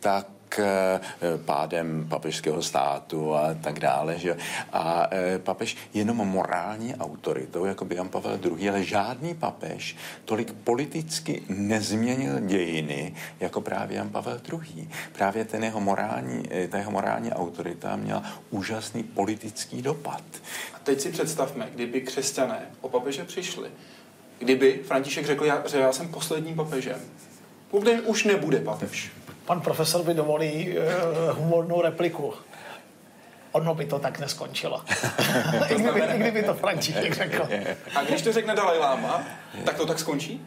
tak 0.00 0.26
Eh, 0.26 0.33
pádem 1.44 2.06
papežského 2.08 2.62
státu 2.62 3.34
a 3.34 3.54
tak 3.54 3.80
dále. 3.80 4.18
Že? 4.18 4.36
A 4.72 5.08
eh, 5.10 5.38
papež 5.38 5.76
jenom 5.94 6.16
morální 6.16 6.94
autoritou, 6.94 7.64
jako 7.64 7.84
by 7.84 7.94
Jan 7.94 8.08
Pavel 8.08 8.38
II, 8.44 8.70
ale 8.70 8.84
žádný 8.84 9.34
papež 9.34 9.96
tolik 10.24 10.52
politicky 10.52 11.42
nezměnil 11.48 12.40
dějiny, 12.40 13.14
jako 13.40 13.60
právě 13.60 13.96
Jan 13.96 14.10
Pavel 14.10 14.40
II. 14.52 14.88
Právě 15.12 15.44
ten 15.44 15.64
jeho 15.64 15.80
morální, 15.80 16.42
eh, 16.50 16.68
ta 16.68 16.78
jeho 16.78 16.90
morální 16.90 17.32
autorita 17.32 17.96
měla 17.96 18.22
úžasný 18.50 19.02
politický 19.02 19.82
dopad. 19.82 20.22
A 20.74 20.78
teď 20.82 21.00
si 21.00 21.10
představme, 21.10 21.68
kdyby 21.74 22.00
křesťané 22.00 22.60
o 22.80 22.88
papeže 22.88 23.24
přišli, 23.24 23.70
kdyby 24.38 24.80
František 24.86 25.26
řekl, 25.26 25.44
já, 25.44 25.68
že 25.68 25.78
já 25.78 25.92
jsem 25.92 26.08
posledním 26.08 26.56
papežem, 26.56 27.00
už 28.06 28.24
nebude 28.24 28.60
papež 28.60 29.10
pan 29.46 29.60
profesor 29.60 30.02
by 30.02 30.14
dovolí 30.14 30.78
uh, 30.78 31.38
humornou 31.38 31.82
repliku. 31.82 32.34
Ono 33.52 33.74
by 33.74 33.86
to 33.86 33.98
tak 33.98 34.18
neskončilo. 34.18 34.82
I, 35.70 35.74
kdyby, 35.74 36.02
I 36.02 36.18
kdyby 36.18 36.42
to 36.42 36.54
František 36.54 37.14
řekl. 37.14 37.48
A 37.94 38.02
když 38.02 38.22
to 38.22 38.32
řekne 38.32 38.54
Dalaj 38.54 38.78
Lama, 38.78 39.22
tak 39.64 39.76
to 39.76 39.86
tak 39.86 39.98
skončí? 39.98 40.46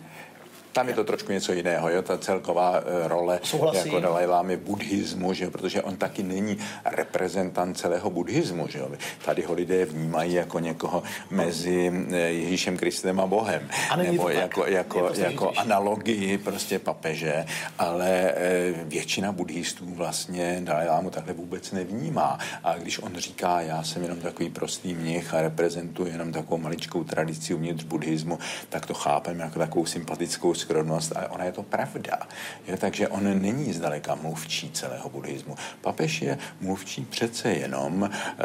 Tam 0.74 0.88
je 0.88 0.93
to 0.93 1.03
trošku 1.03 1.32
něco 1.32 1.53
jiného, 1.53 1.89
jo? 1.89 2.01
ta 2.01 2.18
celková 2.18 2.80
uh, 2.80 3.07
role 3.07 3.39
Souhlasí. 3.43 3.78
jako 3.78 3.99
Dalai 3.99 4.26
Lámy 4.26 4.57
buddhismu, 4.57 5.34
že? 5.34 5.49
protože 5.49 5.82
on 5.82 5.97
taky 5.97 6.24
není 6.24 6.57
reprezentant 6.86 7.78
celého 7.78 8.09
buddhismu. 8.09 8.68
Že? 8.68 8.80
Tady 9.26 9.41
ho 9.41 9.53
lidé 9.53 9.86
vnímají 9.86 10.34
jako 10.34 10.59
někoho 10.59 11.03
mezi 11.30 11.91
eh, 12.11 12.18
Ježíšem 12.18 12.78
Kristem 12.78 13.20
a 13.20 13.26
Bohem. 13.26 13.70
A 13.89 13.95
nebo 13.95 14.30
jako, 14.30 14.65
jako, 14.65 15.11
jako 15.15 15.51
analogii 15.57 16.38
prostě 16.38 16.80
papeže, 16.80 17.45
ale 17.80 18.34
uh, 18.34 18.89
většina 18.89 19.32
buddhistů 19.32 19.86
vlastně 19.93 20.59
Dalai 20.63 20.88
Lámu 20.88 21.09
takhle 21.09 21.34
vůbec 21.34 21.72
nevnímá. 21.72 22.39
A 22.63 22.78
když 22.78 22.99
on 22.99 23.15
říká, 23.18 23.61
já 23.61 23.84
jsem 23.84 24.03
jenom 24.03 24.20
takový 24.20 24.49
prostý 24.49 24.93
mnich 24.93 25.34
a 25.34 25.41
reprezentuji 25.41 26.11
jenom 26.11 26.32
takovou 26.32 26.57
maličkou 26.57 27.03
tradici 27.03 27.53
uvnitř 27.53 27.84
buddhismu, 27.84 28.39
tak 28.70 28.86
to 28.86 28.93
chápeme 28.93 29.43
jako 29.43 29.59
takovou 29.59 29.86
sympatickou 29.86 30.53
skromnost, 30.68 31.15
ale 31.15 31.28
ona 31.28 31.43
je 31.43 31.51
to 31.51 31.63
pravda. 31.63 32.28
Je, 32.68 32.78
takže 32.78 33.07
on 33.07 33.24
není 33.41 33.74
zdaleka 33.74 34.15
mluvčí 34.15 34.72
celého 34.72 35.09
buddhismu. 35.09 35.55
Papež 35.82 36.22
je 36.22 36.38
mluvčí 36.61 37.05
přece 37.05 37.51
jenom, 37.51 38.03
eh, 38.03 38.43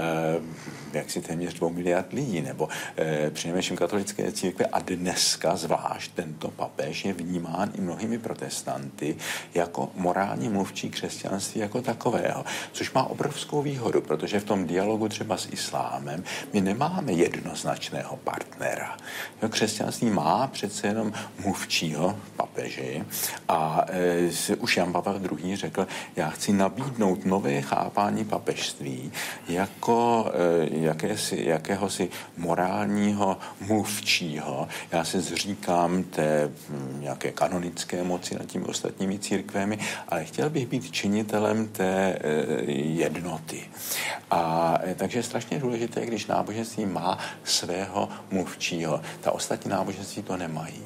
jak 0.93 1.11
si 1.11 1.21
téměř 1.21 1.55
dvou 1.55 1.71
miliard 1.71 2.13
lidí, 2.13 2.41
nebo 2.41 2.69
eh, 2.97 3.31
přinejmenším 3.31 3.77
katolické 3.77 4.33
církve 4.33 4.67
a 4.67 4.79
dneska 4.79 5.57
zvlášť 5.57 6.13
tento 6.15 6.51
papež 6.51 7.05
je 7.05 7.13
vnímán 7.13 7.71
i 7.75 7.81
mnohými 7.81 8.19
protestanty 8.19 9.17
jako 9.55 9.91
morální 9.95 10.49
mluvčí 10.49 10.91
křesťanství 10.91 11.61
jako 11.61 11.83
takového, 11.83 12.45
což 12.73 12.93
má 12.93 13.03
obrovskou 13.05 13.63
výhodu, 13.63 14.01
protože 14.01 14.41
v 14.41 14.45
tom 14.45 14.67
dialogu 14.67 15.09
třeba 15.09 15.37
s 15.37 15.49
islámem 15.51 16.25
my 16.53 16.61
nemáme 16.61 17.13
jednoznačného 17.13 18.17
partnera. 18.17 18.97
Jo, 19.43 19.49
křesťanství 19.49 20.11
má 20.11 20.47
přece 20.47 20.87
jenom 20.87 21.13
mluvčího, 21.45 22.02
papeži 22.37 23.05
a 23.49 23.85
e, 24.49 24.57
už 24.57 24.77
Jan 24.77 24.93
Pavel 24.93 25.21
II. 25.43 25.57
řekl, 25.57 25.87
já 26.17 26.31
chci 26.31 26.53
nabídnout 26.53 27.25
nové 27.25 27.61
chápání 27.61 28.25
papežství 28.25 29.13
jako 29.49 30.31
e, 30.35 30.79
jakési, 30.79 31.43
jakéhosi 31.47 32.09
morálního 32.37 33.37
mluvčího. 33.61 34.69
Já 34.93 35.05
se 35.05 35.21
zříkám 35.21 36.03
té 36.03 36.51
nějaké 36.99 37.33
kanonické 37.33 38.03
moci 38.03 38.35
nad 38.35 38.47
těmi 38.47 38.65
ostatními 38.65 39.19
církvemi, 39.19 39.79
ale 40.09 40.25
chtěl 40.25 40.51
bych 40.51 40.67
být 40.67 40.91
činitelem 40.91 41.69
té 41.69 42.19
e, 42.21 42.71
jednoty. 42.73 43.61
A 44.31 44.79
e, 44.85 44.95
takže 44.95 45.19
je 45.19 45.23
strašně 45.23 45.59
důležité, 45.59 46.07
když 46.07 46.27
náboženství 46.27 46.87
má 46.87 47.19
svého 47.45 48.09
mluvčího. 48.31 49.01
Ta 49.21 49.33
ostatní 49.33 49.71
náboženství 49.71 50.23
to 50.23 50.37
nemají. 50.37 50.83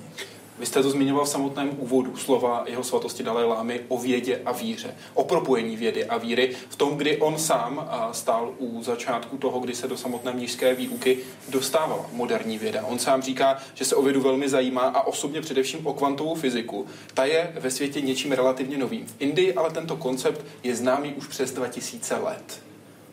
Vy 0.59 0.67
jste 0.67 0.83
to 0.83 0.91
zmiňoval 0.91 1.25
v 1.25 1.29
samotném 1.29 1.71
úvodu 1.79 2.17
slova 2.17 2.65
jeho 2.67 2.85
svatosti 2.85 3.23
Dalai 3.23 3.45
Lámy 3.45 3.81
o 3.89 3.99
vědě 3.99 4.41
a 4.45 4.53
víře, 4.53 4.95
o 5.15 5.25
propojení 5.25 5.77
vědy 5.77 6.05
a 6.05 6.19
víry, 6.19 6.57
v 6.69 6.77
tom, 6.77 6.97
kdy 6.97 7.17
on 7.17 7.39
sám 7.39 7.91
stál 8.13 8.55
u 8.59 8.83
začátku 8.83 9.37
toho, 9.37 9.61
kdy 9.61 9.75
se 9.75 9.89
do 9.89 9.97
samotné 9.97 10.33
mnižské 10.33 10.75
výuky 10.75 11.19
dostávala 11.49 12.07
moderní 12.13 12.59
věda. 12.59 12.85
On 12.87 12.99
sám 12.99 13.23
říká, 13.23 13.59
že 13.75 13.85
se 13.85 13.97
o 13.97 14.03
vědu 14.03 14.21
velmi 14.21 14.49
zajímá 14.49 14.83
a 14.83 15.03
osobně 15.03 15.41
především 15.41 15.87
o 15.87 15.95
kvantovou 15.95 16.35
fyziku. 16.35 16.87
Ta 17.15 17.25
je 17.25 17.53
ve 17.61 17.71
světě 17.71 18.01
něčím 18.01 18.33
relativně 18.33 18.79
novým. 18.79 19.07
V 19.07 19.15
Indii 19.19 19.55
ale 19.55 19.71
tento 19.71 19.97
koncept 19.97 20.45
je 20.63 20.77
známý 20.77 21.13
už 21.15 21.27
přes 21.27 21.53
2000 21.53 22.17
let. 22.17 22.63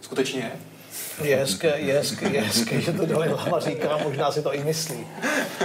Skutečně 0.02 0.40
je? 0.40 0.73
Je 1.22 1.36
hezké, 1.36 1.80
je 1.80 1.94
hezké, 1.94 2.30
je 2.30 2.42
hezké, 2.42 2.82
že 2.82 2.94
to 2.94 3.06
Dalai 3.06 3.30
Lama 3.30 3.60
říká, 3.60 3.98
možná 4.04 4.32
si 4.32 4.42
to 4.42 4.54
i 4.54 4.64
myslí. 4.64 5.08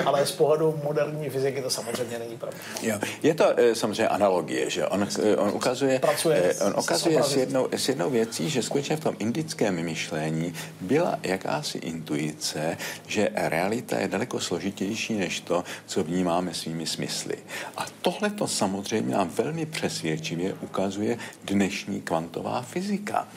Ale 0.05 0.27
z 0.27 0.33
pohledu 0.33 0.81
moderní 0.85 1.31
fyziky 1.31 1.63
to 1.63 1.71
samozřejmě 1.71 2.19
není 2.19 2.37
pravda. 2.37 2.59
Jo. 2.83 2.99
Je 3.23 3.35
to 3.35 3.61
e, 3.61 3.75
samozřejmě 3.75 4.09
analogie, 4.09 4.71
že 4.71 4.87
on, 4.87 5.09
e, 5.23 5.37
on 5.37 5.51
ukazuje, 5.55 5.99
Pracuje 5.99 6.55
e, 6.61 6.65
on 6.65 6.75
ukazuje 6.79 7.23
s 7.23 7.37
jednou, 7.37 7.69
s 7.73 7.89
jednou 7.89 8.11
věcí, 8.11 8.51
že 8.51 8.63
skutečně 8.63 8.97
v 8.97 9.01
tom 9.01 9.17
indickém 9.19 9.85
myšlení 9.85 10.55
byla 10.81 11.19
jakási 11.23 11.79
intuice, 11.79 12.77
že 13.07 13.29
realita 13.35 13.99
je 13.99 14.09
daleko 14.09 14.41
složitější 14.41 15.15
než 15.15 15.41
to, 15.41 15.65
co 15.87 16.05
vnímáme 16.05 16.55
svými 16.55 16.87
smysly. 16.87 17.37
A 17.77 17.87
tohle 18.03 18.31
to 18.31 18.47
samozřejmě 18.47 19.17
nám 19.17 19.29
velmi 19.29 19.67
přesvědčivě 19.67 20.55
ukazuje 20.61 21.19
dnešní 21.45 22.01
kvantová 22.01 22.63
fyzika. 22.63 23.29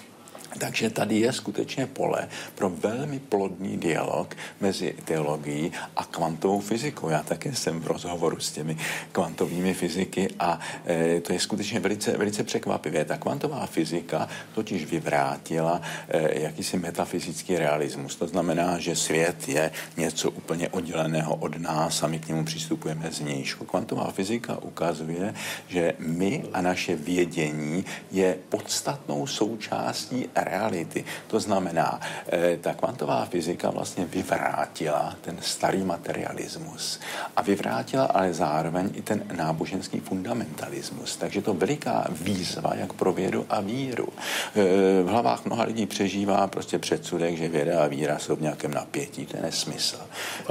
Takže 0.58 0.90
tady 0.90 1.20
je 1.20 1.34
skutečně 1.34 1.88
pole 1.88 2.28
pro 2.56 2.70
velmi 2.70 3.20
plodný 3.20 3.78
dialog 3.78 4.36
mezi 4.62 4.96
teologií 5.06 5.72
a 5.96 6.06
kvantovou 6.06 6.60
fyzikou. 6.60 7.10
Já 7.10 7.24
také 7.24 7.56
jsem 7.56 7.80
v 7.80 7.88
rozhovoru 7.88 8.40
s 8.40 8.52
těmi 8.52 8.78
kvantovými 9.12 9.74
fyziky 9.74 10.30
a 10.40 10.60
e, 10.88 11.22
to 11.22 11.34
je 11.34 11.40
skutečně 11.40 11.80
velice, 11.80 12.18
velice 12.18 12.44
překvapivé. 12.44 13.06
Ta 13.06 13.18
kvantová 13.18 13.66
fyzika 13.66 14.30
totiž 14.54 14.86
vyvrátila 14.86 15.82
e, 16.10 16.42
jakýsi 16.42 16.78
metafyzický 16.78 17.58
realismus. 17.58 18.16
To 18.16 18.28
znamená, 18.28 18.80
že 18.80 18.96
svět 18.96 19.48
je 19.48 19.72
něco 19.98 20.32
úplně 20.32 20.70
odděleného 20.70 21.36
od 21.36 21.60
nás 21.60 22.04
a 22.04 22.08
my 22.08 22.20
k 22.20 22.28
němu 22.28 22.44
přistupujeme 22.44 23.12
zvnějšku. 23.12 23.66
Kvantová 23.66 24.12
fyzika 24.12 24.58
ukazuje, 24.58 25.34
že 25.68 25.94
my 26.00 26.44
a 26.54 26.62
naše 26.62 26.96
vědění 26.96 27.86
je 28.12 28.38
podstatnou 28.50 29.28
součástí 29.28 30.30
reality. 30.44 31.04
To 31.28 31.40
znamená, 31.40 32.00
eh, 32.28 32.58
ta 32.62 32.74
kvantová 32.74 33.26
fyzika 33.26 33.70
vlastně 33.70 34.06
vyvrátila 34.06 35.16
ten 35.22 35.38
starý 35.42 35.84
materialismus 35.84 37.00
a 37.36 37.42
vyvrátila 37.42 38.06
ale 38.06 38.34
zároveň 38.34 38.90
i 38.94 39.02
ten 39.02 39.24
náboženský 39.36 40.00
fundamentalismus. 40.00 41.16
Takže 41.16 41.42
to 41.42 41.54
veliká 41.54 42.08
výzva 42.12 42.76
jak 42.76 42.94
pro 42.94 43.14
vědu 43.14 43.46
a 43.50 43.62
víru. 43.62 44.08
Eh, 44.56 45.04
v 45.04 45.08
hlavách 45.08 45.46
mnoha 45.46 45.64
lidí 45.64 45.86
přežívá 45.86 46.48
prostě 46.48 46.80
předsudek, 46.80 47.38
že 47.38 47.48
věda 47.50 47.84
a 47.84 47.88
víra 47.88 48.20
jsou 48.20 48.36
v 48.36 48.42
nějakém 48.42 48.74
napětí. 48.74 49.26
To 49.26 49.38
je 49.38 49.44
nesmysl. 49.44 50.00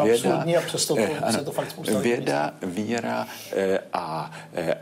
Věda, 0.05 0.45
a 0.59 0.63
přesto 0.67 0.95
to, 0.95 1.03
eh, 1.03 1.19
ano, 1.19 1.45
to 1.45 1.53
fakt 1.53 1.79
věda, 1.79 2.55
víra 2.63 3.27
a, 3.93 4.31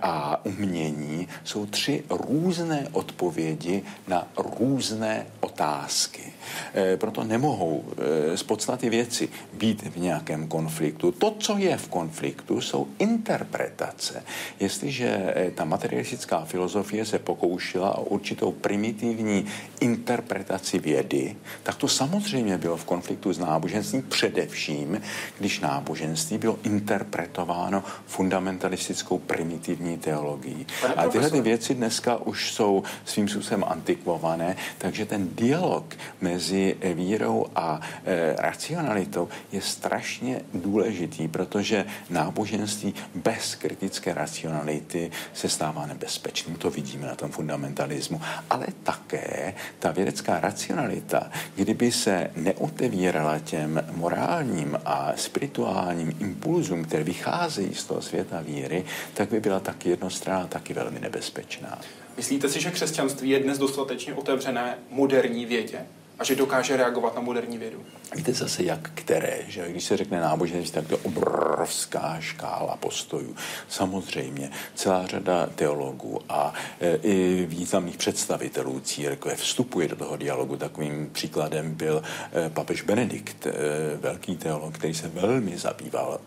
a 0.02 0.40
umění 0.44 1.28
jsou 1.44 1.66
tři 1.66 2.04
různé 2.10 2.88
odpovědi 2.92 3.82
na 4.08 4.26
různé 4.36 4.97
různé 4.98 5.26
otázky. 5.40 6.32
Eh, 6.74 6.96
proto 6.96 7.24
nemohou 7.24 7.84
eh, 8.32 8.36
z 8.36 8.42
podstaty 8.42 8.90
věci 8.90 9.28
být 9.52 9.82
v 9.82 9.96
nějakém 9.98 10.48
konfliktu. 10.48 11.12
To, 11.12 11.34
co 11.38 11.58
je 11.58 11.76
v 11.76 11.88
konfliktu, 11.88 12.60
jsou 12.60 12.86
interpretace. 12.98 14.22
Jestliže 14.60 15.08
eh, 15.08 15.50
ta 15.50 15.64
materialistická 15.64 16.44
filozofie 16.44 17.04
se 17.04 17.18
pokoušela 17.18 17.98
o 17.98 18.04
určitou 18.04 18.52
primitivní 18.52 19.46
interpretaci 19.80 20.78
vědy, 20.78 21.36
tak 21.62 21.74
to 21.74 21.88
samozřejmě 21.88 22.58
bylo 22.58 22.76
v 22.76 22.84
konfliktu 22.84 23.32
s 23.32 23.38
náboženstvím 23.38 24.02
především, 24.02 25.00
když 25.38 25.60
náboženství 25.60 26.38
bylo 26.38 26.58
interpretováno 26.62 27.84
fundamentalistickou 28.06 29.18
primitivní 29.18 29.98
teologií. 29.98 30.66
A 30.96 31.08
tyhle 31.08 31.30
ty 31.30 31.40
věci 31.40 31.74
dneska 31.74 32.16
už 32.16 32.52
jsou 32.52 32.82
svým 33.04 33.28
způsobem 33.28 33.64
antikvované, 33.68 34.56
takže 34.88 35.06
ten 35.06 35.28
dialog 35.36 35.84
mezi 36.20 36.76
vírou 36.80 37.46
a 37.54 37.80
e, 38.04 38.32
racionalitou 38.40 39.28
je 39.52 39.60
strašně 39.60 40.40
důležitý, 40.54 41.28
protože 41.28 41.84
náboženství 42.10 42.94
bez 43.14 43.54
kritické 43.54 44.14
racionality 44.14 45.10
se 45.32 45.48
stává 45.48 45.86
nebezpečným. 45.86 46.56
To 46.56 46.70
vidíme 46.70 47.06
na 47.06 47.14
tom 47.14 47.30
fundamentalismu. 47.30 48.20
Ale 48.50 48.66
také 48.82 49.54
ta 49.78 49.92
vědecká 49.92 50.40
racionalita, 50.40 51.30
kdyby 51.54 51.92
se 51.92 52.30
neotevírala 52.36 53.38
těm 53.38 53.84
morálním 53.92 54.78
a 54.84 55.12
spirituálním 55.16 56.16
impulzům, 56.20 56.84
které 56.84 57.04
vycházejí 57.04 57.74
z 57.74 57.84
toho 57.84 58.02
světa 58.02 58.40
víry, 58.40 58.84
tak 59.14 59.28
by 59.28 59.40
byla 59.40 59.60
taky 59.60 59.90
jednostranná, 59.90 60.46
taky 60.46 60.74
velmi 60.74 61.00
nebezpečná. 61.00 61.78
Myslíte 62.18 62.48
si, 62.48 62.60
že 62.60 62.70
křesťanství 62.70 63.30
je 63.30 63.40
dnes 63.40 63.58
dostatečně 63.58 64.14
otevřené 64.14 64.78
moderní 64.90 65.46
vědě? 65.46 65.86
a 66.18 66.24
že 66.24 66.36
dokáže 66.36 66.76
reagovat 66.76 67.14
na 67.14 67.20
moderní 67.20 67.58
vědu. 67.58 67.84
Víte 68.16 68.32
zase 68.32 68.62
jak 68.62 68.90
které, 68.94 69.38
že 69.48 69.70
když 69.70 69.84
se 69.84 69.96
řekne 69.96 70.20
náboženství, 70.20 70.74
tak 70.74 70.86
to 70.86 70.94
je 70.94 71.00
obrovská 71.02 72.16
škála 72.20 72.76
postojů. 72.76 73.36
Samozřejmě 73.68 74.50
celá 74.74 75.06
řada 75.06 75.46
teologů 75.46 76.20
a 76.28 76.54
e, 76.80 76.96
i 76.96 77.46
významných 77.48 77.96
představitelů 77.96 78.80
církve 78.80 79.36
vstupuje 79.36 79.88
do 79.88 79.96
toho 79.96 80.16
dialogu. 80.16 80.56
Takovým 80.56 81.10
příkladem 81.12 81.74
byl 81.74 82.02
e, 82.32 82.50
papež 82.50 82.82
Benedikt, 82.82 83.46
e, 83.46 83.52
velký 83.96 84.36
teolog, 84.36 84.74
který 84.74 84.94
se 84.94 85.08
velmi 85.08 85.58
zabýval 85.58 86.20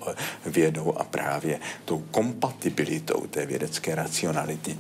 vědou 0.46 0.94
a 0.98 1.04
právě 1.04 1.60
tou 1.86 2.04
kompatibilitou 2.12 3.28
té 3.28 3.46
vědecké 3.46 3.96
racionality 3.96 4.78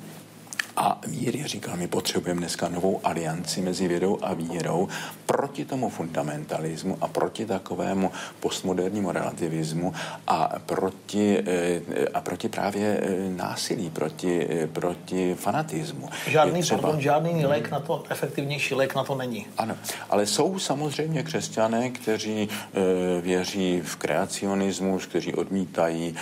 a 0.81 0.97
víry. 1.07 1.43
Říkal, 1.45 1.77
my 1.77 1.87
potřebujeme 1.87 2.39
dneska 2.39 2.69
novou 2.69 2.99
alianci 3.03 3.61
mezi 3.61 3.87
vědou 3.87 4.17
a 4.21 4.33
vírou 4.33 4.87
proti 5.25 5.65
tomu 5.65 5.89
fundamentalismu 5.89 6.97
a 7.01 7.07
proti 7.07 7.45
takovému 7.45 8.11
postmodernímu 8.39 9.11
relativismu 9.11 9.93
a 10.27 10.59
proti, 10.65 11.37
eh, 11.45 11.81
a 12.13 12.21
proti 12.21 12.49
právě 12.49 12.99
eh, 13.01 13.29
násilí, 13.29 13.89
proti, 13.89 14.47
eh, 14.49 14.67
proti 14.67 15.35
fanatismu. 15.35 16.09
Žádný, 16.27 16.61
třeba... 16.61 16.81
pardon, 16.81 17.01
žádný 17.01 17.45
lék 17.45 17.71
na 17.71 17.79
to, 17.79 18.03
efektivnější 18.09 18.73
lék 18.73 18.95
na 18.95 19.03
to 19.03 19.15
není. 19.15 19.47
Ano, 19.57 19.75
ale 20.09 20.25
jsou 20.25 20.59
samozřejmě 20.59 21.23
křesťané, 21.23 21.89
kteří 21.89 22.49
věří 23.21 23.81
v 23.85 23.95
kreacionismus, 23.95 25.05
kteří 25.05 25.33
odmítají 25.33 26.15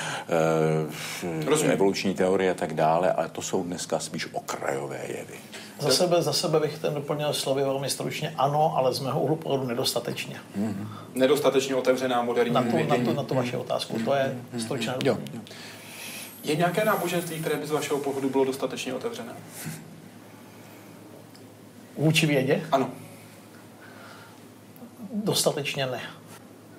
e, 1.63 1.73
evoluční 1.73 2.13
teorie 2.13 2.51
a 2.51 2.53
tak 2.53 2.73
dále, 2.73 3.11
ale 3.11 3.29
to 3.29 3.41
jsou 3.41 3.63
dneska 3.63 3.99
spíš 3.99 4.27
okrajové 4.49 4.99
jevy. 5.07 5.39
Za 5.79 5.89
sebe, 5.89 6.21
za 6.21 6.33
sebe 6.33 6.59
bych 6.59 6.79
ten 6.79 6.93
doplnil 6.93 7.33
slovy 7.33 7.63
velmi 7.63 7.89
stručně. 7.89 8.33
Ano, 8.37 8.73
ale 8.77 8.93
z 8.93 8.99
mého 8.99 9.21
úhlu 9.21 9.35
pohledu 9.35 9.67
nedostatečně. 9.67 10.35
Mm-hmm. 10.57 10.87
Nedostatečně 11.13 11.75
otevřená 11.75 12.21
moderní 12.21 12.53
na 12.53 12.63
tu, 12.63 12.77
na, 12.87 12.95
tu, 12.95 13.13
na 13.13 13.23
tu 13.23 13.35
vaši 13.35 13.57
otázku. 13.57 13.99
To 14.05 14.13
je 14.13 14.37
mm-hmm. 14.53 14.59
stručné 14.59 14.95
jo. 15.03 15.17
Je 16.43 16.55
nějaké 16.55 16.85
náboženství, 16.85 17.39
které 17.39 17.55
by 17.57 17.67
z 17.67 17.71
vašeho 17.71 17.99
pohledu 17.99 18.29
bylo 18.29 18.45
dostatečně 18.45 18.93
otevřené? 18.93 19.33
Vůči 21.97 22.25
vědě? 22.25 22.61
Ano. 22.71 22.89
Dostatečně 25.13 25.85
ne. 25.85 26.01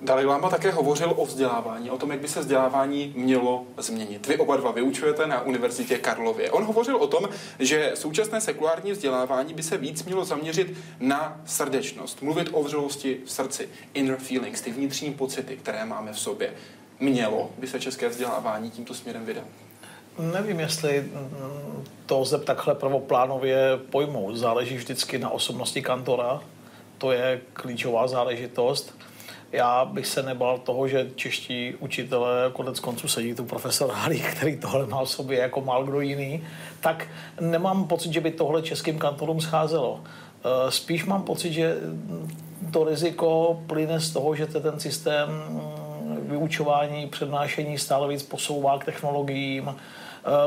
Dalai 0.03 0.25
Lama 0.25 0.49
také 0.49 0.71
hovořil 0.71 1.13
o 1.17 1.25
vzdělávání, 1.25 1.91
o 1.91 1.97
tom, 1.97 2.11
jak 2.11 2.19
by 2.19 2.27
se 2.27 2.39
vzdělávání 2.39 3.13
mělo 3.15 3.65
změnit. 3.77 4.27
Vy 4.27 4.37
oba 4.37 4.57
dva 4.57 4.71
vyučujete 4.71 5.27
na 5.27 5.41
Univerzitě 5.41 5.97
Karlově. 5.97 6.51
On 6.51 6.63
hovořil 6.63 6.95
o 6.95 7.07
tom, 7.07 7.29
že 7.59 7.91
současné 7.95 8.41
sekulární 8.41 8.91
vzdělávání 8.91 9.53
by 9.53 9.63
se 9.63 9.77
víc 9.77 10.03
mělo 10.03 10.25
zaměřit 10.25 10.77
na 10.99 11.41
srdečnost, 11.45 12.21
mluvit 12.21 12.49
o 12.51 12.63
vřelosti 12.63 13.19
v 13.25 13.31
srdci, 13.31 13.69
inner 13.93 14.17
feelings, 14.17 14.61
ty 14.61 14.71
vnitřní 14.71 15.13
pocity, 15.13 15.57
které 15.57 15.85
máme 15.85 16.13
v 16.13 16.19
sobě. 16.19 16.53
Mělo 16.99 17.49
by 17.57 17.67
se 17.67 17.79
české 17.79 18.09
vzdělávání 18.09 18.71
tímto 18.71 18.93
směrem 18.93 19.25
vydat? 19.25 19.45
Nevím, 20.19 20.59
jestli 20.59 21.11
to 22.05 22.19
lze 22.19 22.39
takhle 22.39 22.75
prvoplánově 22.75 23.79
pojmout. 23.89 24.35
Záleží 24.35 24.75
vždycky 24.75 25.19
na 25.19 25.29
osobnosti 25.29 25.81
kantora. 25.81 26.41
To 26.97 27.11
je 27.11 27.41
klíčová 27.53 28.07
záležitost 28.07 28.95
já 29.51 29.85
bych 29.85 30.07
se 30.07 30.23
nebal 30.23 30.57
toho, 30.57 30.87
že 30.87 31.09
čeští 31.15 31.75
učitelé, 31.79 32.49
konec 32.53 32.79
konců 32.79 33.07
sedí 33.07 33.33
tu 33.33 33.45
profesor 33.45 33.91
Halík, 33.91 34.35
který 34.35 34.57
tohle 34.57 34.87
má 34.87 35.03
v 35.03 35.09
sobě 35.09 35.39
jako 35.39 35.61
mal 35.61 35.83
kdo 35.83 36.01
jiný, 36.01 36.43
tak 36.79 37.07
nemám 37.41 37.87
pocit, 37.87 38.13
že 38.13 38.21
by 38.21 38.31
tohle 38.31 38.61
českým 38.61 38.99
kantorům 38.99 39.41
scházelo. 39.41 39.99
Eh, 40.03 40.71
spíš 40.71 41.05
mám 41.05 41.23
pocit, 41.23 41.53
že 41.53 41.77
to 42.71 42.83
riziko 42.83 43.61
plyne 43.67 43.99
z 43.99 44.09
toho, 44.09 44.35
že 44.35 44.45
ten 44.45 44.79
systém 44.79 45.29
mm, 45.29 46.17
vyučování, 46.29 47.07
přednášení 47.07 47.77
stále 47.77 48.07
víc 48.07 48.23
posouvá 48.23 48.79
k 48.79 48.85
technologiím, 48.85 49.75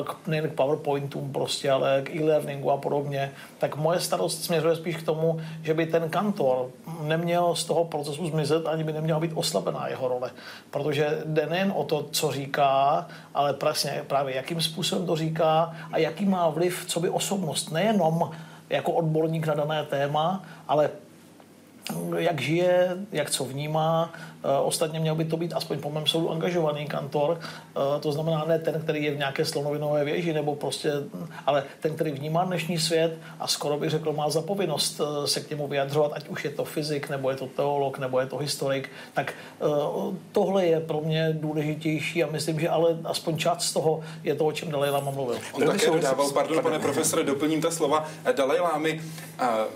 k, 0.04 0.26
nejen 0.26 0.50
k 0.50 0.52
PowerPointům 0.52 1.32
prostě, 1.32 1.70
ale 1.70 2.02
k 2.02 2.16
e-learningu 2.16 2.70
a 2.70 2.76
podobně, 2.76 3.32
tak 3.58 3.76
moje 3.76 4.00
starost 4.00 4.44
směřuje 4.44 4.76
spíš 4.76 4.96
k 4.96 5.02
tomu, 5.02 5.40
že 5.62 5.74
by 5.74 5.86
ten 5.86 6.08
kantor 6.10 6.70
neměl 7.02 7.54
z 7.54 7.64
toho 7.64 7.84
procesu 7.84 8.26
zmizet, 8.26 8.66
ani 8.66 8.84
by 8.84 8.92
neměla 8.92 9.20
být 9.20 9.32
oslabená 9.34 9.88
jeho 9.88 10.08
role. 10.08 10.30
Protože 10.70 11.22
jde 11.24 11.46
nejen 11.46 11.72
o 11.76 11.84
to, 11.84 12.06
co 12.10 12.32
říká, 12.32 13.06
ale 13.34 13.52
přesně 13.52 14.04
právě 14.06 14.34
jakým 14.34 14.60
způsobem 14.60 15.06
to 15.06 15.16
říká 15.16 15.76
a 15.92 15.98
jaký 15.98 16.24
má 16.24 16.48
vliv, 16.48 16.84
co 16.86 17.00
by 17.00 17.08
osobnost, 17.08 17.70
nejenom 17.70 18.30
jako 18.70 18.92
odborník 18.92 19.46
na 19.46 19.54
dané 19.54 19.84
téma, 19.84 20.42
ale 20.68 20.90
jak 22.16 22.40
žije, 22.40 22.96
jak 23.12 23.30
co 23.30 23.44
vnímá. 23.44 24.12
Eh, 24.44 24.58
ostatně 24.58 25.00
měl 25.00 25.14
by 25.14 25.24
to 25.24 25.36
být 25.36 25.52
aspoň 25.52 25.78
po 25.78 25.90
mém 25.90 26.06
soudu 26.06 26.30
angažovaný 26.30 26.86
kantor, 26.86 27.40
eh, 27.40 28.00
to 28.00 28.12
znamená 28.12 28.44
ne 28.44 28.58
ten, 28.58 28.80
který 28.80 29.04
je 29.04 29.10
v 29.10 29.18
nějaké 29.18 29.44
slonovinové 29.44 30.04
věži, 30.04 30.32
nebo 30.32 30.54
prostě, 30.54 30.92
ale 31.46 31.64
ten, 31.80 31.94
který 31.94 32.10
vnímá 32.10 32.44
dnešní 32.44 32.78
svět 32.78 33.18
a 33.40 33.48
skoro 33.48 33.78
bych 33.78 33.90
řekl, 33.90 34.12
má 34.12 34.30
zapovinnost 34.30 35.00
eh, 35.00 35.26
se 35.26 35.40
k 35.40 35.50
němu 35.50 35.68
vyjadřovat, 35.68 36.12
ať 36.14 36.28
už 36.28 36.44
je 36.44 36.50
to 36.50 36.64
fyzik, 36.64 37.10
nebo 37.10 37.30
je 37.30 37.36
to 37.36 37.46
teolog, 37.46 37.98
nebo 37.98 38.20
je 38.20 38.26
to 38.26 38.36
historik, 38.36 38.90
tak 39.14 39.34
tohle 40.32 40.66
je 40.66 40.80
pro 40.80 41.00
mě 41.00 41.28
důležitější 41.32 42.24
a 42.24 42.26
myslím, 42.26 42.60
že 42.60 42.68
ale 42.68 42.98
aspoň 43.04 43.38
část 43.38 43.64
z 43.64 43.72
toho 43.72 44.00
je 44.24 44.34
to, 44.34 44.46
o 44.46 44.52
čem 44.52 44.70
Dalai 44.70 44.90
Lama 44.90 45.10
mluvil. 45.10 45.38
On 45.52 45.66
také 45.66 45.86
dodával, 45.86 46.30
pardon, 46.30 46.62
pane 46.62 46.78
profesore, 46.78 47.22
doplním 47.22 47.60
ta 47.60 47.70
slova 47.70 48.08
Dalai 48.36 48.60
Lámy. 48.60 49.00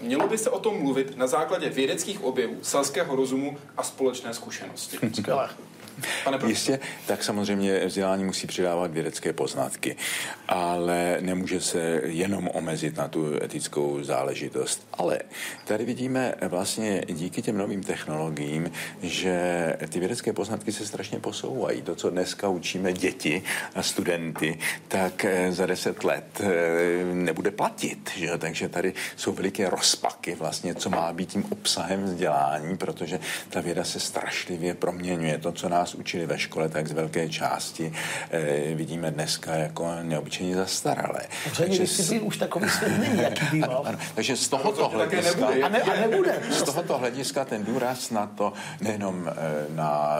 Mělo 0.03 0.29
by 0.29 0.39
se 0.39 0.51
o 0.51 0.59
tom 0.59 0.83
mluvit 0.83 1.17
na 1.17 1.27
základě 1.27 1.69
vědeckých 1.69 2.19
vědeckých 2.19 2.25
objevů, 2.25 2.57
selského 2.63 3.17
rozumu 3.17 3.57
a 3.77 3.83
společné 3.83 4.35
zkušenosti. 4.35 4.58
channel 4.59 4.77
students 4.77 5.21
go. 5.31 5.49
Pane 6.25 6.39
Jistě, 6.47 6.79
tak 7.07 7.25
samozřejmě 7.25 7.87
vzdělání 7.87 8.25
musí 8.25 8.47
přidávat 8.47 8.91
vědecké 8.91 9.33
poznatky, 9.33 9.97
ale 10.49 11.19
nemůže 11.21 11.61
se 11.61 12.01
jenom 12.05 12.49
omezit 12.55 12.97
na 12.97 13.09
tu 13.09 13.43
etickou 13.43 14.03
záležitost. 14.03 14.89
Ale 14.93 15.19
tady 15.65 15.85
vidíme 15.85 16.35
vlastně 16.49 17.03
díky 17.09 17.43
těm 17.43 17.59
novým 17.59 17.83
technologiím, 17.83 18.71
že 19.03 19.37
ty 19.89 20.01
vědecké 20.01 20.33
poznatky 20.33 20.73
se 20.73 20.87
strašně 20.87 21.21
posouvají. 21.21 21.83
To, 21.83 21.95
co 21.95 22.11
dneska 22.11 22.49
učíme 22.49 22.93
děti 22.93 23.43
a 23.75 23.83
studenty, 23.83 24.59
tak 24.89 25.25
eh, 25.25 25.53
za 25.53 25.67
deset 25.67 26.05
let 26.05 26.41
eh, 26.41 26.49
nebude 27.15 27.51
platit. 27.51 28.11
Že? 28.17 28.39
Takže 28.39 28.69
tady 28.69 28.95
jsou 29.17 29.33
veliké 29.33 29.71
rozpaky 29.71 30.35
vlastně, 30.35 30.75
co 30.75 30.91
má 30.91 31.13
být 31.13 31.29
tím 31.29 31.45
obsahem 31.51 32.05
vzdělání, 32.05 32.77
protože 32.77 33.21
ta 33.51 33.61
věda 33.61 33.85
se 33.85 34.01
strašlivě 34.01 34.75
proměňuje. 34.75 35.39
To, 35.39 35.53
co 35.53 35.69
nás 35.69 35.88
nás 35.89 35.95
učili 35.95 36.27
ve 36.27 36.39
škole, 36.39 36.69
tak 36.69 36.89
z 36.89 36.93
velké 36.93 37.29
části 37.29 37.93
e, 38.31 38.75
vidíme 38.75 39.11
dneska 39.11 39.55
jako 39.55 39.95
neobyčejně 40.03 40.57
zastaralé. 40.57 41.21
Takže 41.57 41.87
s... 41.87 42.13
už 42.13 42.37
takový 42.37 42.69
svět 42.69 42.99
není, 42.99 43.23
jaký 43.23 43.47
býval. 43.53 43.71
Ano, 43.71 43.89
ano. 43.89 43.99
Takže 44.15 44.37
z 44.37 44.49
tohoto 44.49 44.89
hlediska, 44.89 45.47
a, 45.47 45.69
ne, 45.69 45.83
a 45.83 46.01
nebude. 46.01 46.43
z 46.51 46.63
tohoto 46.63 46.99
hlediska 46.99 47.45
ten 47.45 47.65
důraz 47.65 48.11
na 48.11 48.27
to, 48.27 48.53
nejenom 48.81 49.29
e, 49.29 49.33
na 49.75 50.19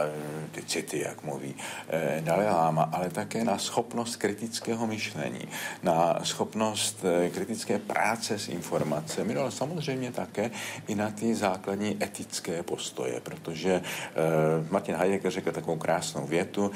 ty 0.51 0.63
city, 0.63 0.99
jak 0.99 1.23
mluví 1.23 1.55
eh, 1.89 2.21
Dalai 2.21 2.45
Lama, 2.45 2.89
ale 2.91 3.09
také 3.09 3.43
na 3.43 3.57
schopnost 3.57 4.15
kritického 4.15 4.87
myšlení, 4.87 5.47
na 5.83 6.19
schopnost 6.23 7.05
eh, 7.05 7.29
kritické 7.29 7.79
práce 7.79 8.39
s 8.39 8.47
informacemi, 8.47 9.33
no 9.33 9.41
ale 9.41 9.51
samozřejmě 9.51 10.11
také 10.11 10.51
i 10.87 10.95
na 10.95 11.11
ty 11.11 11.35
základní 11.35 12.03
etické 12.03 12.63
postoje, 12.63 13.19
protože 13.19 13.71
eh, 13.73 13.81
Martin 14.69 14.95
Hayek 14.95 15.25
řekl 15.25 15.51
takovou 15.61 15.77
krásnou 15.77 16.27
větu, 16.27 16.71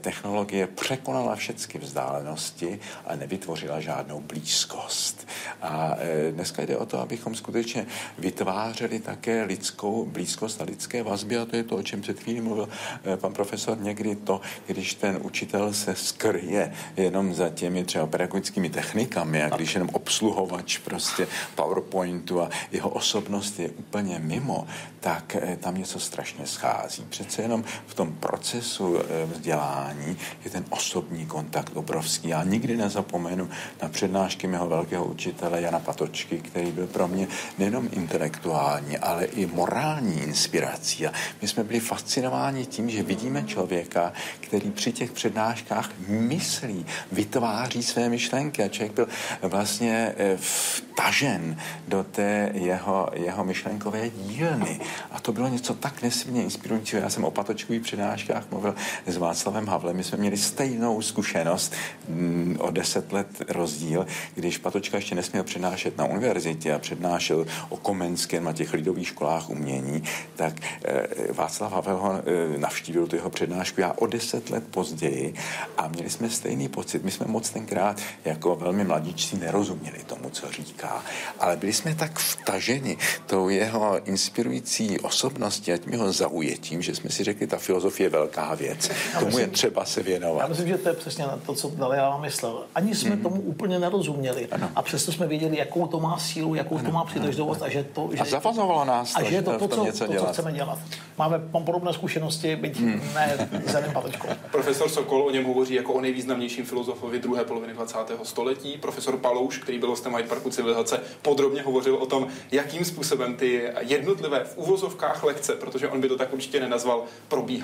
technologie 0.00 0.66
překonala 0.66 1.36
všechny 1.36 1.80
vzdálenosti 1.80 2.80
a 3.06 3.16
nevytvořila 3.16 3.80
žádnou 3.80 4.20
blízkost. 4.20 5.28
A 5.62 5.96
dneska 6.30 6.62
jde 6.62 6.76
o 6.76 6.86
to, 6.86 6.98
abychom 6.98 7.34
skutečně 7.34 7.86
vytvářeli 8.18 9.00
také 9.00 9.44
lidskou 9.44 10.04
blízkost 10.04 10.60
a 10.60 10.64
lidské 10.64 11.02
vazby 11.02 11.38
a 11.38 11.44
to 11.44 11.56
je 11.56 11.64
to, 11.64 11.76
o 11.76 11.82
čem 11.82 12.00
před 12.00 12.20
chvílí 12.20 12.40
mluvil 12.40 12.68
eh, 13.04 13.16
pan 13.16 13.32
profesor, 13.32 13.78
někdy 13.78 14.16
to, 14.16 14.40
když 14.66 14.94
ten 14.94 15.18
učitel 15.22 15.72
se 15.72 15.94
skryje 15.94 16.72
jenom 16.96 17.34
za 17.34 17.48
těmi 17.48 17.84
třeba 17.84 18.06
pedagogickými 18.06 18.70
technikami 18.70 19.42
a 19.42 19.48
když 19.48 19.74
jenom 19.74 19.88
obsluhovač 19.92 20.78
prostě 20.78 21.26
PowerPointu 21.54 22.42
a 22.42 22.50
jeho 22.72 22.88
osobnost 22.88 23.58
je 23.60 23.70
úplně 23.70 24.18
mimo, 24.18 24.66
tak 25.00 25.36
eh, 25.36 25.56
tam 25.56 25.78
něco 25.78 26.00
strašně 26.00 26.46
schází. 26.46 27.04
Přece 27.08 27.42
jenom 27.42 27.64
v 27.86 27.94
tom 27.94 28.03
procesu 28.12 28.98
eh, 28.98 29.26
vzdělání 29.26 30.16
je 30.44 30.50
ten 30.50 30.64
osobní 30.70 31.26
kontakt 31.26 31.76
obrovský. 31.76 32.28
Já 32.28 32.44
nikdy 32.44 32.76
nezapomenu 32.76 33.48
na 33.82 33.88
přednášky 33.88 34.46
mého 34.46 34.68
velkého 34.68 35.04
učitele 35.04 35.60
Jana 35.60 35.78
Patočky, 35.78 36.38
který 36.38 36.70
byl 36.70 36.86
pro 36.86 37.08
mě 37.08 37.28
nejenom 37.58 37.88
intelektuální, 37.92 38.98
ale 38.98 39.24
i 39.24 39.46
morální 39.46 40.22
inspirací. 40.22 41.06
A 41.06 41.12
my 41.42 41.48
jsme 41.48 41.64
byli 41.64 41.80
fascinováni 41.80 42.66
tím, 42.66 42.90
že 42.90 43.02
vidíme 43.02 43.42
člověka, 43.42 44.12
který 44.40 44.70
při 44.70 44.92
těch 44.92 45.12
přednáškách 45.12 45.90
myslí, 46.08 46.86
vytváří 47.12 47.82
své 47.82 48.08
myšlenky 48.08 48.62
a 48.62 48.68
člověk 48.68 48.92
byl 48.92 49.08
vlastně 49.42 50.14
eh, 50.16 50.36
vtažen 50.36 51.56
do 51.88 52.04
té 52.04 52.50
jeho, 52.54 53.10
jeho 53.12 53.44
myšlenkové 53.44 54.10
dílny. 54.10 54.80
A 55.10 55.20
to 55.20 55.32
bylo 55.32 55.48
něco 55.48 55.74
tak 55.74 56.02
nesmírně 56.02 56.42
inspirujícího. 56.42 57.02
Já 57.02 57.10
jsem 57.10 57.24
o 57.24 57.30
patočkových 57.30 57.82
přednáškách 57.94 58.50
mluvil 58.50 58.74
s 59.06 59.16
Václavem 59.16 59.66
Havlem. 59.66 59.96
My 59.96 60.04
jsme 60.04 60.18
měli 60.18 60.36
stejnou 60.36 61.02
zkušenost 61.02 61.72
mm, 62.08 62.56
o 62.60 62.70
deset 62.70 63.12
let 63.12 63.26
rozdíl, 63.48 64.06
když 64.34 64.58
Patočka 64.58 64.96
ještě 64.96 65.14
nesměl 65.14 65.44
přednášet 65.44 65.98
na 65.98 66.04
univerzitě 66.04 66.74
a 66.74 66.78
přednášel 66.78 67.46
o 67.68 67.76
Komenském 67.76 68.48
a 68.48 68.52
těch 68.52 68.72
lidových 68.72 69.08
školách 69.08 69.50
umění, 69.50 70.02
tak 70.36 70.54
eh, 70.84 71.32
Václav 71.32 71.72
Havel 71.72 71.96
ho 71.96 72.12
eh, 72.14 72.58
navštívil 72.58 73.06
tu 73.06 73.16
jeho 73.16 73.30
přednášku 73.30 73.80
já 73.80 73.92
o 73.92 74.06
deset 74.06 74.50
let 74.50 74.64
později 74.70 75.34
a 75.76 75.88
měli 75.88 76.10
jsme 76.10 76.30
stejný 76.30 76.68
pocit. 76.68 77.04
My 77.04 77.10
jsme 77.10 77.26
moc 77.26 77.50
tenkrát 77.50 78.00
jako 78.24 78.56
velmi 78.56 78.84
mladíčci 78.84 79.38
nerozuměli 79.38 79.98
tomu, 80.06 80.30
co 80.30 80.52
říká, 80.52 81.02
ale 81.38 81.56
byli 81.56 81.72
jsme 81.72 81.94
tak 81.94 82.18
vtaženi 82.18 82.96
tou 83.26 83.48
jeho 83.48 84.04
inspirující 84.04 85.00
osobností 85.00 85.72
a 85.72 85.76
tím 85.76 85.92
jeho 85.92 86.12
zaujetím, 86.12 86.82
že 86.82 86.94
jsme 86.94 87.10
si 87.10 87.24
řekli, 87.24 87.46
ta 87.46 87.58
je 88.00 88.08
velká 88.08 88.54
věc. 88.54 88.88
Já 88.88 89.18
tomu 89.18 89.26
myslím, 89.26 89.44
je 89.44 89.50
třeba 89.50 89.84
se 89.84 90.02
věnovat. 90.02 90.40
Já 90.40 90.46
myslím, 90.46 90.68
že 90.68 90.78
to 90.78 90.88
je 90.88 90.94
přesně 90.94 91.24
to, 91.46 91.54
co 91.54 91.70
Dalai 91.70 91.98
Lama 91.98 92.18
myslel. 92.18 92.64
Ani 92.74 92.94
jsme 92.94 93.10
mm-hmm. 93.10 93.22
tomu 93.22 93.40
úplně 93.40 93.78
nerozuměli. 93.78 94.48
Ano. 94.50 94.70
A 94.76 94.82
přesto 94.82 95.12
jsme 95.12 95.26
věděli, 95.26 95.58
jakou 95.58 95.86
to 95.86 96.00
má 96.00 96.18
sílu, 96.18 96.54
jakou 96.54 96.74
ano, 96.74 96.84
to 96.84 96.92
má 96.92 97.04
příležitost 97.04 97.62
a 97.62 97.68
že 97.68 97.84
to... 97.84 98.08
Že, 98.12 98.18
a 98.18 98.24
zavazovalo 98.24 98.84
nás 98.84 99.16
a 99.16 99.20
to, 99.20 99.30
že 99.30 99.34
je 99.34 99.42
to, 99.42 99.58
to, 99.58 99.68
co, 99.68 99.84
něco 99.84 100.06
to, 100.06 100.14
co 100.14 100.26
chceme 100.26 100.52
dělat. 100.52 100.78
Máme 101.18 101.38
podobné 101.38 101.92
zkušenosti, 101.92 102.56
byť 102.56 102.80
hmm. 102.80 103.00
ne 103.14 103.48
s 103.66 103.76
Profesor 104.50 104.88
Sokol 104.88 105.22
o 105.22 105.30
něm 105.30 105.44
hovoří 105.44 105.74
jako 105.74 105.92
o 105.92 106.00
nejvýznamnějším 106.00 106.64
filozofovi 106.64 107.18
druhé 107.18 107.44
poloviny 107.44 107.72
20. 107.72 107.98
století. 108.22 108.78
Profesor 108.78 109.16
Palouš, 109.16 109.58
který 109.58 109.78
byl 109.78 109.88
hostem 109.88 110.16
Hyde 110.16 110.28
Parku 110.28 110.50
civilizace, 110.50 111.00
podrobně 111.22 111.62
hovořil 111.62 111.94
o 111.94 112.06
tom, 112.06 112.26
jakým 112.52 112.84
způsobem 112.84 113.34
ty 113.34 113.62
jednotlivé 113.80 114.44
v 114.44 114.58
uvozovkách 114.58 115.24
lekce, 115.24 115.52
protože 115.52 115.88
on 115.88 116.00
by 116.00 116.08
to 116.08 116.16
tak 116.18 116.32
určitě 116.32 116.60
nenazval, 116.60 117.02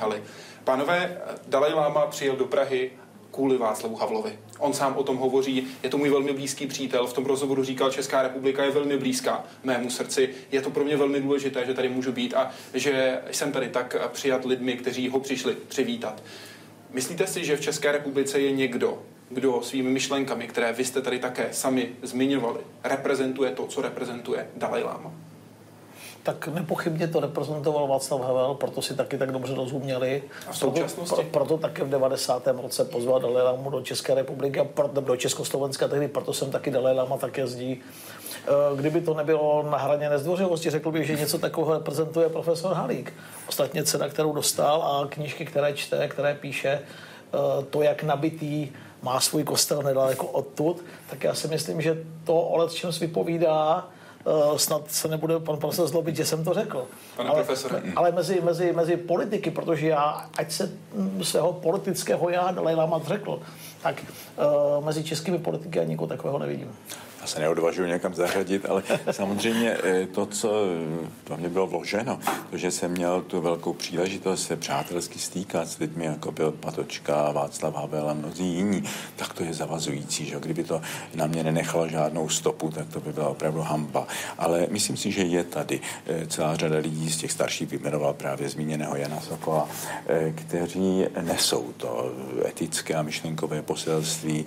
probíhaly. 0.00 0.22
Pánové, 0.64 1.18
Dalaj 1.46 1.72
Lama 1.72 2.06
přijel 2.06 2.36
do 2.36 2.44
Prahy 2.44 2.90
kvůli 3.30 3.58
Václavu 3.58 3.96
Havlovi. 3.96 4.38
On 4.58 4.72
sám 4.72 4.96
o 4.96 5.02
tom 5.02 5.16
hovoří, 5.16 5.66
je 5.82 5.90
to 5.90 5.98
můj 5.98 6.10
velmi 6.10 6.32
blízký 6.32 6.66
přítel. 6.66 7.06
V 7.06 7.12
tom 7.12 7.26
rozhovoru 7.26 7.64
říkal, 7.64 7.90
Česká 7.90 8.22
republika 8.22 8.64
je 8.64 8.70
velmi 8.70 8.96
blízká 8.96 9.44
mému 9.64 9.90
srdci. 9.90 10.30
Je 10.52 10.62
to 10.62 10.70
pro 10.70 10.84
mě 10.84 10.96
velmi 10.96 11.20
důležité, 11.20 11.66
že 11.66 11.74
tady 11.74 11.88
můžu 11.88 12.12
být 12.12 12.34
a 12.34 12.50
že 12.74 13.20
jsem 13.30 13.52
tady 13.52 13.68
tak 13.68 13.96
přijat 14.12 14.44
lidmi, 14.44 14.72
kteří 14.72 15.08
ho 15.08 15.20
přišli 15.20 15.56
přivítat. 15.68 16.22
Myslíte 16.90 17.26
si, 17.26 17.44
že 17.44 17.56
v 17.56 17.60
České 17.60 17.92
republice 17.92 18.40
je 18.40 18.52
někdo, 18.52 19.02
kdo 19.28 19.62
svými 19.62 19.90
myšlenkami, 19.90 20.48
které 20.48 20.72
vy 20.72 20.84
jste 20.84 21.02
tady 21.02 21.18
také 21.18 21.48
sami 21.52 21.92
zmiňovali, 22.02 22.60
reprezentuje 22.84 23.50
to, 23.50 23.66
co 23.66 23.82
reprezentuje 23.82 24.50
Dalai 24.56 24.82
Lama? 24.82 25.12
Tak 26.32 26.48
nepochybně 26.48 27.08
to 27.08 27.20
reprezentoval 27.20 27.86
Václav 27.86 28.20
Havel, 28.20 28.54
proto 28.54 28.82
si 28.82 28.94
taky 28.94 29.18
tak 29.18 29.32
dobře 29.32 29.54
rozuměli. 29.54 30.22
A 30.48 30.52
v 30.52 30.58
současnosti? 30.58 31.14
Proto, 31.14 31.30
proto 31.30 31.58
také 31.58 31.84
v 31.84 31.88
90. 31.88 32.46
roce 32.46 32.84
pozval 32.84 33.20
Dalai 33.20 33.42
Lama 33.42 33.70
do 33.70 33.80
České 33.80 34.14
republiky, 34.14 34.60
do 35.00 35.16
Československa 35.16 35.88
tehdy, 35.88 36.08
proto 36.08 36.32
jsem 36.32 36.50
taky 36.50 36.70
Dalai 36.70 36.94
Lama 36.94 37.16
tak 37.16 37.38
jezdí. 37.38 37.80
Eh, 38.46 38.76
kdyby 38.76 39.00
to 39.00 39.14
nebylo 39.14 39.66
na 39.70 39.78
hraně 39.78 40.10
nezdvořilosti, 40.10 40.70
řekl 40.70 40.90
bych, 40.90 41.06
že 41.06 41.16
něco 41.16 41.38
takového 41.38 41.72
reprezentuje 41.72 42.28
profesor 42.28 42.72
Halík. 42.72 43.12
Ostatně 43.48 43.84
cena, 43.84 44.08
kterou 44.08 44.32
dostal 44.32 44.82
a 44.82 45.06
knížky, 45.08 45.44
které 45.44 45.72
čte, 45.72 46.08
které 46.08 46.34
píše, 46.34 46.68
eh, 46.68 47.64
to, 47.70 47.82
jak 47.82 48.02
nabitý 48.02 48.68
má 49.02 49.20
svůj 49.20 49.44
kostel 49.44 49.82
nedaleko 49.82 50.26
odtud, 50.26 50.84
tak 51.10 51.24
já 51.24 51.34
si 51.34 51.48
myslím, 51.48 51.80
že 51.80 52.04
to 52.24 52.40
o 52.40 52.68
čem 52.68 52.90
vypovídá, 53.00 53.88
uh, 54.24 54.56
snad 54.56 54.90
se 54.90 55.08
nebude 55.08 55.38
pan 55.38 55.56
profesor 55.56 55.88
zlobit, 55.88 56.16
že 56.16 56.24
jsem 56.24 56.44
to 56.44 56.54
řekl. 56.54 56.86
Pane 57.16 57.28
ale, 57.28 57.44
profesore. 57.44 57.82
Ale 57.96 58.12
mezi, 58.12 58.40
mezi, 58.40 58.72
mezi 58.72 58.96
politiky, 58.96 59.50
protože 59.50 59.88
já, 59.88 60.30
ať 60.38 60.52
se 60.52 60.72
svého 61.22 61.52
politického 61.52 62.30
já 62.30 62.50
Dalai 62.50 62.74
Lama 62.74 63.00
řekl, 63.04 63.42
tak 63.82 64.02
uh, 64.78 64.84
mezi 64.84 65.04
českými 65.04 65.38
politiky 65.38 65.78
já 65.78 65.84
nikoho 65.84 66.08
takového 66.08 66.38
nevidím 66.38 66.76
já 67.20 67.26
se 67.26 67.40
neodvažuji 67.40 67.88
někam 67.88 68.14
zařadit, 68.14 68.66
ale 68.68 68.82
samozřejmě 69.10 69.76
eh, 69.84 70.06
to, 70.06 70.26
co 70.26 70.64
to 71.24 71.36
mě 71.36 71.48
bylo 71.48 71.66
vloženo, 71.66 72.20
to, 72.50 72.56
že 72.56 72.70
jsem 72.70 72.90
měl 72.90 73.22
tu 73.22 73.40
velkou 73.40 73.72
příležitost 73.72 74.46
se 74.46 74.56
přátelsky 74.56 75.18
stýkat 75.18 75.68
s 75.68 75.78
lidmi, 75.78 76.04
jako 76.04 76.32
byl 76.32 76.50
Patočka, 76.50 77.32
Václav 77.32 77.74
Havel 77.74 78.10
a 78.10 78.14
mnozí 78.14 78.44
jiní, 78.44 78.84
tak 79.16 79.32
to 79.34 79.44
je 79.44 79.54
zavazující. 79.54 80.26
Že? 80.26 80.40
Kdyby 80.40 80.64
to 80.64 80.80
na 81.14 81.26
mě 81.26 81.44
nenechalo 81.44 81.88
žádnou 81.88 82.28
stopu, 82.28 82.70
tak 82.70 82.88
to 82.88 83.00
by 83.00 83.12
byla 83.12 83.28
opravdu 83.28 83.60
hamba. 83.60 84.06
Ale 84.38 84.66
myslím 84.70 84.96
si, 84.96 85.12
že 85.12 85.22
je 85.22 85.44
tady 85.44 85.80
eh, 86.06 86.26
celá 86.26 86.56
řada 86.56 86.78
lidí 86.78 87.10
z 87.10 87.16
těch 87.16 87.32
starších, 87.32 87.70
vyjmenoval 87.70 88.14
právě 88.14 88.48
zmíněného 88.48 88.96
Jana 88.96 89.20
Sokola, 89.20 89.68
eh, 90.08 90.32
kteří 90.32 91.04
nesou 91.20 91.72
to 91.76 92.12
etické 92.48 92.94
a 92.94 93.02
myšlenkové 93.02 93.62
poselství 93.62 94.46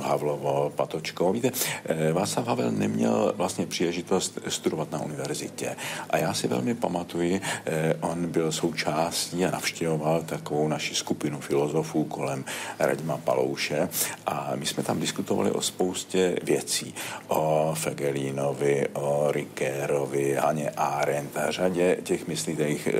Havlovo, 0.00 0.72
Patočko. 0.76 1.32
Víte, 1.32 1.51
Eh, 1.84 2.12
Václav 2.12 2.46
Havel 2.46 2.70
neměl 2.70 3.32
vlastně 3.36 3.66
příležitost 3.66 4.38
studovat 4.48 4.90
na 4.92 5.00
univerzitě. 5.00 5.76
A 6.10 6.16
já 6.16 6.34
si 6.34 6.48
velmi 6.48 6.74
pamatuji, 6.74 7.40
eh, 7.66 7.94
on 8.00 8.26
byl 8.26 8.52
součástí 8.52 9.44
a 9.44 9.50
navštěvoval 9.50 10.22
takovou 10.22 10.68
naši 10.68 10.94
skupinu 10.94 11.40
filozofů 11.40 12.04
kolem 12.04 12.44
Radima 12.78 13.16
Palouše 13.16 13.88
a 14.26 14.52
my 14.54 14.66
jsme 14.66 14.82
tam 14.82 15.00
diskutovali 15.00 15.50
o 15.50 15.60
spoustě 15.60 16.36
věcí. 16.42 16.94
O 17.28 17.74
Fegelínovi, 17.78 18.88
o 18.92 19.32
Rikérovi, 19.32 20.34
Haně 20.34 20.70
Arendt 20.70 21.36
a 21.36 21.50
řadě 21.50 21.96
těch 22.02 22.26
myslitelých 22.26 22.86
eh, 22.86 22.92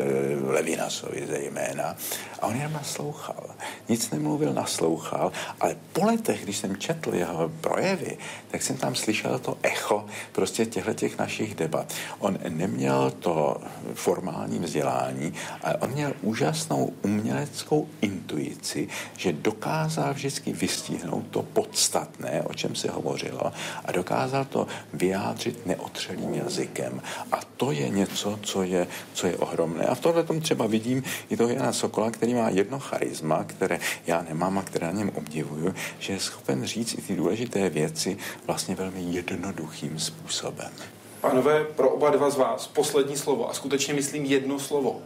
Levinasovi 0.52 1.26
zejména. 1.26 1.96
A 2.42 2.46
on 2.46 2.56
jenom 2.56 2.72
naslouchal. 2.72 3.54
Nic 3.88 4.10
nemluvil, 4.10 4.52
naslouchal, 4.52 5.32
ale 5.60 5.76
po 5.92 6.04
letech, 6.04 6.42
když 6.44 6.56
jsem 6.56 6.76
četl 6.76 7.14
jeho 7.14 7.48
projevy, 7.60 8.18
tak 8.50 8.62
jsem 8.62 8.76
tam 8.76 8.94
slyšel 8.94 9.38
to 9.38 9.58
echo 9.62 10.06
prostě 10.32 10.66
těchto 10.66 10.94
těch 10.94 11.18
našich 11.18 11.54
debat. 11.54 11.92
On 12.18 12.38
neměl 12.48 13.10
to 13.10 13.56
formální 13.94 14.58
vzdělání, 14.58 15.34
ale 15.62 15.74
on 15.74 15.90
měl 15.90 16.12
úžasnou 16.22 16.92
uměleckou 17.02 17.88
intuici, 18.00 18.88
že 19.16 19.32
dokázal 19.32 20.14
vždycky 20.14 20.52
vystihnout 20.52 21.24
to 21.30 21.42
podstatné, 21.42 22.42
o 22.42 22.54
čem 22.54 22.74
se 22.74 22.90
hovořilo, 22.90 23.52
a 23.84 23.92
dokázal 23.92 24.44
to 24.44 24.66
vyjádřit 24.92 25.66
neotřelým 25.66 26.34
jazykem. 26.34 27.02
A 27.32 27.40
to 27.56 27.72
je 27.72 27.88
něco, 27.88 28.38
co 28.42 28.62
je, 28.62 28.86
co 29.14 29.26
je 29.26 29.36
ohromné. 29.36 29.84
A 29.84 29.94
v 29.94 30.00
tohle 30.00 30.24
tom 30.24 30.40
třeba 30.40 30.66
vidím 30.66 31.02
i 31.30 31.36
toho 31.36 31.50
Jana 31.50 31.72
Sokola, 31.72 32.10
který 32.10 32.31
má 32.34 32.48
jedno 32.48 32.78
charisma, 32.78 33.44
které 33.44 33.80
já 34.06 34.22
nemám 34.22 34.58
a 34.58 34.62
které 34.62 34.86
na 34.86 34.92
něm 34.92 35.10
obdivuju, 35.14 35.74
že 35.98 36.12
je 36.12 36.20
schopen 36.20 36.64
říct 36.64 36.94
i 36.98 37.02
ty 37.02 37.16
důležité 37.16 37.68
věci 37.68 38.16
vlastně 38.46 38.74
velmi 38.74 39.00
jednoduchým 39.00 39.98
způsobem. 39.98 40.72
Pánové, 41.20 41.64
pro 41.64 41.90
oba 41.90 42.10
dva 42.10 42.30
z 42.30 42.36
vás 42.36 42.66
poslední 42.66 43.16
slovo 43.16 43.50
a 43.50 43.54
skutečně 43.54 43.94
myslím 43.94 44.24
jedno 44.24 44.58
slovo. 44.58 45.00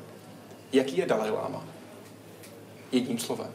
Jaký 0.72 0.97
je 0.97 1.07
Dalaj 1.07 1.31
Lama? 1.31 1.64
Jedním 2.93 3.18
slovem. 3.18 3.51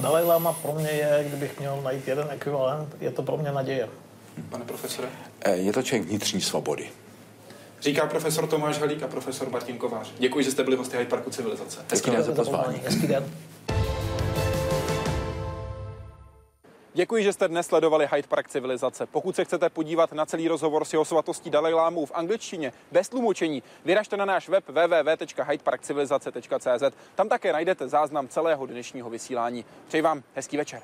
Dalaj 0.00 0.24
Lama 0.24 0.52
pro 0.52 0.72
mě 0.72 0.90
je, 0.90 1.24
kdybych 1.28 1.58
měl 1.58 1.82
najít 1.82 2.08
jeden 2.08 2.28
ekvivalent, 2.30 2.96
je 3.00 3.10
to 3.10 3.22
pro 3.22 3.36
mě 3.36 3.52
naděje. 3.52 3.88
Pane 4.50 4.64
profesore? 4.64 5.08
Eh, 5.40 5.56
je 5.56 5.72
to 5.72 5.82
člověk 5.82 6.08
vnitřní 6.08 6.40
svobody. 6.40 6.90
Říká 7.84 8.06
profesor 8.06 8.46
Tomáš 8.46 8.78
Halík 8.78 9.02
a 9.02 9.08
profesor 9.08 9.50
Martin 9.50 9.78
Kovář. 9.78 10.12
Děkuji, 10.18 10.44
že 10.44 10.50
jste 10.50 10.64
byli 10.64 10.76
hosty 10.76 10.96
Hyde 10.96 11.10
Parku 11.10 11.30
Civilizace. 11.30 11.84
Hezký 11.90 12.10
den 12.10 12.22
za 12.22 12.32
pozvání. 12.32 12.80
Hezký 12.84 13.06
den. 13.06 13.30
Děkuji, 16.94 17.24
že 17.24 17.32
jste 17.32 17.48
dnes 17.48 17.66
sledovali 17.66 18.08
Hyde 18.12 18.28
Park 18.28 18.48
Civilizace. 18.48 19.06
Pokud 19.06 19.36
se 19.36 19.44
chcete 19.44 19.70
podívat 19.70 20.12
na 20.12 20.26
celý 20.26 20.48
rozhovor 20.48 20.84
s 20.84 20.92
jeho 20.92 21.04
svatostí 21.04 21.50
Dalajlámů 21.50 22.06
v 22.06 22.12
angličtině 22.14 22.72
bez 22.92 23.08
tlumočení, 23.08 23.62
vyražte 23.84 24.16
na 24.16 24.24
náš 24.24 24.48
web 24.48 24.64
www.hydeparkcivilizace.cz. 24.68 26.96
Tam 27.14 27.28
také 27.28 27.52
najdete 27.52 27.88
záznam 27.88 28.28
celého 28.28 28.66
dnešního 28.66 29.10
vysílání. 29.10 29.64
Přeji 29.88 30.02
vám 30.02 30.22
hezký 30.34 30.56
večer. 30.56 30.82